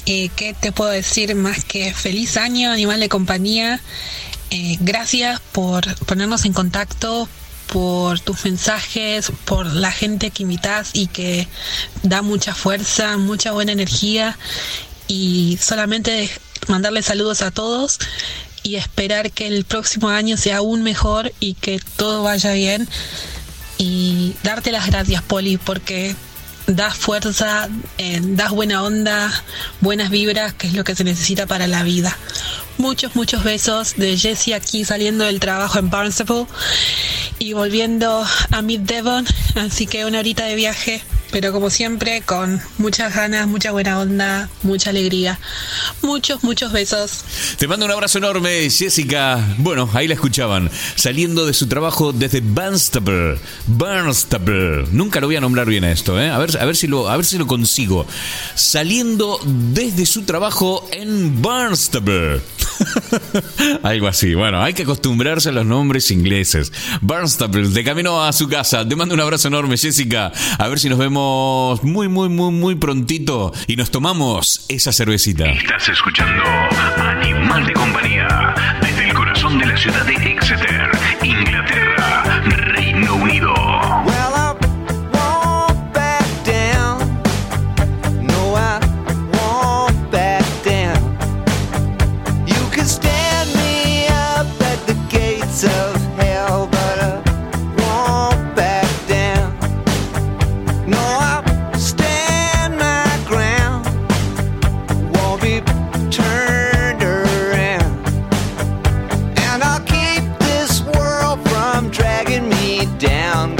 Eh, 0.06 0.30
¿Qué 0.34 0.54
te 0.58 0.72
puedo 0.72 0.90
decir 0.90 1.34
más 1.34 1.64
que 1.64 1.92
feliz 1.92 2.36
año, 2.36 2.70
animal 2.70 3.00
de 3.00 3.08
compañía? 3.08 3.80
Eh, 4.50 4.76
gracias 4.80 5.40
por 5.52 5.94
ponernos 6.06 6.44
en 6.44 6.52
contacto, 6.52 7.28
por 7.72 8.18
tus 8.20 8.44
mensajes, 8.44 9.30
por 9.44 9.66
la 9.66 9.92
gente 9.92 10.30
que 10.30 10.42
invitas 10.42 10.90
y 10.92 11.06
que 11.06 11.46
da 12.02 12.22
mucha 12.22 12.54
fuerza, 12.54 13.16
mucha 13.16 13.52
buena 13.52 13.72
energía. 13.72 14.36
Y 15.06 15.58
solamente 15.60 16.30
mandarle 16.68 17.02
saludos 17.02 17.42
a 17.42 17.50
todos 17.50 17.98
y 18.62 18.76
esperar 18.76 19.30
que 19.30 19.46
el 19.46 19.64
próximo 19.64 20.08
año 20.08 20.36
sea 20.36 20.58
aún 20.58 20.82
mejor 20.82 21.32
y 21.40 21.54
que 21.54 21.80
todo 21.96 22.22
vaya 22.22 22.52
bien. 22.52 22.88
Y 23.78 24.34
darte 24.42 24.72
las 24.72 24.86
gracias, 24.86 25.22
Poli, 25.22 25.56
porque 25.56 26.14
das 26.66 26.96
fuerza, 26.96 27.68
eh, 27.98 28.20
das 28.22 28.50
buena 28.50 28.82
onda, 28.82 29.32
buenas 29.80 30.10
vibras, 30.10 30.54
que 30.54 30.66
es 30.66 30.74
lo 30.74 30.84
que 30.84 30.94
se 30.94 31.04
necesita 31.04 31.46
para 31.46 31.66
la 31.66 31.82
vida. 31.82 32.16
Muchos, 32.80 33.14
muchos 33.14 33.44
besos 33.44 33.94
de 33.98 34.16
Jessie 34.16 34.54
aquí 34.54 34.86
saliendo 34.86 35.26
del 35.26 35.38
trabajo 35.38 35.78
en 35.78 35.90
Barnstable 35.90 36.46
y 37.38 37.52
volviendo 37.52 38.24
a 38.50 38.62
Mid 38.62 38.80
Devon, 38.80 39.26
así 39.56 39.86
que 39.86 40.06
una 40.06 40.20
horita 40.20 40.46
de 40.46 40.54
viaje, 40.54 41.02
pero 41.30 41.52
como 41.52 41.68
siempre 41.68 42.22
con 42.22 42.58
muchas 42.78 43.14
ganas, 43.14 43.46
mucha 43.46 43.70
buena 43.70 43.98
onda, 43.98 44.48
mucha 44.62 44.90
alegría. 44.90 45.38
Muchos, 46.00 46.42
muchos 46.42 46.72
besos. 46.72 47.22
Te 47.58 47.68
mando 47.68 47.84
un 47.84 47.92
abrazo 47.92 48.16
enorme, 48.16 48.68
Jessica. 48.70 49.38
Bueno, 49.58 49.88
ahí 49.92 50.08
la 50.08 50.14
escuchaban, 50.14 50.70
saliendo 50.96 51.44
de 51.44 51.52
su 51.52 51.66
trabajo 51.66 52.12
desde 52.12 52.40
Barnstable. 52.40 53.38
Barnstable. 53.66 54.86
Nunca 54.90 55.20
lo 55.20 55.26
voy 55.26 55.36
a 55.36 55.40
nombrar 55.40 55.66
bien 55.66 55.84
a 55.84 55.92
esto, 55.92 56.18
¿eh? 56.18 56.30
A 56.30 56.38
ver, 56.38 56.58
a 56.58 56.64
ver 56.64 56.76
si 56.76 56.86
lo, 56.86 57.10
a 57.10 57.16
ver 57.16 57.26
si 57.26 57.36
lo 57.36 57.46
consigo. 57.46 58.06
Saliendo 58.54 59.38
desde 59.44 60.06
su 60.06 60.22
trabajo 60.22 60.88
en 60.92 61.42
Barnstable. 61.42 62.40
Algo 63.82 64.08
así. 64.08 64.34
Bueno, 64.34 64.62
hay 64.62 64.74
que 64.74 64.82
acostumbrarse 64.82 65.50
a 65.50 65.52
los 65.52 65.66
nombres 65.66 66.10
ingleses. 66.10 66.72
Barnstable, 67.00 67.68
de 67.68 67.84
camino 67.84 68.22
a 68.22 68.32
su 68.32 68.48
casa. 68.48 68.86
Te 68.86 68.96
mando 68.96 69.14
un 69.14 69.20
abrazo 69.20 69.48
enorme, 69.48 69.76
Jessica. 69.76 70.32
A 70.58 70.68
ver 70.68 70.78
si 70.78 70.88
nos 70.88 70.98
vemos 70.98 71.82
muy, 71.82 72.08
muy, 72.08 72.28
muy, 72.28 72.52
muy 72.52 72.74
prontito 72.74 73.52
y 73.66 73.76
nos 73.76 73.90
tomamos 73.90 74.64
esa 74.68 74.92
cervecita. 74.92 75.46
Estás 75.46 75.88
escuchando 75.88 76.42
Animal 76.96 77.66
de 77.66 77.72
Compañía 77.72 78.54
desde 78.80 79.08
el 79.08 79.14
corazón 79.14 79.58
de 79.58 79.66
la 79.66 79.76
ciudad 79.76 80.04
de 80.04 80.14
Exeter, 80.14 80.90
down. 112.98 113.59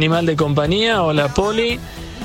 Animal 0.00 0.24
de 0.24 0.34
compañía, 0.34 1.02
hola 1.02 1.28
Poli. 1.28 1.78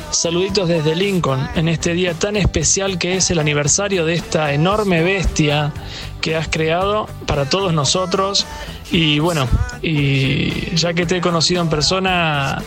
Saluditos 0.10 0.70
desde 0.70 0.96
Lincoln 0.96 1.46
en 1.56 1.68
este 1.68 1.94
día 1.94 2.14
tan 2.14 2.38
especial 2.38 2.98
que 2.98 3.18
es 3.18 3.30
el 3.32 3.38
aniversario 3.38 4.06
de 4.06 4.14
esta 4.14 4.54
enorme 4.54 5.04
bestia 5.04 5.74
que 6.22 6.38
has 6.38 6.48
creado 6.48 7.10
para 7.26 7.50
todos 7.50 7.74
nosotros. 7.74 8.46
Y 8.92 9.20
bueno, 9.20 9.46
y 9.82 10.74
ya 10.74 10.94
que 10.94 11.06
te 11.06 11.18
he 11.18 11.22
conocido 11.22 11.62
en 11.62 11.70
persona, 11.70 12.64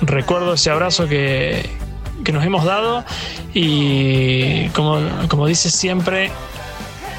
recuerdo 0.00 0.54
ese 0.54 0.70
abrazo 0.70 1.06
que, 1.06 1.68
que 2.24 2.32
nos 2.32 2.42
hemos 2.42 2.64
dado 2.64 3.04
y 3.52 4.70
como, 4.70 5.02
como 5.28 5.46
dices 5.46 5.74
siempre, 5.74 6.30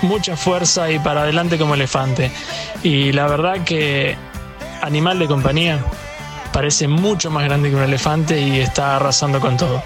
mucha 0.02 0.36
fuerza 0.36 0.90
y 0.90 0.98
para 0.98 1.22
adelante 1.22 1.60
como 1.60 1.76
elefante. 1.76 2.32
Y 2.82 3.12
la 3.12 3.28
verdad 3.28 3.64
que 3.64 4.16
animal 4.82 5.20
de 5.20 5.28
compañía 5.28 5.80
parece 6.52 6.88
mucho 6.88 7.32
más 7.32 7.44
grande 7.46 7.70
que 7.70 7.76
un 7.76 7.84
elefante 7.84 8.40
y 8.42 8.60
está 8.60 8.96
arrasando 8.96 9.40
con 9.40 9.58
todo. 9.58 9.84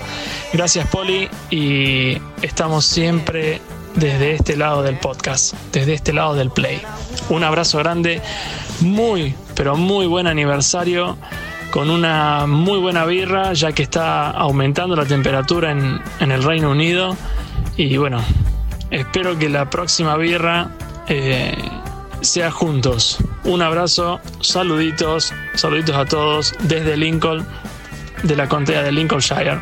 Gracias 0.53 0.87
Poli 0.87 1.29
y 1.49 2.17
estamos 2.41 2.85
siempre 2.85 3.61
desde 3.95 4.35
este 4.35 4.55
lado 4.55 4.83
del 4.83 4.97
podcast, 4.97 5.53
desde 5.71 5.93
este 5.93 6.13
lado 6.13 6.33
del 6.35 6.49
play. 6.49 6.81
Un 7.29 7.43
abrazo 7.43 7.77
grande, 7.79 8.21
muy, 8.79 9.35
pero 9.55 9.75
muy 9.75 10.05
buen 10.05 10.27
aniversario 10.27 11.17
con 11.71 11.89
una 11.89 12.47
muy 12.47 12.79
buena 12.79 13.05
birra 13.05 13.53
ya 13.53 13.71
que 13.71 13.83
está 13.83 14.29
aumentando 14.29 14.95
la 14.95 15.05
temperatura 15.05 15.71
en, 15.71 16.01
el 16.19 16.43
Reino 16.43 16.69
Unido 16.69 17.15
y 17.77 17.95
bueno, 17.97 18.21
espero 18.89 19.39
que 19.39 19.49
la 19.49 19.69
próxima 19.69 20.17
birra 20.17 20.69
eh, 21.07 21.55
sea 22.21 22.51
juntos. 22.51 23.17
Un 23.43 23.61
abrazo, 23.61 24.19
saluditos, 24.39 25.33
saluditos 25.55 25.95
a 25.95 26.05
todos 26.05 26.53
desde 26.61 26.97
Lincoln, 26.97 27.45
de 28.23 28.35
la 28.35 28.47
contea 28.47 28.83
de 28.83 28.91
Lincolnshire, 28.91 29.59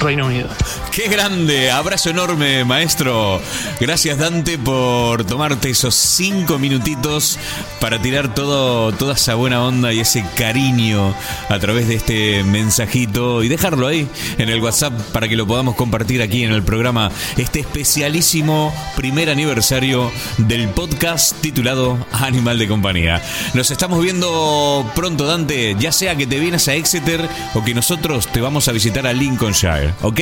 Reino 0.00 0.26
Unido. 0.26 0.48
¡Qué 0.92 1.08
grande! 1.08 1.70
Abrazo 1.70 2.10
enorme, 2.10 2.64
maestro. 2.64 3.40
Gracias, 3.80 4.18
Dante, 4.18 4.58
por 4.58 5.24
tomarte 5.24 5.70
esos 5.70 5.94
cinco 5.94 6.58
minutitos 6.58 7.38
para 7.80 8.00
tirar 8.00 8.34
todo, 8.34 8.92
toda 8.92 9.14
esa 9.14 9.34
buena 9.34 9.62
onda 9.62 9.92
y 9.92 10.00
ese 10.00 10.24
cariño 10.36 11.14
a 11.48 11.58
través 11.58 11.88
de 11.88 11.96
este 11.96 12.44
mensajito 12.44 13.42
y 13.42 13.48
dejarlo 13.48 13.86
ahí 13.86 14.08
en 14.38 14.48
el 14.48 14.60
WhatsApp 14.60 14.92
para 15.12 15.28
que 15.28 15.36
lo 15.36 15.46
podamos 15.46 15.74
compartir 15.74 16.22
aquí 16.22 16.44
en 16.44 16.52
el 16.52 16.62
programa. 16.62 17.10
Este 17.36 17.60
especialísimo 17.60 18.74
primer 18.96 19.30
aniversario 19.30 20.12
del 20.38 20.68
podcast 20.68 21.40
titulado 21.40 21.98
Animal 22.12 22.58
de 22.58 22.68
Compañía. 22.68 23.22
Nos 23.54 23.70
estamos 23.70 24.02
viendo 24.02 24.90
pronto, 24.94 25.26
Dante, 25.26 25.76
ya 25.78 25.92
sea 25.92 26.16
que 26.16 26.26
te 26.26 26.38
vienes 26.38 26.68
a 26.68 26.74
Exeter 26.74 27.28
o 27.54 27.64
que 27.64 27.74
nosotros 27.74 28.28
te 28.28 28.40
vamos 28.40 28.68
a 28.68 28.72
visitar 28.72 29.06
a 29.06 29.12
Lincolnshire. 29.12 29.83
Ok, 30.02 30.20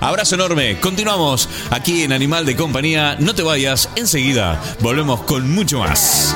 abrazo 0.00 0.34
enorme. 0.34 0.78
Continuamos 0.80 1.48
aquí 1.70 2.02
en 2.02 2.12
Animal 2.12 2.46
de 2.46 2.56
Compañía. 2.56 3.16
No 3.18 3.34
te 3.34 3.42
vayas, 3.42 3.88
enseguida 3.96 4.60
volvemos 4.80 5.22
con 5.22 5.50
mucho 5.50 5.78
más. 5.80 6.34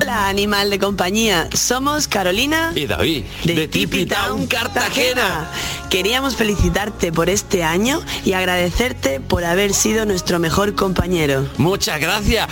Hola, 0.00 0.28
Animal 0.28 0.70
de 0.70 0.78
compañía, 0.78 1.48
somos 1.54 2.08
Carolina 2.08 2.72
y 2.74 2.86
David 2.86 3.24
de, 3.44 3.54
de 3.54 3.68
Tipi 3.68 4.06
Town 4.06 4.46
Cartagena 4.46 5.48
Queríamos 5.94 6.34
felicitarte 6.34 7.12
por 7.12 7.30
este 7.30 7.62
año 7.62 8.02
y 8.24 8.32
agradecerte 8.32 9.20
por 9.20 9.44
haber 9.44 9.72
sido 9.72 10.04
nuestro 10.04 10.40
mejor 10.40 10.74
compañero. 10.74 11.48
Muchas 11.56 12.00
gracias. 12.00 12.48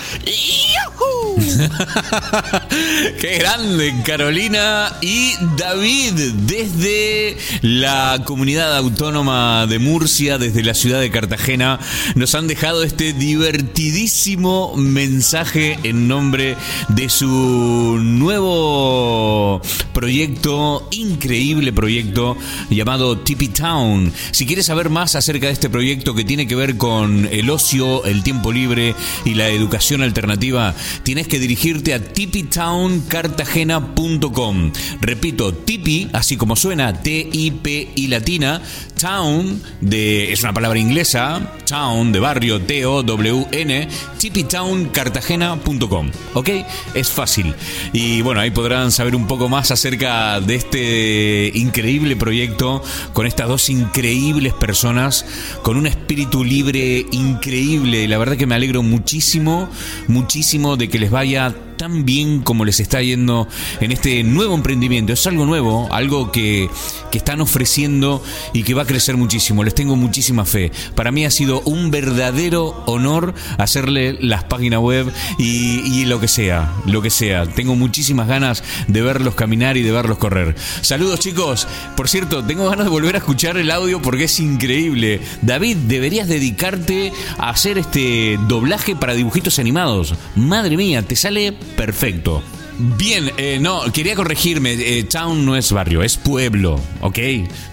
Qué 3.20 3.38
grande, 3.38 3.94
Carolina 4.04 4.92
y 5.00 5.32
David, 5.56 6.12
desde 6.46 7.36
la 7.62 8.22
comunidad 8.24 8.76
autónoma 8.76 9.66
de 9.66 9.78
Murcia, 9.80 10.38
desde 10.38 10.62
la 10.62 10.74
ciudad 10.74 11.00
de 11.00 11.10
Cartagena, 11.10 11.80
nos 12.14 12.36
han 12.36 12.46
dejado 12.46 12.84
este 12.84 13.12
divertidísimo 13.12 14.74
mensaje 14.76 15.78
en 15.82 16.06
nombre 16.06 16.56
de 16.88 17.08
su 17.08 17.98
nuevo 18.00 19.60
proyecto, 19.92 20.86
increíble 20.92 21.72
proyecto 21.72 22.36
llamado 22.70 23.18
Tippy 23.32 23.48
Town. 23.48 24.12
Si 24.30 24.44
quieres 24.44 24.66
saber 24.66 24.90
más 24.90 25.14
acerca 25.14 25.46
de 25.46 25.54
este 25.54 25.70
proyecto 25.70 26.14
que 26.14 26.22
tiene 26.22 26.46
que 26.46 26.54
ver 26.54 26.76
con 26.76 27.26
el 27.32 27.48
ocio, 27.48 28.04
el 28.04 28.22
tiempo 28.22 28.52
libre 28.52 28.94
y 29.24 29.32
la 29.32 29.48
educación 29.48 30.02
alternativa, 30.02 30.74
tienes 31.02 31.28
que 31.28 31.38
dirigirte 31.38 31.94
a 31.94 32.04
tippitowncartagena.com. 32.04 34.72
Repito, 35.00 35.54
tipi, 35.54 36.10
así 36.12 36.36
como 36.36 36.56
suena, 36.56 37.00
T-I-P 37.00 37.92
y 37.94 38.08
latina, 38.08 38.60
town, 39.00 39.62
de, 39.80 40.30
es 40.30 40.42
una 40.42 40.52
palabra 40.52 40.78
inglesa, 40.78 41.54
town, 41.66 42.12
de 42.12 42.20
barrio, 42.20 42.60
T-O-W-N, 42.60 43.88
tippitowncartagena.com. 44.18 46.10
¿Ok? 46.34 46.50
Es 46.94 47.10
fácil. 47.10 47.54
Y 47.94 48.20
bueno, 48.20 48.42
ahí 48.42 48.50
podrán 48.50 48.92
saber 48.92 49.16
un 49.16 49.26
poco 49.26 49.48
más 49.48 49.70
acerca 49.70 50.38
de 50.40 50.54
este 50.54 51.50
increíble 51.54 52.14
proyecto 52.14 52.82
con 53.12 53.26
estas 53.26 53.48
dos 53.48 53.68
increíbles 53.70 54.52
personas, 54.54 55.24
con 55.62 55.76
un 55.76 55.86
espíritu 55.86 56.44
libre 56.44 57.06
increíble. 57.10 58.08
La 58.08 58.18
verdad 58.18 58.36
que 58.36 58.46
me 58.46 58.54
alegro 58.54 58.82
muchísimo, 58.82 59.68
muchísimo 60.08 60.76
de 60.76 60.88
que 60.88 60.98
les 60.98 61.10
vaya 61.10 61.54
tan 61.82 62.04
bien 62.04 62.42
como 62.42 62.64
les 62.64 62.78
está 62.78 63.02
yendo 63.02 63.48
en 63.80 63.90
este 63.90 64.22
nuevo 64.22 64.54
emprendimiento. 64.54 65.12
Es 65.12 65.26
algo 65.26 65.46
nuevo, 65.46 65.92
algo 65.92 66.30
que, 66.30 66.70
que 67.10 67.18
están 67.18 67.40
ofreciendo 67.40 68.22
y 68.52 68.62
que 68.62 68.72
va 68.72 68.82
a 68.82 68.86
crecer 68.86 69.16
muchísimo. 69.16 69.64
Les 69.64 69.74
tengo 69.74 69.96
muchísima 69.96 70.44
fe. 70.44 70.70
Para 70.94 71.10
mí 71.10 71.24
ha 71.24 71.30
sido 71.32 71.60
un 71.62 71.90
verdadero 71.90 72.84
honor 72.86 73.34
hacerle 73.58 74.16
las 74.20 74.44
páginas 74.44 74.78
web 74.78 75.12
y, 75.38 75.80
y 75.80 76.04
lo 76.04 76.20
que 76.20 76.28
sea, 76.28 76.72
lo 76.86 77.02
que 77.02 77.10
sea. 77.10 77.46
Tengo 77.46 77.74
muchísimas 77.74 78.28
ganas 78.28 78.62
de 78.86 79.02
verlos 79.02 79.34
caminar 79.34 79.76
y 79.76 79.82
de 79.82 79.90
verlos 79.90 80.18
correr. 80.18 80.54
Saludos 80.82 81.18
chicos. 81.18 81.66
Por 81.96 82.08
cierto, 82.08 82.44
tengo 82.44 82.70
ganas 82.70 82.84
de 82.84 82.90
volver 82.92 83.16
a 83.16 83.18
escuchar 83.18 83.56
el 83.56 83.72
audio 83.72 84.00
porque 84.00 84.24
es 84.24 84.38
increíble. 84.38 85.20
David, 85.40 85.78
deberías 85.88 86.28
dedicarte 86.28 87.12
a 87.38 87.50
hacer 87.50 87.76
este 87.76 88.38
doblaje 88.46 88.94
para 88.94 89.14
dibujitos 89.14 89.58
animados. 89.58 90.14
Madre 90.36 90.76
mía, 90.76 91.02
te 91.02 91.16
sale 91.16 91.54
perfecto. 91.76 92.42
Bien, 92.78 93.30
eh, 93.36 93.58
no, 93.60 93.82
quería 93.92 94.14
corregirme. 94.14 94.72
eh, 94.72 95.04
town 95.04 95.44
no 95.44 95.54
es 95.56 95.70
barrio, 95.72 96.02
es 96.02 96.16
pueblo, 96.16 96.80
¿ok? 97.00 97.18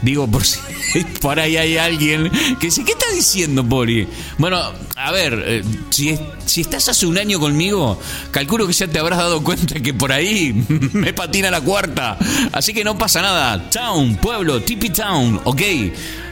Digo, 0.01 0.27
por 0.27 0.43
si 0.45 0.59
por 1.21 1.39
ahí 1.39 1.55
hay 1.57 1.77
alguien 1.77 2.29
que 2.59 2.67
dice, 2.67 2.83
¿qué 2.83 2.91
está 2.91 3.05
diciendo, 3.13 3.67
Poli? 3.67 4.07
Bueno, 4.37 4.61
a 4.95 5.11
ver, 5.11 5.41
eh, 5.45 5.63
si, 5.89 6.17
si 6.45 6.61
estás 6.61 6.89
hace 6.89 7.07
un 7.07 7.17
año 7.17 7.39
conmigo, 7.39 7.99
calculo 8.31 8.67
que 8.67 8.73
ya 8.73 8.87
te 8.87 8.99
habrás 8.99 9.19
dado 9.19 9.41
cuenta 9.43 9.79
que 9.79 9.93
por 9.93 10.11
ahí 10.11 10.53
me 10.93 11.13
patina 11.13 11.49
la 11.49 11.61
cuarta. 11.61 12.17
Así 12.51 12.73
que 12.73 12.83
no 12.83 12.97
pasa 12.97 13.21
nada. 13.21 13.69
Town, 13.69 14.17
pueblo, 14.17 14.61
Tippy 14.61 14.89
Town, 14.89 15.39
¿ok? 15.45 15.61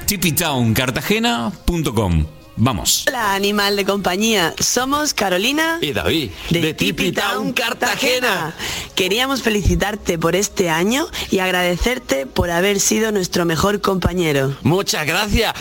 tippitowncartagena.com. 0.06 2.26
Vamos. 2.58 3.06
Hola, 3.08 3.36
animal 3.36 3.76
de 3.76 3.86
compañía. 3.86 4.56
Somos 4.60 5.14
Carolina 5.14 5.78
Y 5.80 5.94
David, 5.94 6.32
de 6.50 6.74
Tippy 6.74 7.12
Town, 7.12 7.54
Cartagena. 7.54 8.56
Queríamos 8.96 9.44
felicitarte 9.44 10.18
por 10.18 10.36
este 10.36 10.72
año 10.72 11.08
y 11.30 11.38
agradecerte 11.38 12.26
por 12.26 12.50
haber 12.50 12.80
sido 12.80 13.12
nuestro 13.12 13.46
mejor 13.46 13.80
compañero. 13.80 14.58
Muchas 14.64 15.06
gracias. 15.06 15.54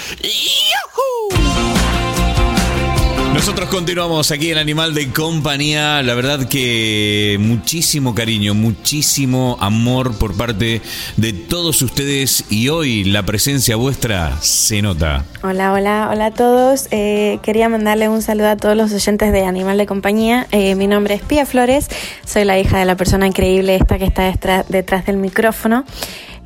Nosotros 3.37 3.69
continuamos 3.69 4.31
aquí 4.31 4.51
en 4.51 4.57
Animal 4.57 4.95
de 4.95 5.13
Compañía. 5.13 6.03
La 6.03 6.15
verdad 6.15 6.49
que 6.49 7.37
muchísimo 7.39 8.15
cariño, 8.15 8.55
muchísimo 8.55 9.59
amor 9.61 10.17
por 10.17 10.35
parte 10.35 10.81
de 11.19 11.33
todos 11.35 11.83
ustedes 11.83 12.47
y 12.49 12.71
hoy 12.71 13.05
la 13.05 13.25
presencia 13.25 13.77
vuestra 13.77 14.41
se 14.41 14.81
nota. 14.81 15.27
Hola, 15.43 15.75
hola, 15.75 16.09
hola 16.11 16.27
a 16.27 16.31
todos. 16.31 16.89
Eh, 16.91 17.39
quería 17.43 17.69
mandarle 17.69 18.09
un 18.09 18.23
saludo 18.23 18.49
a 18.49 18.57
todos 18.57 18.75
los 18.75 18.91
oyentes 18.95 19.31
de 19.31 19.45
Animal 19.45 19.77
de 19.77 19.85
Compañía. 19.85 20.47
Eh, 20.51 20.75
mi 20.75 20.87
nombre 20.87 21.13
es 21.13 21.21
Pía 21.21 21.45
Flores, 21.45 21.89
soy 22.25 22.45
la 22.45 22.59
hija 22.59 22.79
de 22.79 22.87
la 22.87 22.97
persona 22.97 23.27
increíble 23.27 23.77
esta 23.77 23.99
que 23.99 24.07
está 24.07 24.33
detrás 24.71 25.05
del 25.05 25.19
micrófono. 25.19 25.85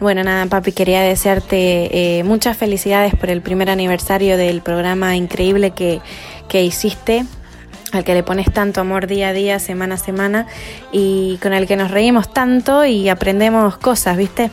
Bueno, 0.00 0.24
nada, 0.24 0.46
papi, 0.46 0.72
quería 0.72 1.02
desearte 1.02 2.18
eh, 2.18 2.24
muchas 2.24 2.56
felicidades 2.56 3.14
por 3.14 3.28
el 3.28 3.42
primer 3.42 3.68
aniversario 3.68 4.38
del 4.38 4.62
programa 4.62 5.14
increíble 5.14 5.72
que, 5.72 6.00
que 6.50 6.64
hiciste 6.64 7.24
al 7.92 8.04
que 8.04 8.12
le 8.12 8.22
pones 8.22 8.52
tanto 8.52 8.80
amor 8.80 9.06
día 9.06 9.28
a 9.28 9.32
día, 9.32 9.58
semana 9.58 9.94
a 9.94 9.98
semana, 9.98 10.46
y 10.92 11.38
con 11.42 11.52
el 11.52 11.66
que 11.66 11.76
nos 11.76 11.90
reímos 11.90 12.32
tanto 12.32 12.84
y 12.84 13.08
aprendemos 13.08 13.78
cosas, 13.78 14.16
¿viste? 14.16 14.50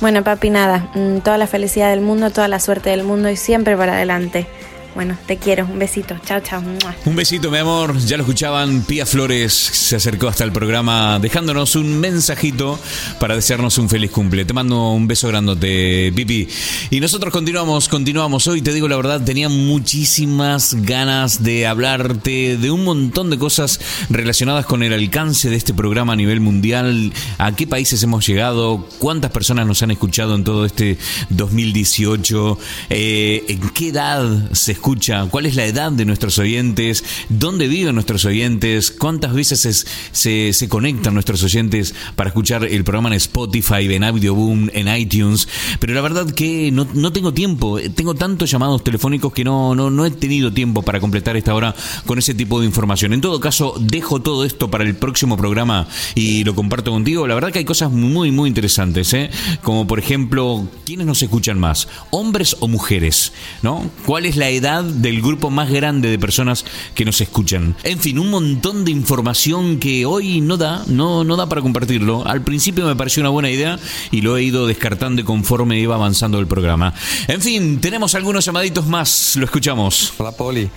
Bueno, 0.00 0.22
papi, 0.22 0.50
nada, 0.50 0.90
mm, 0.94 1.18
toda 1.18 1.38
la 1.38 1.46
felicidad 1.46 1.90
del 1.90 2.00
mundo, 2.00 2.30
toda 2.30 2.48
la 2.48 2.58
suerte 2.60 2.90
del 2.90 3.04
mundo 3.04 3.30
y 3.30 3.36
siempre 3.36 3.76
para 3.76 3.94
adelante. 3.94 4.46
Bueno, 4.94 5.16
te 5.26 5.38
quiero, 5.38 5.64
un 5.64 5.78
besito, 5.78 6.14
chao, 6.26 6.40
chao. 6.40 6.62
Un 7.06 7.16
besito, 7.16 7.50
mi 7.50 7.56
amor. 7.56 7.96
Ya 7.98 8.18
lo 8.18 8.24
escuchaban. 8.24 8.82
Pía 8.82 9.06
Flores 9.06 9.52
se 9.52 9.96
acercó 9.96 10.28
hasta 10.28 10.44
el 10.44 10.52
programa 10.52 11.18
dejándonos 11.18 11.76
un 11.76 11.98
mensajito 11.98 12.78
para 13.18 13.34
desearnos 13.34 13.78
un 13.78 13.88
feliz 13.88 14.10
cumple. 14.10 14.44
Te 14.44 14.52
mando 14.52 14.92
un 14.92 15.08
beso 15.08 15.28
grandote, 15.28 16.12
Pipi. 16.14 16.46
Y 16.90 17.00
nosotros 17.00 17.32
continuamos, 17.32 17.88
continuamos. 17.88 18.46
Hoy 18.46 18.60
te 18.60 18.74
digo 18.74 18.86
la 18.86 18.96
verdad, 18.96 19.22
tenía 19.24 19.48
muchísimas 19.48 20.74
ganas 20.74 21.42
de 21.42 21.66
hablarte 21.66 22.58
de 22.58 22.70
un 22.70 22.84
montón 22.84 23.30
de 23.30 23.38
cosas 23.38 23.80
relacionadas 24.10 24.66
con 24.66 24.82
el 24.82 24.92
alcance 24.92 25.48
de 25.48 25.56
este 25.56 25.72
programa 25.72 26.12
a 26.12 26.16
nivel 26.16 26.40
mundial. 26.40 27.14
A 27.38 27.56
qué 27.56 27.66
países 27.66 28.02
hemos 28.02 28.26
llegado, 28.26 28.86
cuántas 28.98 29.30
personas 29.30 29.66
nos 29.66 29.82
han 29.82 29.90
escuchado 29.90 30.34
en 30.34 30.44
todo 30.44 30.66
este 30.66 30.98
2018, 31.30 32.58
eh, 32.90 33.44
en 33.48 33.70
qué 33.70 33.88
edad 33.88 34.52
se 34.52 34.72
escucha, 34.72 34.81
cuál 35.30 35.46
es 35.46 35.56
la 35.56 35.64
edad 35.66 35.92
de 35.92 36.04
nuestros 36.04 36.38
oyentes, 36.38 37.04
dónde 37.28 37.68
viven 37.68 37.94
nuestros 37.94 38.24
oyentes, 38.24 38.90
cuántas 38.90 39.32
veces 39.32 39.64
es- 39.66 39.86
se, 40.12 40.52
se 40.52 40.68
conectan 40.68 41.14
nuestros 41.14 41.42
oyentes 41.42 41.94
para 42.16 42.28
escuchar 42.28 42.64
el 42.64 42.84
programa 42.84 43.08
en 43.10 43.14
Spotify, 43.14 43.92
en 43.94 44.04
Audioboom, 44.04 44.68
en 44.72 44.94
iTunes. 44.96 45.48
Pero 45.80 45.94
la 45.94 46.00
verdad 46.00 46.30
que 46.30 46.70
no, 46.72 46.86
no 46.94 47.12
tengo 47.12 47.32
tiempo, 47.32 47.78
tengo 47.94 48.14
tantos 48.14 48.50
llamados 48.50 48.82
telefónicos 48.84 49.32
que 49.32 49.44
no, 49.44 49.74
no, 49.74 49.90
no 49.90 50.04
he 50.04 50.10
tenido 50.10 50.52
tiempo 50.52 50.82
para 50.82 51.00
completar 51.00 51.36
esta 51.36 51.54
hora 51.54 51.74
con 52.06 52.18
ese 52.18 52.34
tipo 52.34 52.60
de 52.60 52.66
información. 52.66 53.12
En 53.12 53.20
todo 53.20 53.40
caso, 53.40 53.74
dejo 53.80 54.20
todo 54.20 54.44
esto 54.44 54.70
para 54.70 54.84
el 54.84 54.94
próximo 54.96 55.36
programa 55.36 55.86
y 56.14 56.44
lo 56.44 56.54
comparto 56.54 56.90
contigo. 56.90 57.26
La 57.26 57.34
verdad 57.34 57.52
que 57.52 57.58
hay 57.60 57.64
cosas 57.64 57.90
muy, 57.92 58.30
muy 58.30 58.48
interesantes, 58.48 59.12
¿eh? 59.14 59.30
Como 59.62 59.86
por 59.86 59.98
ejemplo, 59.98 60.66
¿quiénes 60.84 61.06
nos 61.06 61.22
escuchan 61.22 61.58
más? 61.58 61.88
¿Hombres 62.10 62.56
o 62.60 62.68
mujeres? 62.68 63.32
¿No? 63.62 63.90
¿Cuál 64.06 64.26
es 64.26 64.36
la 64.36 64.48
edad 64.48 64.71
del 64.80 65.20
grupo 65.20 65.50
más 65.50 65.70
grande 65.70 66.08
de 66.08 66.18
personas 66.18 66.64
que 66.94 67.04
nos 67.04 67.20
escuchan? 67.20 67.76
En 67.82 67.98
fin, 67.98 68.18
un 68.18 68.30
montón 68.30 68.84
de 68.84 68.90
información 68.90 69.78
que 69.78 70.06
hoy 70.06 70.40
no 70.40 70.56
da, 70.56 70.84
no, 70.86 71.24
no 71.24 71.36
da 71.36 71.48
para 71.48 71.60
compartirlo. 71.60 72.26
Al 72.26 72.42
principio 72.42 72.86
me 72.86 72.96
pareció 72.96 73.20
una 73.20 73.30
buena 73.30 73.50
idea 73.50 73.78
y 74.10 74.22
lo 74.22 74.36
he 74.36 74.42
ido 74.42 74.66
descartando 74.66 75.24
conforme 75.24 75.78
iba 75.78 75.96
avanzando 75.96 76.38
el 76.38 76.46
programa. 76.46 76.94
En 77.28 77.42
fin, 77.42 77.80
tenemos 77.80 78.14
algunos 78.14 78.44
llamaditos 78.44 78.86
más, 78.86 79.36
lo 79.36 79.44
escuchamos. 79.44 80.14
Hola 80.16 80.32
Poli. 80.32 80.70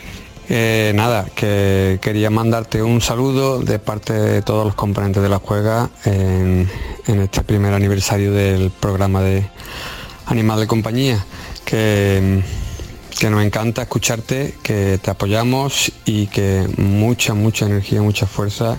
Eh, 0.48 0.92
nada, 0.94 1.26
que 1.34 1.98
quería 2.02 2.30
mandarte 2.30 2.84
un 2.84 3.02
saludo 3.02 3.62
de 3.62 3.80
parte 3.80 4.14
de 4.14 4.42
todos 4.42 4.66
los 4.66 4.76
componentes 4.76 5.24
de 5.24 5.30
la 5.30 5.40
juega 5.40 5.90
en, 6.04 6.70
en 7.08 7.22
este 7.22 7.42
primer 7.42 7.74
aniversario 7.74 8.32
del 8.32 8.70
programa 8.70 9.22
de 9.22 9.48
Animal 10.28 10.60
de 10.60 10.68
Compañía. 10.68 11.26
Que, 11.66 12.44
que 13.20 13.30
nos 13.30 13.44
encanta 13.44 13.84
escucharte, 13.84 14.56
que 14.62 15.00
te 15.02 15.12
apoyamos 15.12 15.92
y 16.06 16.28
que 16.28 16.68
mucha, 16.78 17.34
mucha 17.34 17.66
energía, 17.66 18.02
mucha 18.02 18.26
fuerza 18.26 18.78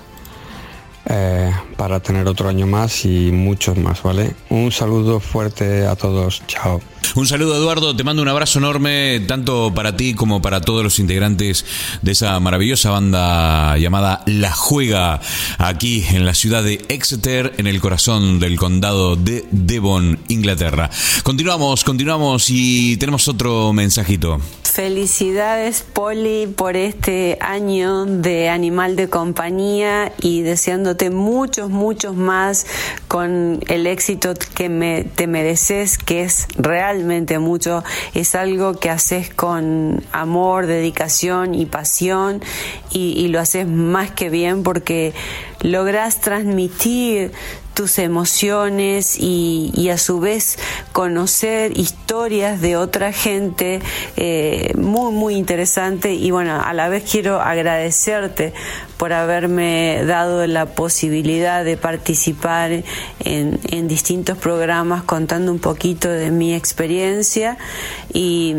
eh, 1.08 1.52
para 1.76 2.00
tener 2.00 2.26
otro 2.26 2.48
año 2.48 2.66
más 2.66 3.04
y 3.04 3.30
muchos 3.32 3.76
más, 3.76 4.02
¿vale? 4.02 4.34
Un 4.50 4.72
saludo 4.72 5.20
fuerte 5.20 5.86
a 5.86 5.96
todos, 5.96 6.42
chao. 6.46 6.80
Un 7.14 7.26
saludo 7.26 7.56
Eduardo, 7.56 7.96
te 7.96 8.04
mando 8.04 8.20
un 8.20 8.28
abrazo 8.28 8.58
enorme 8.58 9.20
tanto 9.26 9.72
para 9.74 9.96
ti 9.96 10.12
como 10.12 10.42
para 10.42 10.60
todos 10.60 10.82
los 10.82 10.98
integrantes 10.98 11.64
de 12.02 12.12
esa 12.12 12.38
maravillosa 12.40 12.90
banda 12.90 13.78
llamada 13.78 14.22
La 14.26 14.52
Juega, 14.52 15.20
aquí 15.56 16.04
en 16.10 16.26
la 16.26 16.34
ciudad 16.34 16.62
de 16.62 16.84
Exeter, 16.88 17.54
en 17.56 17.68
el 17.68 17.80
corazón 17.80 18.38
del 18.38 18.58
condado 18.58 19.16
de 19.16 19.46
Devon, 19.50 20.18
Inglaterra. 20.28 20.90
Continuamos, 21.22 21.84
continuamos 21.84 22.50
y 22.50 22.96
tenemos 22.98 23.28
otro 23.28 23.72
mensajito. 23.72 24.40
Felicidades 24.62 25.86
Poli 25.90 26.46
por 26.48 26.76
este 26.76 27.38
año 27.40 28.04
de 28.04 28.50
animal 28.50 28.94
de 28.94 29.08
compañía 29.08 30.12
y 30.20 30.42
deseándote 30.42 31.08
muchos, 31.08 31.65
muchos 31.70 32.16
más 32.16 32.66
con 33.08 33.60
el 33.68 33.86
éxito 33.86 34.34
que 34.54 34.68
me, 34.68 35.04
te 35.04 35.26
mereces, 35.26 35.98
que 35.98 36.22
es 36.22 36.48
realmente 36.56 37.38
mucho. 37.38 37.84
Es 38.14 38.34
algo 38.34 38.74
que 38.74 38.90
haces 38.90 39.30
con 39.30 40.04
amor, 40.12 40.66
dedicación 40.66 41.54
y 41.54 41.66
pasión 41.66 42.42
y, 42.90 43.12
y 43.18 43.28
lo 43.28 43.40
haces 43.40 43.66
más 43.66 44.10
que 44.10 44.30
bien 44.30 44.62
porque 44.62 45.14
logras 45.60 46.20
transmitir 46.20 47.32
tus 47.76 47.98
emociones 47.98 49.18
y, 49.20 49.90
a 49.90 49.98
su 49.98 50.18
vez 50.18 50.58
conocer 50.92 51.78
historias 51.78 52.60
de 52.60 52.76
otra 52.76 53.12
gente 53.12 53.80
eh, 54.16 54.72
muy 54.76 55.12
muy 55.12 55.34
interesante. 55.34 56.14
Y 56.14 56.30
bueno 56.30 56.60
a 56.60 56.72
la 56.72 56.88
vez 56.88 57.04
quiero 57.08 57.40
agradecerte 57.40 58.54
por 58.96 59.12
haberme 59.12 60.02
dado 60.06 60.46
la 60.46 60.64
posibilidad 60.66 61.64
de 61.64 61.76
participar 61.76 62.72
en, 62.72 63.60
en 63.68 63.88
distintos 63.88 64.38
programas 64.38 65.02
contando 65.02 65.52
un 65.52 65.58
poquito 65.58 66.08
de 66.08 66.30
mi 66.30 66.54
experiencia 66.54 67.58
y, 68.12 68.54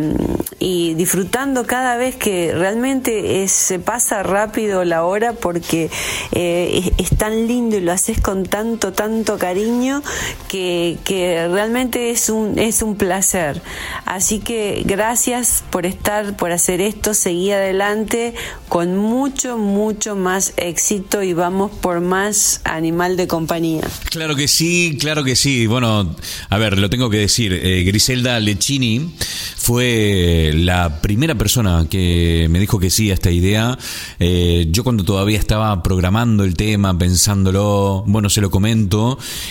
y 0.60 0.94
disfrutando 0.94 1.66
cada 1.66 1.98
vez 1.98 2.16
que 2.16 2.54
realmente 2.54 3.44
es, 3.44 3.52
se 3.52 3.80
pasa 3.80 4.22
rápido 4.22 4.86
la 4.86 5.04
hora 5.04 5.34
porque 5.34 5.90
eh, 6.34 6.94
es, 6.98 7.12
es, 7.12 7.18
tan 7.18 7.48
lindo 7.48 7.78
y 7.78 7.82
lo 7.82 7.92
haces 7.92 8.22
con 8.22 8.44
tanto, 8.44 8.94
tanto 8.94 9.07
cariño 9.40 10.04
que, 10.48 10.98
que 11.04 11.48
realmente 11.48 12.12
es 12.12 12.30
un, 12.30 12.58
es 12.58 12.82
un 12.82 12.96
placer. 12.96 13.62
Así 14.06 14.40
que 14.40 14.84
gracias 14.86 15.64
por 15.70 15.86
estar, 15.86 16.36
por 16.38 16.52
hacer 16.52 16.82
esto, 16.82 17.14
seguí 17.14 17.52
adelante 17.52 18.34
con 18.70 18.98
mucho, 18.98 19.58
mucho 19.58 20.16
más 20.16 20.54
éxito 20.58 21.24
y 21.24 21.34
vamos 21.34 21.72
por 21.72 22.02
más 22.02 22.62
animal 22.64 23.18
de 23.18 23.28
compañía. 23.28 23.82
Claro 24.10 24.36
que 24.36 24.48
sí, 24.48 24.98
claro 25.00 25.24
que 25.24 25.36
sí. 25.36 25.68
Bueno, 25.68 26.16
a 26.50 26.58
ver, 26.58 26.78
lo 26.78 26.90
tengo 26.90 27.10
que 27.10 27.18
decir. 27.18 27.54
Eh, 27.54 27.84
Griselda 27.84 28.40
Lecchini 28.40 29.14
fue 29.56 30.52
la 30.54 31.02
primera 31.02 31.36
persona 31.36 31.88
que 31.90 32.48
me 32.50 32.60
dijo 32.60 32.80
que 32.80 32.90
sí 32.90 33.12
a 33.12 33.14
esta 33.14 33.32
idea. 33.32 33.78
Eh, 34.20 34.68
yo 34.72 34.84
cuando 34.84 35.04
todavía 35.04 35.40
estaba 35.40 35.84
programando 35.84 36.44
el 36.44 36.56
tema, 36.56 36.98
pensándolo, 36.98 38.04
bueno, 38.08 38.30
se 38.30 38.42
lo 38.42 38.50
comento 38.50 38.97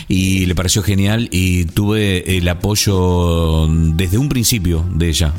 y 0.08 0.46
le 0.46 0.54
pareció 0.54 0.82
genial 0.82 1.28
y 1.30 1.64
tuve 1.66 2.36
el 2.36 2.48
apoyo 2.48 3.68
desde 3.68 4.18
un 4.18 4.28
principio 4.28 4.84
de 4.94 5.08
ella. 5.08 5.34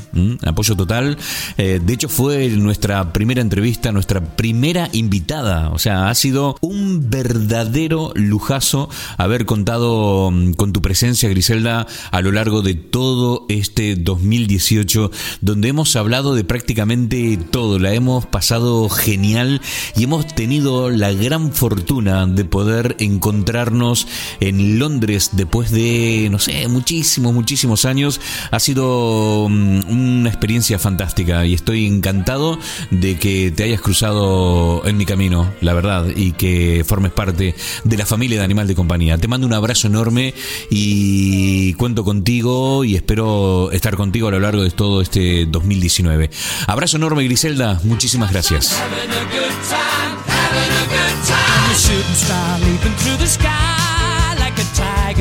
Apoyo 0.45 0.76
total. 0.76 1.18
Eh, 1.58 1.80
de 1.84 1.93
hecho 1.93 2.10
fue 2.10 2.49
nuestra 2.49 3.14
primera 3.14 3.41
entrevista, 3.41 3.91
nuestra 3.91 4.22
primera 4.36 4.89
invitada. 4.93 5.70
O 5.70 5.80
sea, 5.80 6.10
ha 6.10 6.16
sido 6.16 6.55
un 6.62 7.10
verdadero 7.10 8.12
lujazo 8.16 8.89
haber 9.18 9.45
contado 9.45 10.32
mm, 10.32 10.53
con 10.53 10.74
tu 10.74 10.82
presencia, 10.82 11.30
Griselda, 11.30 11.88
a 12.12 12.22
lo 12.22 12.32
largo 12.32 12.62
de 12.62 12.76
todo 12.76 13.45
este 13.49 13.95
2018 13.95 15.12
donde 15.41 15.70
hemos 15.70 15.95
hablado 15.95 16.36
de 16.36 16.43
prácticamente 16.43 17.38
todo, 17.38 17.80
la 17.80 17.93
hemos 17.93 18.26
pasado 18.26 18.89
genial 18.89 19.62
y 19.95 20.03
hemos 20.03 20.28
tenido 20.28 20.89
la 20.89 21.12
gran 21.12 21.51
fortuna 21.51 22.26
de 22.26 22.45
poder 22.45 22.95
encontrarnos 22.99 23.97
en 24.39 24.80
Londres 24.80 25.32
después 25.34 25.72
de, 25.72 26.28
no 26.30 26.39
sé, 26.39 26.68
muchísimos, 26.68 27.34
muchísimos 27.34 27.86
años. 27.86 28.20
Ha 28.52 28.60
sido 28.60 29.45
una 29.45 30.30
experiencia 30.30 30.78
fantástica 30.80 31.45
y 31.45 31.54
estoy 31.54 31.86
encantado 31.86 32.60
de 32.91 33.18
que 33.18 33.52
te 33.52 33.64
hayas 33.64 33.82
cruzado 33.82 34.82
en 34.86 34.98
mi 34.98 35.06
camino, 35.06 35.52
la 35.62 35.74
verdad, 35.74 36.06
y 36.16 36.34
que 36.34 36.84
formes 36.86 37.12
parte 37.12 37.56
de 37.84 37.98
la 37.98 38.06
familia 38.06 38.39
de 38.39 38.45
Animal 38.45 38.68
de 38.68 38.76
Compañía. 38.76 39.18
Te 39.18 39.28
mando 39.28 39.48
un 39.48 39.54
abrazo 39.54 39.88
enorme 39.88 40.34
y 40.70 41.74
cuento 41.74 42.04
contigo 42.04 42.84
y 42.84 42.95
espero 42.95 43.72
estar 43.72 43.95
contigo 43.95 44.28
a 44.28 44.32
lo 44.32 44.39
largo 44.39 44.64
de 44.64 44.72
todo 44.72 45.02
este 45.02 45.45
2019. 45.45 46.30
Abrazo 46.68 46.98
enorme, 46.98 47.24
Griselda. 47.24 47.80
Muchísimas 47.84 48.32
gracias. 48.32 48.82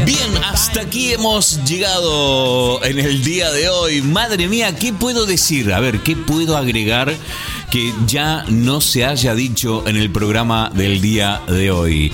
Bien, 0.05 0.45
hasta 0.45 0.83
aquí 0.83 1.13
hemos 1.13 1.63
llegado 1.65 2.83
en 2.85 2.99
el 2.99 3.23
día 3.25 3.51
de 3.51 3.69
hoy. 3.69 4.03
Madre 4.03 4.49
mía, 4.49 4.75
¿qué 4.75 4.93
puedo 4.93 5.27
decir? 5.27 5.73
A 5.73 5.81
ver, 5.81 6.01
¿qué 6.01 6.17
puedo 6.17 6.57
agregar 6.57 7.15
que 7.71 7.93
ya 8.07 8.45
no 8.49 8.81
se 8.81 9.05
haya 9.05 9.35
dicho 9.35 9.87
en 9.87 9.97
el 9.97 10.11
programa 10.11 10.71
del 10.75 11.01
día 11.01 11.43
de 11.49 11.71
hoy? 11.71 12.13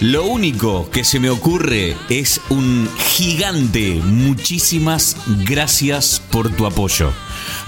Lo 0.00 0.24
único 0.24 0.90
que 0.90 1.04
se 1.04 1.20
me 1.20 1.30
ocurre 1.30 1.96
es 2.10 2.40
un 2.48 2.88
gigante. 3.14 4.00
Muchísimas 4.04 5.16
gracias 5.46 6.20
por 6.30 6.50
tu 6.50 6.66
apoyo. 6.66 7.12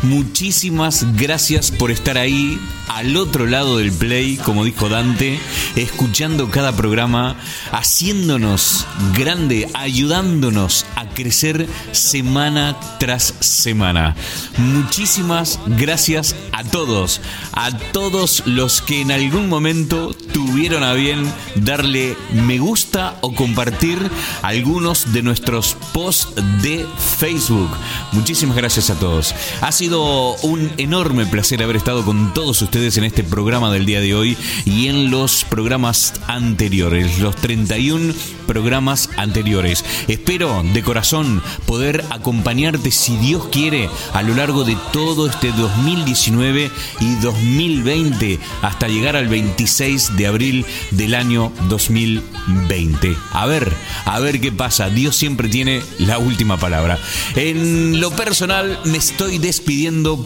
Muchísimas 0.03 1.07
gracias 1.17 1.71
por 1.71 1.91
estar 1.91 2.19
ahí 2.19 2.59
al 2.89 3.17
otro 3.17 3.47
lado 3.47 3.79
del 3.79 3.93
play, 3.93 4.37
como 4.37 4.65
dijo 4.65 4.89
Dante, 4.89 5.39
escuchando 5.77 6.51
cada 6.51 6.77
programa, 6.77 7.37
haciéndonos 7.73 8.87
grande, 9.17 9.69
ayudándonos 9.75 10.85
a 10.97 11.07
crecer 11.09 11.67
semana 11.93 12.77
tras 12.99 13.35
semana. 13.41 14.15
Muchísimas 14.59 15.59
gracias 15.67 16.37
a 16.53 16.65
todos, 16.65 17.21
a 17.53 17.77
todos 17.93 18.43
los 18.47 18.83
que 18.83 19.01
en 19.01 19.11
algún 19.11 19.49
momento 19.49 20.15
tuvieron 20.33 20.83
a 20.83 20.93
bien 20.93 21.25
darle 21.57 22.17
me 22.33 22.59
gusta 22.59 23.17
o 23.23 23.35
compartir 23.35 23.99
algunos 24.43 25.13
de 25.13 25.23
nuestros 25.23 25.77
posts 25.93 26.35
de 26.63 26.87
Facebook. 27.19 27.71
Muchísimas 28.13 28.57
gracias 28.57 28.91
a 28.91 28.99
todos. 28.99 29.35
Ha 29.61 29.73
sido 29.85 30.35
un 30.37 30.73
enorme 30.79 31.27
placer 31.27 31.63
haber 31.63 31.77
estado 31.77 32.07
con 32.07 32.33
todos 32.33 32.63
ustedes 32.63 32.97
en 32.97 33.05
este 33.05 33.23
programa 33.23 33.71
del 33.71 33.85
día 33.85 34.01
de 34.01 34.15
hoy 34.15 34.35
y 34.65 34.87
en 34.87 35.11
los 35.11 35.45
programas 35.45 36.15
anteriores, 36.27 37.19
los 37.19 37.37
31 37.37 38.15
programas 38.47 39.11
anteriores. 39.19 39.85
Espero 40.09 40.63
de 40.73 40.83
corazón 40.83 41.43
poder 41.67 42.03
acompañarte, 42.09 42.91
si 42.91 43.19
Dios 43.19 43.49
quiere, 43.53 43.91
a 44.15 44.23
lo 44.23 44.35
largo 44.35 44.65
de 44.65 44.75
todo 44.91 45.27
este 45.27 45.53
2019 45.53 46.71
y 47.01 47.15
2020 47.17 48.39
hasta 48.63 48.89
llegar 48.89 49.17
al 49.17 49.29
26 49.29 50.17
de 50.17 50.27
abril 50.27 50.65
del 50.93 51.15
año 51.15 51.53
2020. 51.69 53.17
A 53.33 53.45
ver, 53.45 53.71
a 54.07 54.19
ver 54.21 54.41
qué 54.41 54.51
pasa. 54.51 54.89
Dios 54.89 55.15
siempre 55.15 55.51
tiene 55.51 55.83
la 55.99 56.19
última 56.19 56.57
palabra. 56.57 56.99
En 57.37 58.01
lo 58.01 58.11
personal 58.13 58.81
me 58.85 58.97
estoy 58.97 59.37
despidiendo 59.37 59.74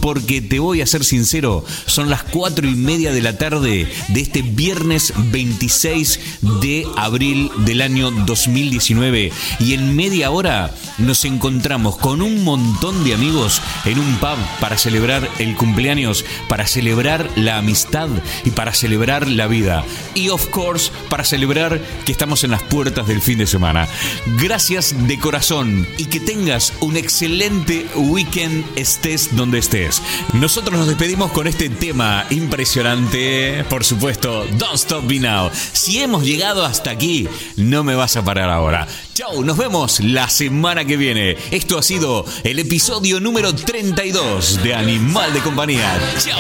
porque 0.01 0.43
te 0.43 0.59
voy 0.59 0.83
a 0.83 0.87
ser 0.87 1.05
sincero, 1.05 1.65
son 1.87 2.11
las 2.11 2.23
cuatro 2.23 2.69
y 2.69 2.75
media 2.75 3.13
de 3.13 3.23
la 3.23 3.39
tarde 3.39 3.89
de 4.09 4.21
este 4.21 4.43
viernes 4.43 5.15
26 5.17 6.21
de 6.61 6.87
abril 6.97 7.51
del 7.65 7.81
año 7.81 8.11
2019 8.11 9.33
y 9.61 9.73
en 9.73 9.97
media 9.97 10.31
hora 10.31 10.75
nos 10.99 11.25
encontramos 11.25 11.97
con 11.97 12.21
un 12.21 12.45
montón 12.45 13.05
de 13.05 13.15
amigos 13.15 13.63
en 13.87 13.99
un 13.99 14.17
pub 14.17 14.37
para 14.61 14.77
celebrar 14.77 15.29
el 15.39 15.57
cumpleaños, 15.57 16.27
para 16.49 16.67
celebrar 16.67 17.31
la 17.37 17.57
amistad 17.57 18.09
y 18.45 18.51
para 18.51 18.75
celebrar 18.75 19.29
la 19.29 19.47
vida. 19.47 19.83
Y 20.15 20.29
of 20.29 20.47
course, 20.49 20.91
para 21.09 21.25
celebrar 21.25 21.81
que 22.05 22.13
estamos 22.13 22.45
en 22.45 22.51
las 22.51 22.63
puertas 22.65 23.07
del 23.07 23.23
fin 23.23 23.39
de 23.39 23.47
semana. 23.47 23.89
Gracias 24.39 24.95
de 25.07 25.19
corazón 25.19 25.87
y 25.97 26.05
que 26.05 26.21
tengas 26.21 26.75
un 26.81 26.97
excelente 26.97 27.87
weekend 27.97 28.65
estés 28.77 29.35
donde 29.39 29.59
estés. 29.59 30.03
Nosotros 30.35 30.79
nos 30.79 30.89
despedimos 30.89 31.33
con 31.33 31.47
este 31.47 31.71
tema 31.71 32.27
impresionante, 32.29 33.65
por 33.71 33.85
supuesto, 33.85 34.45
Don't 34.59 34.75
Stop 34.75 35.05
Me 35.05 35.21
Now. 35.21 35.51
Si 35.73 36.01
hemos 36.01 36.25
llegado 36.25 36.65
hasta 36.65 36.91
aquí, 36.91 37.27
no 37.57 37.85
me 37.85 37.95
vas 37.95 38.17
a 38.17 38.25
parar 38.25 38.51
ahora. 38.51 38.87
Chau, 39.15 39.43
nos 39.45 39.57
vemos 39.57 40.01
la 40.01 40.29
semana 40.29 40.85
que 40.85 40.97
viene. 40.97 41.37
Esto 41.51 41.79
ha 41.79 41.83
sido 41.83 42.27
el 42.45 42.59
episodio 42.59 43.21
número 43.21 43.55
32 43.55 44.63
de 44.63 44.75
Animal 44.75 45.33
de 45.33 45.41
Compañía. 45.41 45.99
Chau. 46.19 46.37